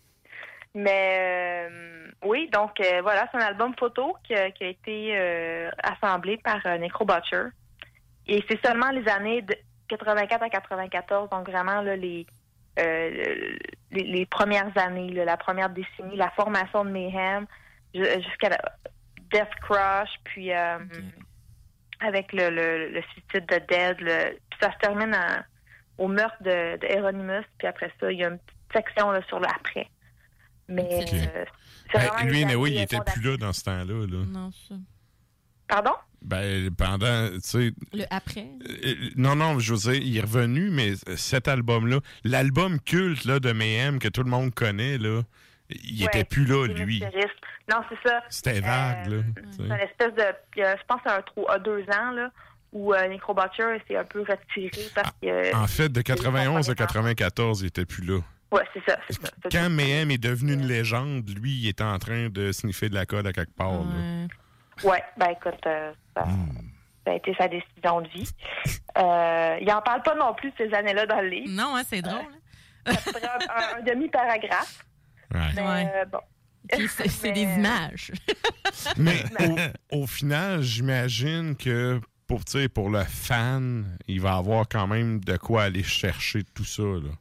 [0.74, 5.12] Mais euh, oui, donc euh, voilà, c'est un album photo qui, a- qui a été
[5.18, 7.44] euh, assemblé par euh, Necro Butcher.
[8.28, 9.56] Et c'est seulement les années de
[9.88, 12.26] 84 à 94, donc vraiment là, les,
[12.80, 13.56] euh,
[13.92, 17.46] les, les premières années, là, la première décennie, la formation de Mayhem,
[17.94, 18.58] ju- jusqu'à la
[19.32, 20.78] Death Crush, puis euh,
[22.00, 24.00] avec le, le, le suicide de Dead.
[24.00, 25.46] le- puis ça se termine à-
[25.98, 29.22] au meurtre de, de Hieronymus, puis après ça, il y a une petite section là,
[29.28, 29.88] sur l'après.
[30.68, 31.46] Mais euh,
[31.94, 34.06] Ben, lui, une anyway, il était plus là dans ce temps-là.
[34.08, 34.26] Là.
[34.28, 34.76] Non, ça.
[35.68, 35.94] Pardon?
[36.26, 37.72] Ben, pendant, tu sais...
[37.94, 38.48] Le après.
[38.86, 43.40] euh, Non, non, je veux dire, il est revenu, mais cet album-là, l'album culte là,
[43.40, 45.22] de Mayhem que tout le monde connaît, là,
[45.70, 47.00] il Ouais, était plus là, lui.
[47.72, 48.22] Non, c'est ça.
[48.30, 49.18] C'était vague, là.
[49.52, 50.22] C'est une espèce de.
[50.22, 52.32] euh, je pense à un trou à deux ans, là,
[52.72, 55.56] où euh, Necrobutcher s'est un peu retiré parce que.
[55.56, 58.20] En fait, de 91 à 94, il était plus là.
[58.52, 59.30] Ouais, c'est ça, c'est ça.
[59.44, 59.64] c'est ça.
[59.64, 63.06] Quand Mayhem est devenu une légende, lui, il était en train de sniffer de la
[63.08, 63.74] code à quelque part.
[63.74, 64.28] là.
[64.84, 66.26] Ouais, ben écoute, euh, ça,
[67.06, 68.30] ça a été sa décision de vie.
[68.98, 71.48] Euh, il en parle pas non plus de ces années-là dans le livre.
[71.50, 72.20] Non, hein, c'est drôle.
[72.86, 74.86] Ça ferait un, un- un demi-paragraphe.
[75.34, 75.40] Ouais.
[75.56, 76.20] Mais, euh, bon.
[77.10, 78.12] C'est des images.
[78.98, 79.24] Mais
[79.92, 82.42] au, au final, j'imagine que pour,
[82.74, 86.82] pour le fan, il va avoir quand même de quoi aller chercher tout ça.
[86.82, 87.12] Là.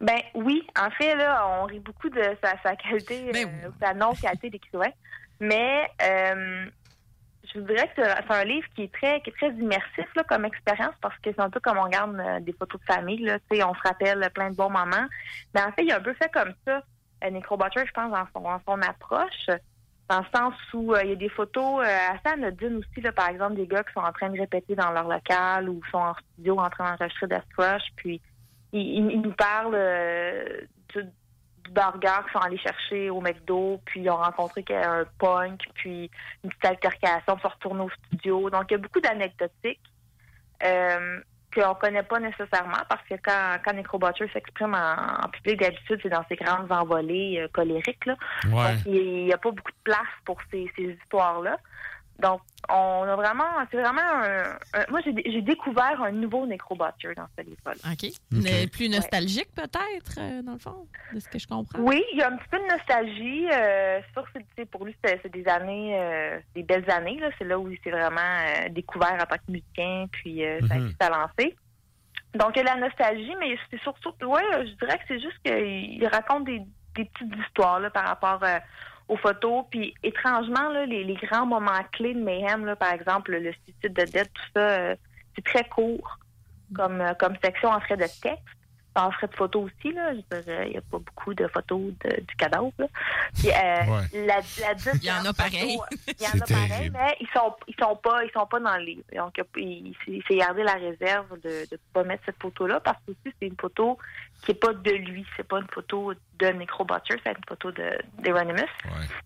[0.00, 3.94] Ben oui, en fait, là, on rit beaucoup de sa, sa qualité, euh, ou sa
[3.94, 4.90] non-qualité d'écrivain.
[5.38, 6.66] Mais euh,
[7.54, 10.06] je vous dirais que c'est c'est un livre qui est très qui est très immersif
[10.16, 12.86] là, comme expérience parce que c'est un peu comme on regarde euh, des photos de
[12.86, 13.18] famille.
[13.24, 15.06] Là, on se rappelle plein de bons moments.
[15.54, 16.82] Mais en fait, il a un peu fait comme ça,
[17.24, 19.46] euh, Necrobutcher, je pense, dans son, dans son approche.
[20.08, 23.12] Dans le sens où euh, il y a des photos euh, assez anodines aussi, là,
[23.12, 25.98] par exemple, des gars qui sont en train de répéter dans leur local ou sont
[25.98, 28.20] en studio en train d'enregistrer Death Crush, puis
[28.72, 30.44] ils, ils- ils nous parlent euh,
[31.62, 34.78] du, du burger qu'ils sont allés chercher au McDo, puis ils ont rencontré qu'il y
[34.78, 36.10] a un punk, puis
[36.44, 38.50] une petite altercation, puis sont retournés au studio.
[38.50, 39.80] Donc, il y a beaucoup d'anecdotiques
[40.64, 41.20] euh,
[41.54, 46.08] qu'on connaît pas nécessairement parce que quand, quand Necrobutcher s'exprime en, en public, d'habitude, c'est
[46.08, 48.06] dans ses grandes envolées euh, colériques.
[48.06, 48.16] Là.
[48.46, 48.74] Ouais.
[48.74, 51.58] Donc, il n'y a pas beaucoup de place pour ces, ces histoires-là.
[52.18, 57.14] Donc, on a vraiment, c'est vraiment un, un- moi, j'ai j'ai découvert un nouveau Necrobutcher
[57.16, 57.74] dans ce livre-là.
[57.92, 58.10] OK.
[58.30, 61.80] Mais plus nostalgique, peut-être, euh, dans le fond, de ce que je comprends?
[61.80, 63.48] Oui, il y a un petit peu de nostalgie.
[63.52, 67.18] Euh, c'est sûr que pour lui, c'est des années, euh, des belles années.
[67.18, 67.30] là.
[67.38, 70.74] C'est là où il s'est vraiment euh, découvert en tant que musicien, puis euh, ça
[70.74, 70.88] a Mhm.
[70.90, 71.56] été lancé.
[72.34, 75.38] Donc, il y a la nostalgie, mais c'est surtout, ouais, je dirais que c'est juste
[75.44, 76.60] qu'il il raconte des,
[76.94, 78.58] des petites histoires là, par rapport euh,
[79.16, 79.64] photos.
[79.70, 84.42] Puis, étrangement, les, grands moments clés de Mayhem, par exemple, le suicide de Dead, tout
[84.54, 84.96] ça, euh,
[85.34, 86.18] c'est très court
[86.74, 88.44] comme, euh, comme section en frais de texte.
[88.94, 90.12] En frais de photos aussi, là.
[90.12, 92.86] Je veux dire, il n'y a pas beaucoup de photos de- du cadavre, là.
[93.34, 93.54] Puis, euh,
[94.26, 94.40] la,
[95.00, 95.78] Il y en a pareil.
[96.08, 98.76] Il y en a pareil, mais ils sont ils sont pas ils sont pas dans
[98.76, 99.02] le livre.
[99.16, 102.98] Donc il, il s'est- gardé la réserve de ne pas mettre cette photo là parce
[103.06, 103.96] que aussi c'est une photo
[104.44, 107.98] qui est pas de lui, c'est pas une photo de Necrobutcher, c'est une photo de.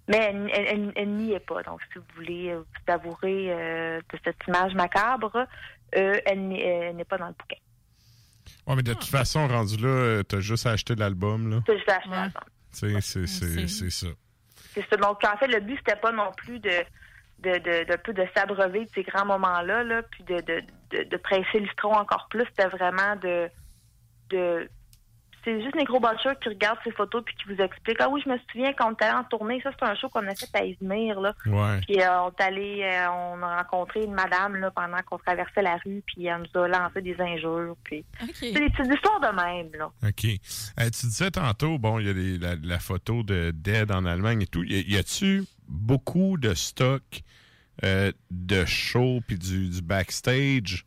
[0.08, 1.62] Mais elle, elle- elle- elle n'y est pas.
[1.64, 5.46] Donc si vous voulez euh, vous savourer euh, de cette image macabre,
[5.96, 7.56] euh, elle n'est elle n'est pas dans le bouquin.
[8.66, 11.48] Ouais, mais de toute façon, rendu là, euh, t'as juste acheté l'album.
[11.50, 11.60] là.
[11.66, 12.42] C'est juste acheté l'album.
[12.72, 14.06] Tu sais, c'est- c'est c'est ça.
[14.74, 14.96] C'est ça.
[14.96, 16.70] Donc, en fait, le but, c'était pas non plus de,
[17.38, 21.02] de, de, de, peu de s'abreuver de ces grands moments-là, là, puis de, de, de,
[21.04, 22.44] de presser le citron encore plus.
[22.46, 23.48] C'était vraiment de.
[24.30, 24.68] de
[25.46, 28.28] c'est juste Negro Butcher qui regarde ces photos puis qui vous explique Ah oui, je
[28.28, 30.50] me souviens quand on était allé en tournée, ça c'est un show qu'on a fait
[30.54, 31.20] à Izmir.
[31.20, 31.34] Là.
[31.46, 31.80] Ouais.
[31.86, 35.62] Puis euh, on est allé, euh, on a rencontré une madame là, pendant qu'on traversait
[35.62, 37.76] la rue, puis elle nous a lancé des injures.
[37.84, 38.04] Puis
[38.34, 39.70] c'est des petites histoires de même.
[39.78, 39.92] Là.
[40.02, 40.24] OK.
[40.24, 44.42] Euh, tu disais tantôt, bon, il y a la, la photo de Dead en Allemagne
[44.42, 44.64] et tout.
[44.64, 47.02] Y, a-tu beaucoup de stock
[47.84, 50.86] euh, de show puis du, du backstage?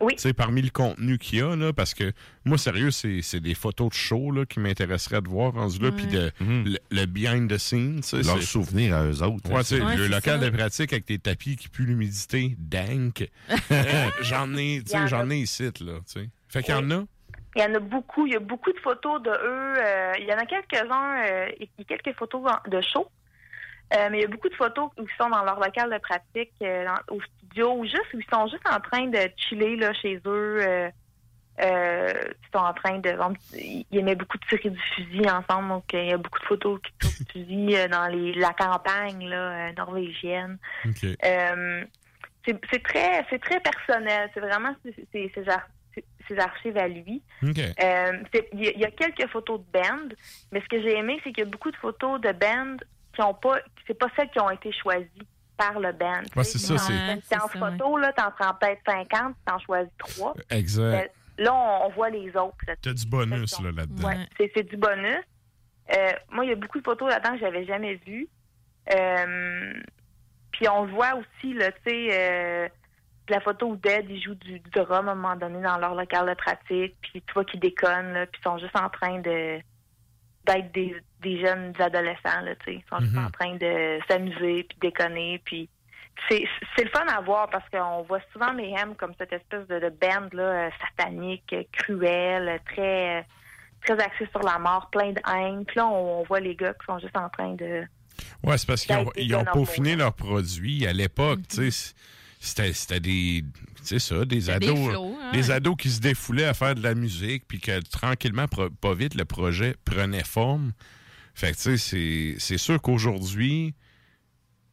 [0.00, 0.14] Oui.
[0.36, 2.12] Parmi le contenu qu'il y a, là, parce que
[2.44, 5.90] moi, sérieux, c'est c'est des photos de show là, qui m'intéresseraient de voir rendu là,
[5.92, 8.00] puis de- le, le behind the scenes.
[8.12, 9.50] Leurs souvenirs à eux autres.
[9.50, 9.62] Ouais,
[9.96, 10.58] le local c'est de ça.
[10.58, 13.28] pratique avec tes tapis qui puent l'humidité, dank.
[14.22, 16.28] J'en ai, j'en ai ici, là, tu sais.
[16.48, 17.04] Fait qu'il y en a?
[17.54, 18.26] Il y en a beaucoup.
[18.26, 19.74] Il y a beaucoup de photos de eux.
[19.78, 23.06] Euh, il y en a quelques-uns, euh, il y a quelques photos de show.
[23.94, 25.98] Euh, mais il y a beaucoup de photos où ils sont dans leur local de
[25.98, 29.76] pratique, euh, dans- au studio, ou juste où ils sont juste en train de chiller
[29.76, 30.60] là, chez eux.
[30.66, 30.90] Euh,
[31.60, 33.14] ils sont en train de.
[33.54, 36.80] Ils aimaient beaucoup de tirer du fusil ensemble, donc il y a beaucoup de photos
[36.80, 40.56] qui tirent du fusil dans les, la campagne là, norvégienne.
[42.44, 44.30] C'est très, c'est très personnel.
[44.34, 47.22] C'est vraiment ses, ses- ses ar- ses- ses archives à lui.
[47.82, 48.12] Euh,
[48.54, 50.08] Il y, y a quelques photos de band,
[50.50, 52.78] mais ce que j'ai aimé, c'est qu'il y a beaucoup de photos de band
[53.14, 55.08] qui ont pas, c'est pas celles qui ont été choisies
[55.56, 56.22] par le band.
[56.36, 60.34] Ouais, c'est ça, c'est- une séance photo, là, t'en prends peut-être 50, t'en choisis trois.
[60.50, 60.82] Exact.
[61.04, 61.08] Euh,
[61.38, 62.56] Là, on, on voit les autres.
[62.82, 64.06] T'as du bonus là, là-dedans.
[64.06, 65.16] Ouais, c'est c'est du bonus.
[65.96, 68.28] Euh, moi, il y a beaucoup de photos là-dedans que j'avais jamais vues.
[68.94, 69.72] Euh,
[70.52, 72.68] puis on le voit aussi, là, tu sais, euh,
[73.28, 75.94] la photo où Dead, ils jouent du, du drum à un moment donné dans leur
[75.94, 79.18] local de pratique, puis tu vois qu'ils déconnent, là, puis ils sont juste en train
[79.20, 79.58] de
[80.44, 82.74] d'être des, des jeunes adolescents, là, tu sais.
[82.74, 83.24] Ils sont juste Mhm.
[83.26, 85.68] en train de s'amuser, puis déconner, puis
[86.28, 86.44] c'est
[86.76, 89.88] c'est le fun à voir parce qu'on voit souvent Mayhem comme cette espèce de, de
[89.88, 93.22] band là, euh, satanique, euh, cruelle, euh, très euh,
[93.84, 95.64] très axée sur la mort, plein de haine.
[95.64, 97.82] Puis là, on, on voit les gars qui sont juste en train de...
[98.44, 100.86] Ouais, c'est parce qu'ils ont, ils peaufiné leurs produits.
[100.86, 101.94] À l'époque, tu sais,
[102.38, 103.42] c'était c'était des.
[103.78, 104.90] Tu sais ça, des C'était des ados.
[104.90, 108.44] flots, hein, des ados qui se défoulaient à faire de la musique, puis que tranquillement,
[108.80, 110.72] pas vite, le projet prenait forme.
[111.34, 113.74] Fait que, tu sais, c'est- c'est sûr qu'aujourd'hui,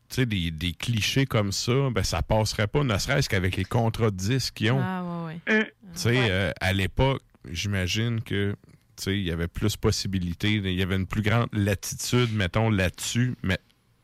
[0.09, 3.65] tu sais, des, des clichés comme ça, ben, ça passerait pas, ne serait-ce qu'avec les
[3.65, 4.81] contrats de disques qu'ils ont.
[4.81, 5.65] Ah, ouais, ouais.
[5.93, 8.55] Tu sais, euh, à l'époque, j'imagine que
[8.97, 12.69] tu sais, il y avait plus possibilités, il y avait une plus grande latitude, mettons,
[12.69, 13.57] là-dessus, mais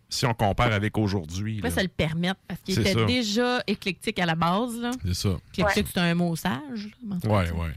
[0.07, 1.59] si on compare avec aujourd'hui.
[1.69, 2.39] Ça le permettre?
[2.47, 3.03] Parce qu'il était ça.
[3.05, 4.79] déjà éclectique à la base.
[4.79, 4.91] Là.
[5.03, 5.35] C'est ça.
[5.57, 6.87] Éclectique, c'est un mot sage.
[7.09, 7.73] là, mais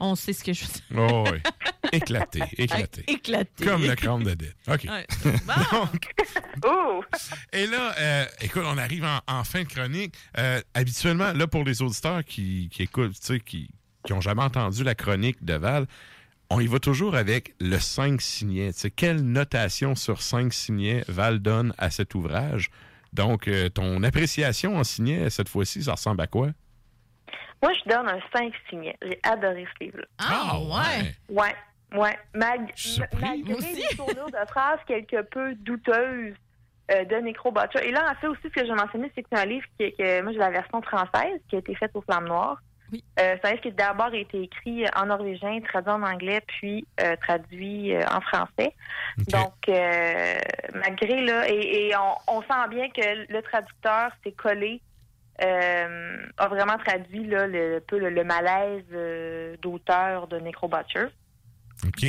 [0.00, 0.82] On sait ce que je veux dire.
[0.96, 1.42] Oh, ouais.
[1.92, 3.04] Éclaté, éclaté.
[3.06, 3.64] Éclaté.
[3.64, 4.56] Comme le crâne de dette.
[4.68, 4.84] OK.
[4.84, 5.06] Ouais.
[5.82, 6.14] Donc,
[7.52, 10.14] et là, euh, écoute, on arrive en, en fin de chronique.
[10.38, 13.70] Euh, habituellement, là, pour les auditeurs qui, qui écoutent, tu sais, qui
[14.10, 15.86] n'ont jamais entendu la chronique de Val,
[16.50, 18.72] on y va toujours avec le 5 signets.
[18.72, 22.70] Tu sais, quelle notation sur 5 signets Val donne à cet ouvrage?
[23.12, 26.50] Donc, euh, ton appréciation en signet, cette fois-ci, ça ressemble à quoi?
[27.62, 28.96] Moi, je donne un 5 signets.
[29.02, 30.04] J'ai adoré ce livre-là.
[30.18, 31.14] Ah, ouais.
[31.30, 31.54] Ouais,
[31.98, 32.18] ouais.
[32.34, 32.72] Mag-
[33.20, 36.34] malgré les tournures de phrases quelque peu douteuses
[36.90, 37.86] euh, de Necro Butcher.
[37.86, 39.92] Et là, en fait, aussi, ce que j'ai mentionné, c'est que c'est un livre qui,
[39.94, 42.58] que moi, j'ai la version française qui a été faite au Flamme Noire.
[42.92, 43.02] Oui.
[43.18, 46.86] Euh, c'est un livre qui d'abord a été écrit en norvégien, traduit en anglais, puis
[47.00, 48.72] euh, traduit euh, en français.
[49.28, 50.36] Donc, euh,
[50.74, 54.80] malgré là, et, et on, on sent bien que le traducteur s'est collé,
[55.42, 60.68] euh, a vraiment traduit là, le, un peu le, le malaise euh, d'auteur de Necro
[60.68, 61.06] Butcher.
[61.86, 62.06] OK.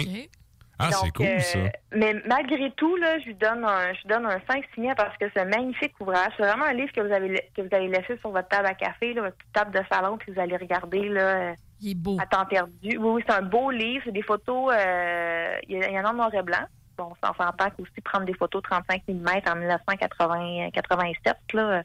[0.79, 1.57] Ah, c'est cool, euh, ça.
[1.91, 5.17] Mais malgré tout, là, je lui donne un, je lui donne un 5 signé parce
[5.17, 6.31] que c'est un magnifique ouvrage.
[6.37, 8.75] C'est vraiment un livre que vous avez que vous avez laissé sur votre table à
[8.75, 11.53] café, là, votre petite table de salon, puis vous allez regarder là.
[11.81, 12.15] Il est beau.
[12.21, 12.73] À temps perdu.
[12.83, 14.03] Oui, oui, c'est un beau livre.
[14.05, 14.71] C'est des photos.
[14.75, 16.65] euh, Il y, a- il y en a en noir et blanc.
[16.95, 21.83] Bon, on s'entend qu'aussi prendre des photos 35 mm en 1987, là.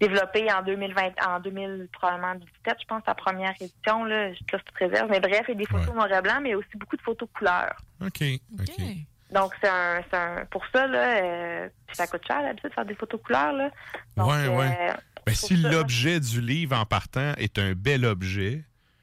[0.00, 4.56] Développé en 2020, en 2000, probablement 17, je pense, la première édition, là, je te
[4.78, 5.10] réserve.
[5.10, 7.28] Mais bref, il y a des photos noir et blanc, mais aussi beaucoup de photos
[7.36, 7.76] couleurs.
[8.00, 8.22] OK.
[8.60, 8.84] OK.
[9.30, 12.86] Donc, c'est un, c'est un, pour ça, là, euh, ça coûte cher, l'habitude, de faire
[12.86, 13.70] des photos couleurs, là.
[14.16, 14.78] Donc, ouais, ouais.
[14.90, 14.92] euh,
[15.26, 18.62] Ben, si l'objet du livre en partant est un bel objet,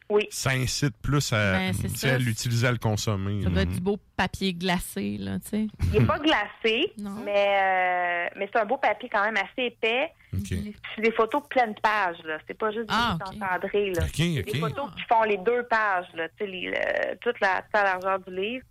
[0.10, 0.28] Oui.
[0.30, 1.74] ça incite plus à, Ben,
[2.04, 3.42] à l'utiliser, à le consommer.
[3.44, 5.68] Ça doit être du beau papier glacé, là, tu sais.
[5.94, 10.12] Il n'est pas glacé, mais, euh, mais c'est un beau papier quand même assez épais.
[10.44, 12.38] C'est des photos pleines pages, là.
[12.48, 14.04] C'est pas juste des Ah, photos encadrées, là.
[14.04, 14.52] OK, C'est OK.
[14.52, 16.28] des photos qui font les deux pages, là.
[16.40, 18.66] Tu sais, toute la, toute la largeur du livre.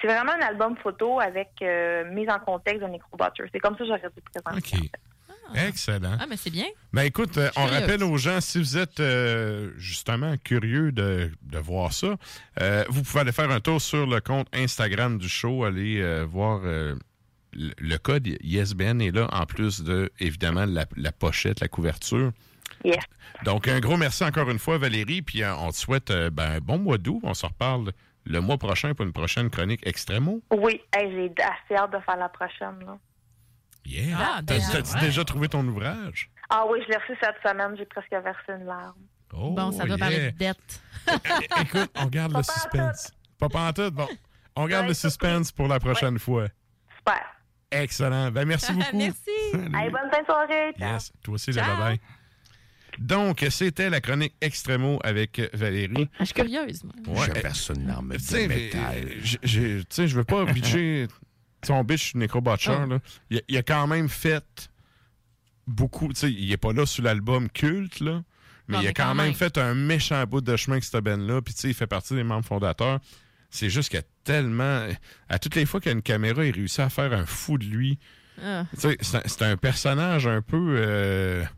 [0.00, 3.44] C'est vraiment un album photo avec euh, mise en contexte de Butcher.
[3.52, 4.76] C'est comme ça que j'aurais dû présenter.
[4.78, 4.90] OK.
[5.54, 6.16] Excellent.
[6.20, 6.66] Ah, mais c'est bien.
[6.92, 11.58] Ben écoute, euh, on rappelle aux gens, si vous êtes euh, justement curieux de, de
[11.58, 12.16] voir ça,
[12.60, 16.24] euh, vous pouvez aller faire un tour sur le compte Instagram du show, aller euh,
[16.24, 16.94] voir euh,
[17.52, 22.32] le, code ISBN est là, en plus de, évidemment, la, la pochette, la couverture.
[23.44, 26.56] Donc, un gros merci encore une fois, Valérie, puis euh, on te souhaite euh, ben,
[26.56, 27.20] un bon mois d'août.
[27.22, 27.92] On se reparle
[28.24, 30.40] le mois prochain pour une prochaine chronique Extremo.
[30.50, 32.98] Oui, hey, j'ai assez hâte de faire la prochaine, là.
[33.88, 34.16] Yeah!
[34.18, 35.00] Ah, T'as- déjà, T'as-tu ouais.
[35.00, 36.30] déjà trouvé ton ouvrage?
[36.50, 37.74] Ah oui, je l'ai reçu cette semaine.
[37.76, 38.94] J'ai presque versé une larme.
[39.32, 39.98] Oh, bon, ça doit yeah.
[39.98, 40.82] parler de dette.
[41.60, 43.12] Écoute, on garde le suspense.
[43.38, 44.08] Pas pantoute, bon.
[44.56, 46.46] On garde le suspense pour la prochaine fois.
[46.98, 47.22] Super.
[47.70, 48.30] Excellent.
[48.30, 48.96] Ben, merci beaucoup.
[48.96, 49.30] Merci.
[49.52, 50.72] Bonne fin de soirée.
[50.78, 51.98] Yes, toi aussi, là, bye-bye.
[52.98, 56.08] Donc, c'était la chronique Extremo avec Valérie.
[56.14, 56.94] Ah, je suis curieuse, moi.
[57.20, 59.04] Ouais, Je euh, verse une larme Tu de sais, métal.
[59.22, 61.06] tu sais, je veux pas bitcher
[61.66, 62.78] son bitch Necro Butcher.
[62.84, 62.86] Oh.
[62.86, 62.98] là.
[63.30, 64.70] Il, a- il a quand même fait
[65.66, 66.08] beaucoup.
[66.08, 68.22] Tu sais, il est pas là sur l'album culte, là.
[68.68, 69.34] Mais Non, il a mais quand, quand même même.
[69.34, 71.40] fait un méchant bout de chemin avec cette band-là.
[71.42, 73.00] Puis, tu sais, il fait partie des membres fondateurs.
[73.50, 74.86] C'est juste qu'il a tellement.
[75.28, 77.56] À toutes les fois qu'il y a une caméra, il réussit à faire un fou
[77.56, 77.98] de lui.
[78.44, 78.64] Ah.
[78.78, 80.74] Tu sais, c'est un- personnage un peu.
[80.78, 81.48] euh, tu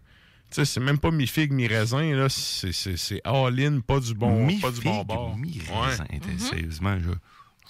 [0.57, 2.29] sais, c'est même pas mi-figue, mi-raisin, là.
[2.29, 5.37] C'est- all-in, pas du bon, pas du bon bord.
[5.37, 6.21] mi-raisin, Ouais.
[6.21, 7.11] t'es- Sérieusement, je.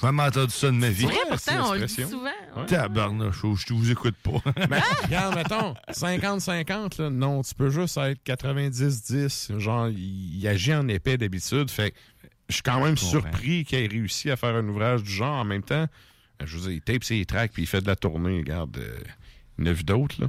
[0.01, 1.06] J'ai jamais entendu ça de ma vie.
[1.06, 2.64] C'est vrai, pourtant, on le dit souvent.
[2.66, 4.40] Tabarnouche, je vous écoute pas.
[4.68, 9.59] Ben, regarde, mettons, 50-50, là, non, tu peux juste être 90-10.
[9.59, 11.70] Genre, il, agit en épais d'habitude.
[11.70, 11.97] Fait que
[12.48, 15.40] je suis quand même surpris qu'il ait réussi à faire un ouvrage du genre.
[15.40, 15.86] En même temps,
[16.43, 18.39] Je veux dire, il tape ses tracks puis il fait de la tournée.
[18.39, 20.28] Regarde, euh, vu d'autres, là.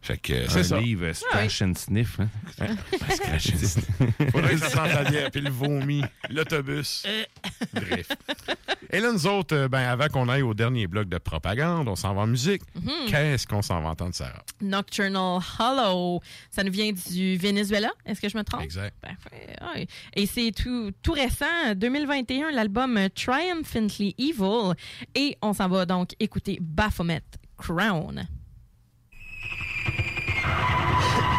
[0.00, 0.80] Fait que, euh, c'est Un ça.
[0.80, 2.20] livre, euh, Scratch and Sniff.
[2.20, 2.28] Hein?
[2.60, 2.76] Hein?
[3.14, 4.30] Scratch and Sniff.
[4.32, 7.04] Faudrait que ça sente la bière, puis le vomi, l'autobus.
[7.74, 8.08] Bref.
[8.90, 11.96] Et là, nous autres, euh, ben, avant qu'on aille au dernier bloc de propagande, on
[11.96, 12.62] s'en va en musique.
[12.76, 12.90] Mhm.
[13.08, 14.42] Qu'est-ce qu'on s'en va entendre, Sarah?
[14.62, 16.20] Nocturnal Hollow.
[16.50, 18.62] Ça nous vient du Venezuela, est-ce que je me trompe?
[18.62, 18.94] Exact.
[19.00, 19.56] Parfait.
[19.74, 19.86] Ouais.
[20.14, 24.74] Et c'est tout, tout récent, 2021, l'album Triumphantly Evil.
[25.14, 27.22] Et on s'en va donc écouter Baphomet
[27.58, 28.26] Crown.
[30.48, 31.37] you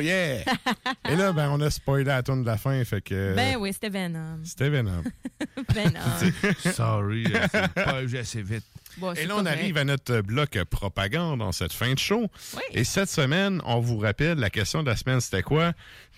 [0.00, 0.44] Oh yeah!
[1.10, 3.34] Et là, ben, on a spoilé la tune de la fin, fait que...
[3.34, 4.38] Ben oui, c'était Venom.
[4.44, 5.02] C'était Venom.
[5.74, 6.72] Venom.
[6.72, 8.64] Sorry, euh, c'est pas eu assez vite.
[8.96, 12.28] Bon, Et là, on arrive à notre bloc propagande dans cette fin de show.
[12.72, 15.74] Et cette semaine, on vous rappelle, la question de la semaine, c'était quoi?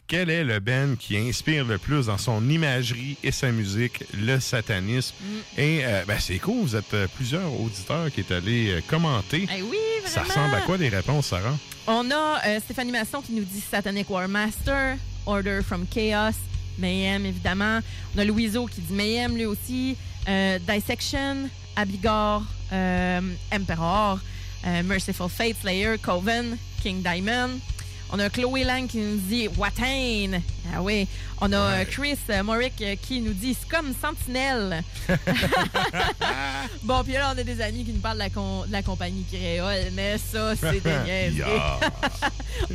[0.06, 4.38] Quel est le Ben qui inspire le plus dans son imagerie et sa musique le
[4.38, 5.14] satanisme?
[5.20, 5.60] Mm.
[5.60, 9.48] Et euh, ben, c'est cool, vous êtes euh, plusieurs auditeurs qui est allé euh, commenter.
[9.56, 10.28] Eh oui, Ça vraiment.
[10.44, 11.56] ressemble à quoi des réponses, Sarah?
[11.86, 14.96] On a euh, Stéphanie Masson qui nous dit Satanic War Master,
[15.26, 16.36] Order from Chaos,
[16.78, 17.80] Mayhem évidemment.
[18.14, 19.96] On a Louiseau qui dit Mayhem lui aussi,
[20.28, 22.42] euh, Dissection, Abigor,
[22.72, 23.20] euh,
[23.52, 24.20] Emperor,
[24.64, 27.58] euh, Merciful Fate, Slayer, Coven, King Diamond.
[28.14, 30.38] On a Chloé Lang qui nous dit Watain.
[30.74, 31.08] Ah oui.
[31.40, 34.82] On a Chris euh, Morick euh, qui nous dit c'est comme Sentinelle.
[36.82, 38.82] bon, puis là, on a des amis qui nous parlent de la, con- de la
[38.82, 40.92] compagnie créole, mais ça, c'est des.
[41.32, 41.78] Yeah.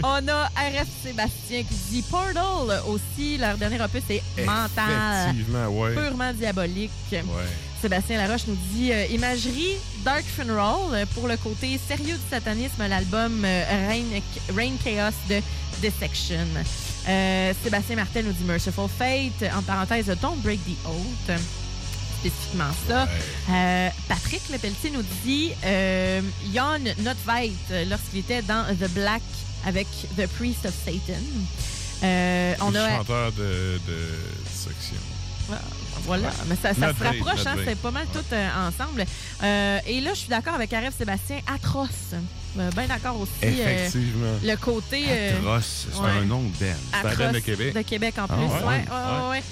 [0.04, 3.38] On a RF Sébastien qui dit Portal aussi.
[3.38, 5.30] Leur dernier opus est mental.
[5.30, 5.94] Effectivement, ouais.
[5.94, 6.92] Purement diabolique.
[7.12, 7.22] Ouais.
[7.82, 12.88] Sébastien Laroche nous dit euh, Imagerie Dark Funeral euh, pour le côté sérieux du satanisme,
[12.88, 14.22] l'album euh, Rain,
[14.56, 15.42] Rain Chaos de
[15.82, 16.48] Dissection.
[17.08, 21.40] Euh, Sébastien Martel nous dit Merciful Fate, en parenthèse Don't Break the Oath.
[22.20, 23.08] Spécifiquement ça.
[24.08, 25.52] Patrick Lepelletier nous dit
[26.52, 27.54] Jan Notveit
[27.88, 29.22] lorsqu'il était dans The Black
[29.68, 29.88] avec
[30.18, 31.22] The Priest of Satan.
[32.62, 33.80] On Le a chanteur de.
[36.06, 39.06] Voilà, mais ça, se rapproche, hein, c'est pas mal tout euh, ensemble.
[39.44, 41.90] Euh, et là, je suis d'accord avec Aref Sébastien, atroce.
[42.58, 43.32] Euh, Bien d'accord aussi.
[43.44, 44.34] euh, Effectivement.
[44.44, 45.06] le côté.
[45.10, 46.10] euh, Atroce, c'est ouais.
[46.10, 47.74] un nom de Atroce de Québec.
[47.76, 48.52] De Québec en Ah plus, ouais?
[48.52, 48.60] ouais.
[48.62, 49.24] ouais, Ouais.
[49.24, 49.44] ouais, ouais.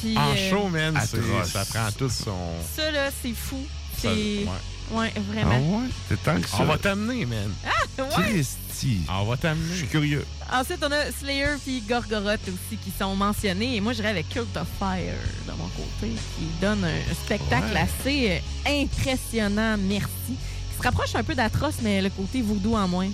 [0.00, 1.48] Puis, En euh, show, man, c'est- Atroce.
[1.50, 2.36] ça prend tout son.
[2.76, 3.60] Ça, là, c'est fou.
[4.00, 4.44] C'est.
[4.92, 5.12] Ouais.
[5.16, 5.78] Ah vraiment.
[5.80, 5.86] ouais?
[6.08, 6.56] C'est tant que ça.
[6.60, 7.50] On va t'amener, man.
[7.66, 8.08] Ah, ouais.
[8.30, 9.00] Christy.
[9.08, 9.72] On va t'amener.
[9.72, 10.24] Je suis curieux.
[10.52, 13.76] Ensuite, on a Slayer puis Gorgoroth aussi qui sont mentionnés.
[13.76, 15.14] Et moi, j'irais avec Cult of Fire
[15.46, 17.80] de mon côté, qui donne un spectacle Ouais.
[17.80, 18.30] assez
[18.66, 20.08] euh, impressionnant, merci.
[20.28, 23.08] Qui se rapproche un peu d'Atroce, mais le côté voodoo en moins.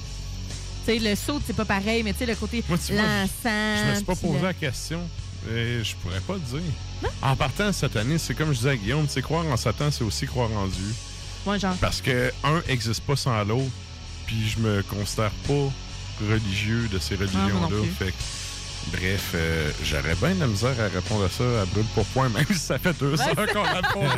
[0.86, 3.02] Tu sais, le saut, c'est pas pareil, mais tu sais, le côté Moi, tu vois,
[3.02, 3.80] l'encens.
[3.84, 5.00] Je me suis pas posé le- la question.
[5.50, 7.10] Et je pourrais pas te dire.
[7.22, 10.04] En partant sataniste, c'est comme je disais à Guillaume, tu sais, croire en Satan, c'est
[10.04, 10.94] aussi croire en Dieu.
[11.46, 11.74] Ouais, genre.
[11.80, 13.70] Parce que un existe pas sans l'autre,
[14.26, 15.72] puis je me considère pas
[16.28, 17.76] religieux de ces Ah, religions-là.
[17.98, 18.14] fait
[18.92, 22.28] bref, euh, j'aurais bien de la misère à répondre à ça à brûle pour point,
[22.34, 24.08] même si ça fait deux heures qu'on répond.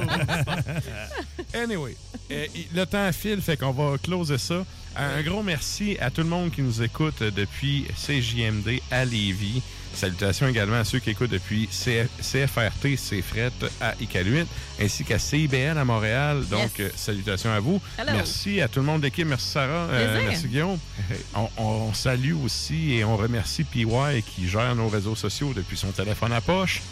[1.55, 1.97] anyway,
[2.31, 4.65] euh, le temps file, fait qu'on va closer ça.
[4.97, 9.62] Un gros merci à tout le monde qui nous écoute depuis CJMD à Lévis.
[9.94, 14.47] Salutations également à ceux qui écoutent depuis CF CFRT, CFRET à Iqaluit,
[14.81, 16.44] ainsi qu'à CIBL à Montréal.
[16.51, 16.89] Donc, Yes.
[16.89, 17.81] euh, salutations à vous.
[17.98, 18.12] Hello.
[18.14, 19.27] Merci à tout le monde de l'équipe.
[19.27, 19.89] Merci Sarah.
[19.90, 20.78] Euh, merci Guillaume.
[21.35, 23.86] On, on salue aussi et on remercie PY
[24.27, 26.82] qui gère nos réseaux sociaux depuis son téléphone à poche.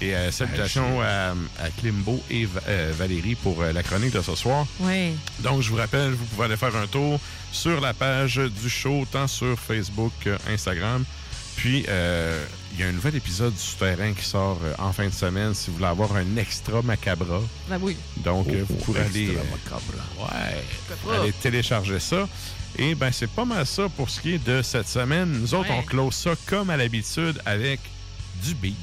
[0.00, 1.30] Et euh, salutations à,
[1.62, 4.66] à Klimbo et Va- euh, Valérie pour la chronique de ce soir.
[4.80, 5.12] Ouais.
[5.40, 7.20] Donc, je vous rappelle, vous pouvez aller faire un tour
[7.52, 10.12] sur la page du show, tant sur Facebook
[10.48, 11.04] Instagram.
[11.60, 12.42] Puis, euh,
[12.72, 15.52] il y a un nouvel épisode du Souterrain qui sort euh, en fin de semaine
[15.52, 17.40] si vous voulez avoir un extra macabra.
[17.68, 17.96] Ben oui.
[18.16, 19.36] Donc, euh, vous pourrez extra aller,
[20.18, 22.26] ouais, aller télécharger ça.
[22.78, 25.28] Et ben c'est pas mal ça pour ce qui est de cette semaine.
[25.38, 25.76] Nous autres, Ouais.
[25.80, 27.80] on close ça comme à l'habitude avec
[28.42, 28.76] du beat.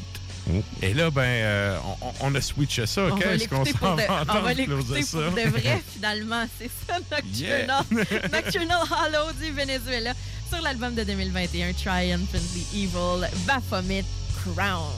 [0.82, 3.04] Et là, ben, euh, on, on a switché ça.
[3.04, 5.36] On va Qu'est-ce qu'on l'écouter s'en pour de, va on va entendre l'écouter closer pour
[5.36, 5.44] ça?
[5.44, 6.46] de vrai, finalement.
[6.60, 7.84] C'est ça, Nocturnal,
[8.32, 10.14] Nocturnal Hollow du Venezuela
[10.52, 14.06] sur l'album de 2021, Triumphantly Evil, Baphomet
[14.44, 14.94] Crown.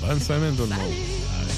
[0.00, 1.57] Bonne semaine, tout le monde.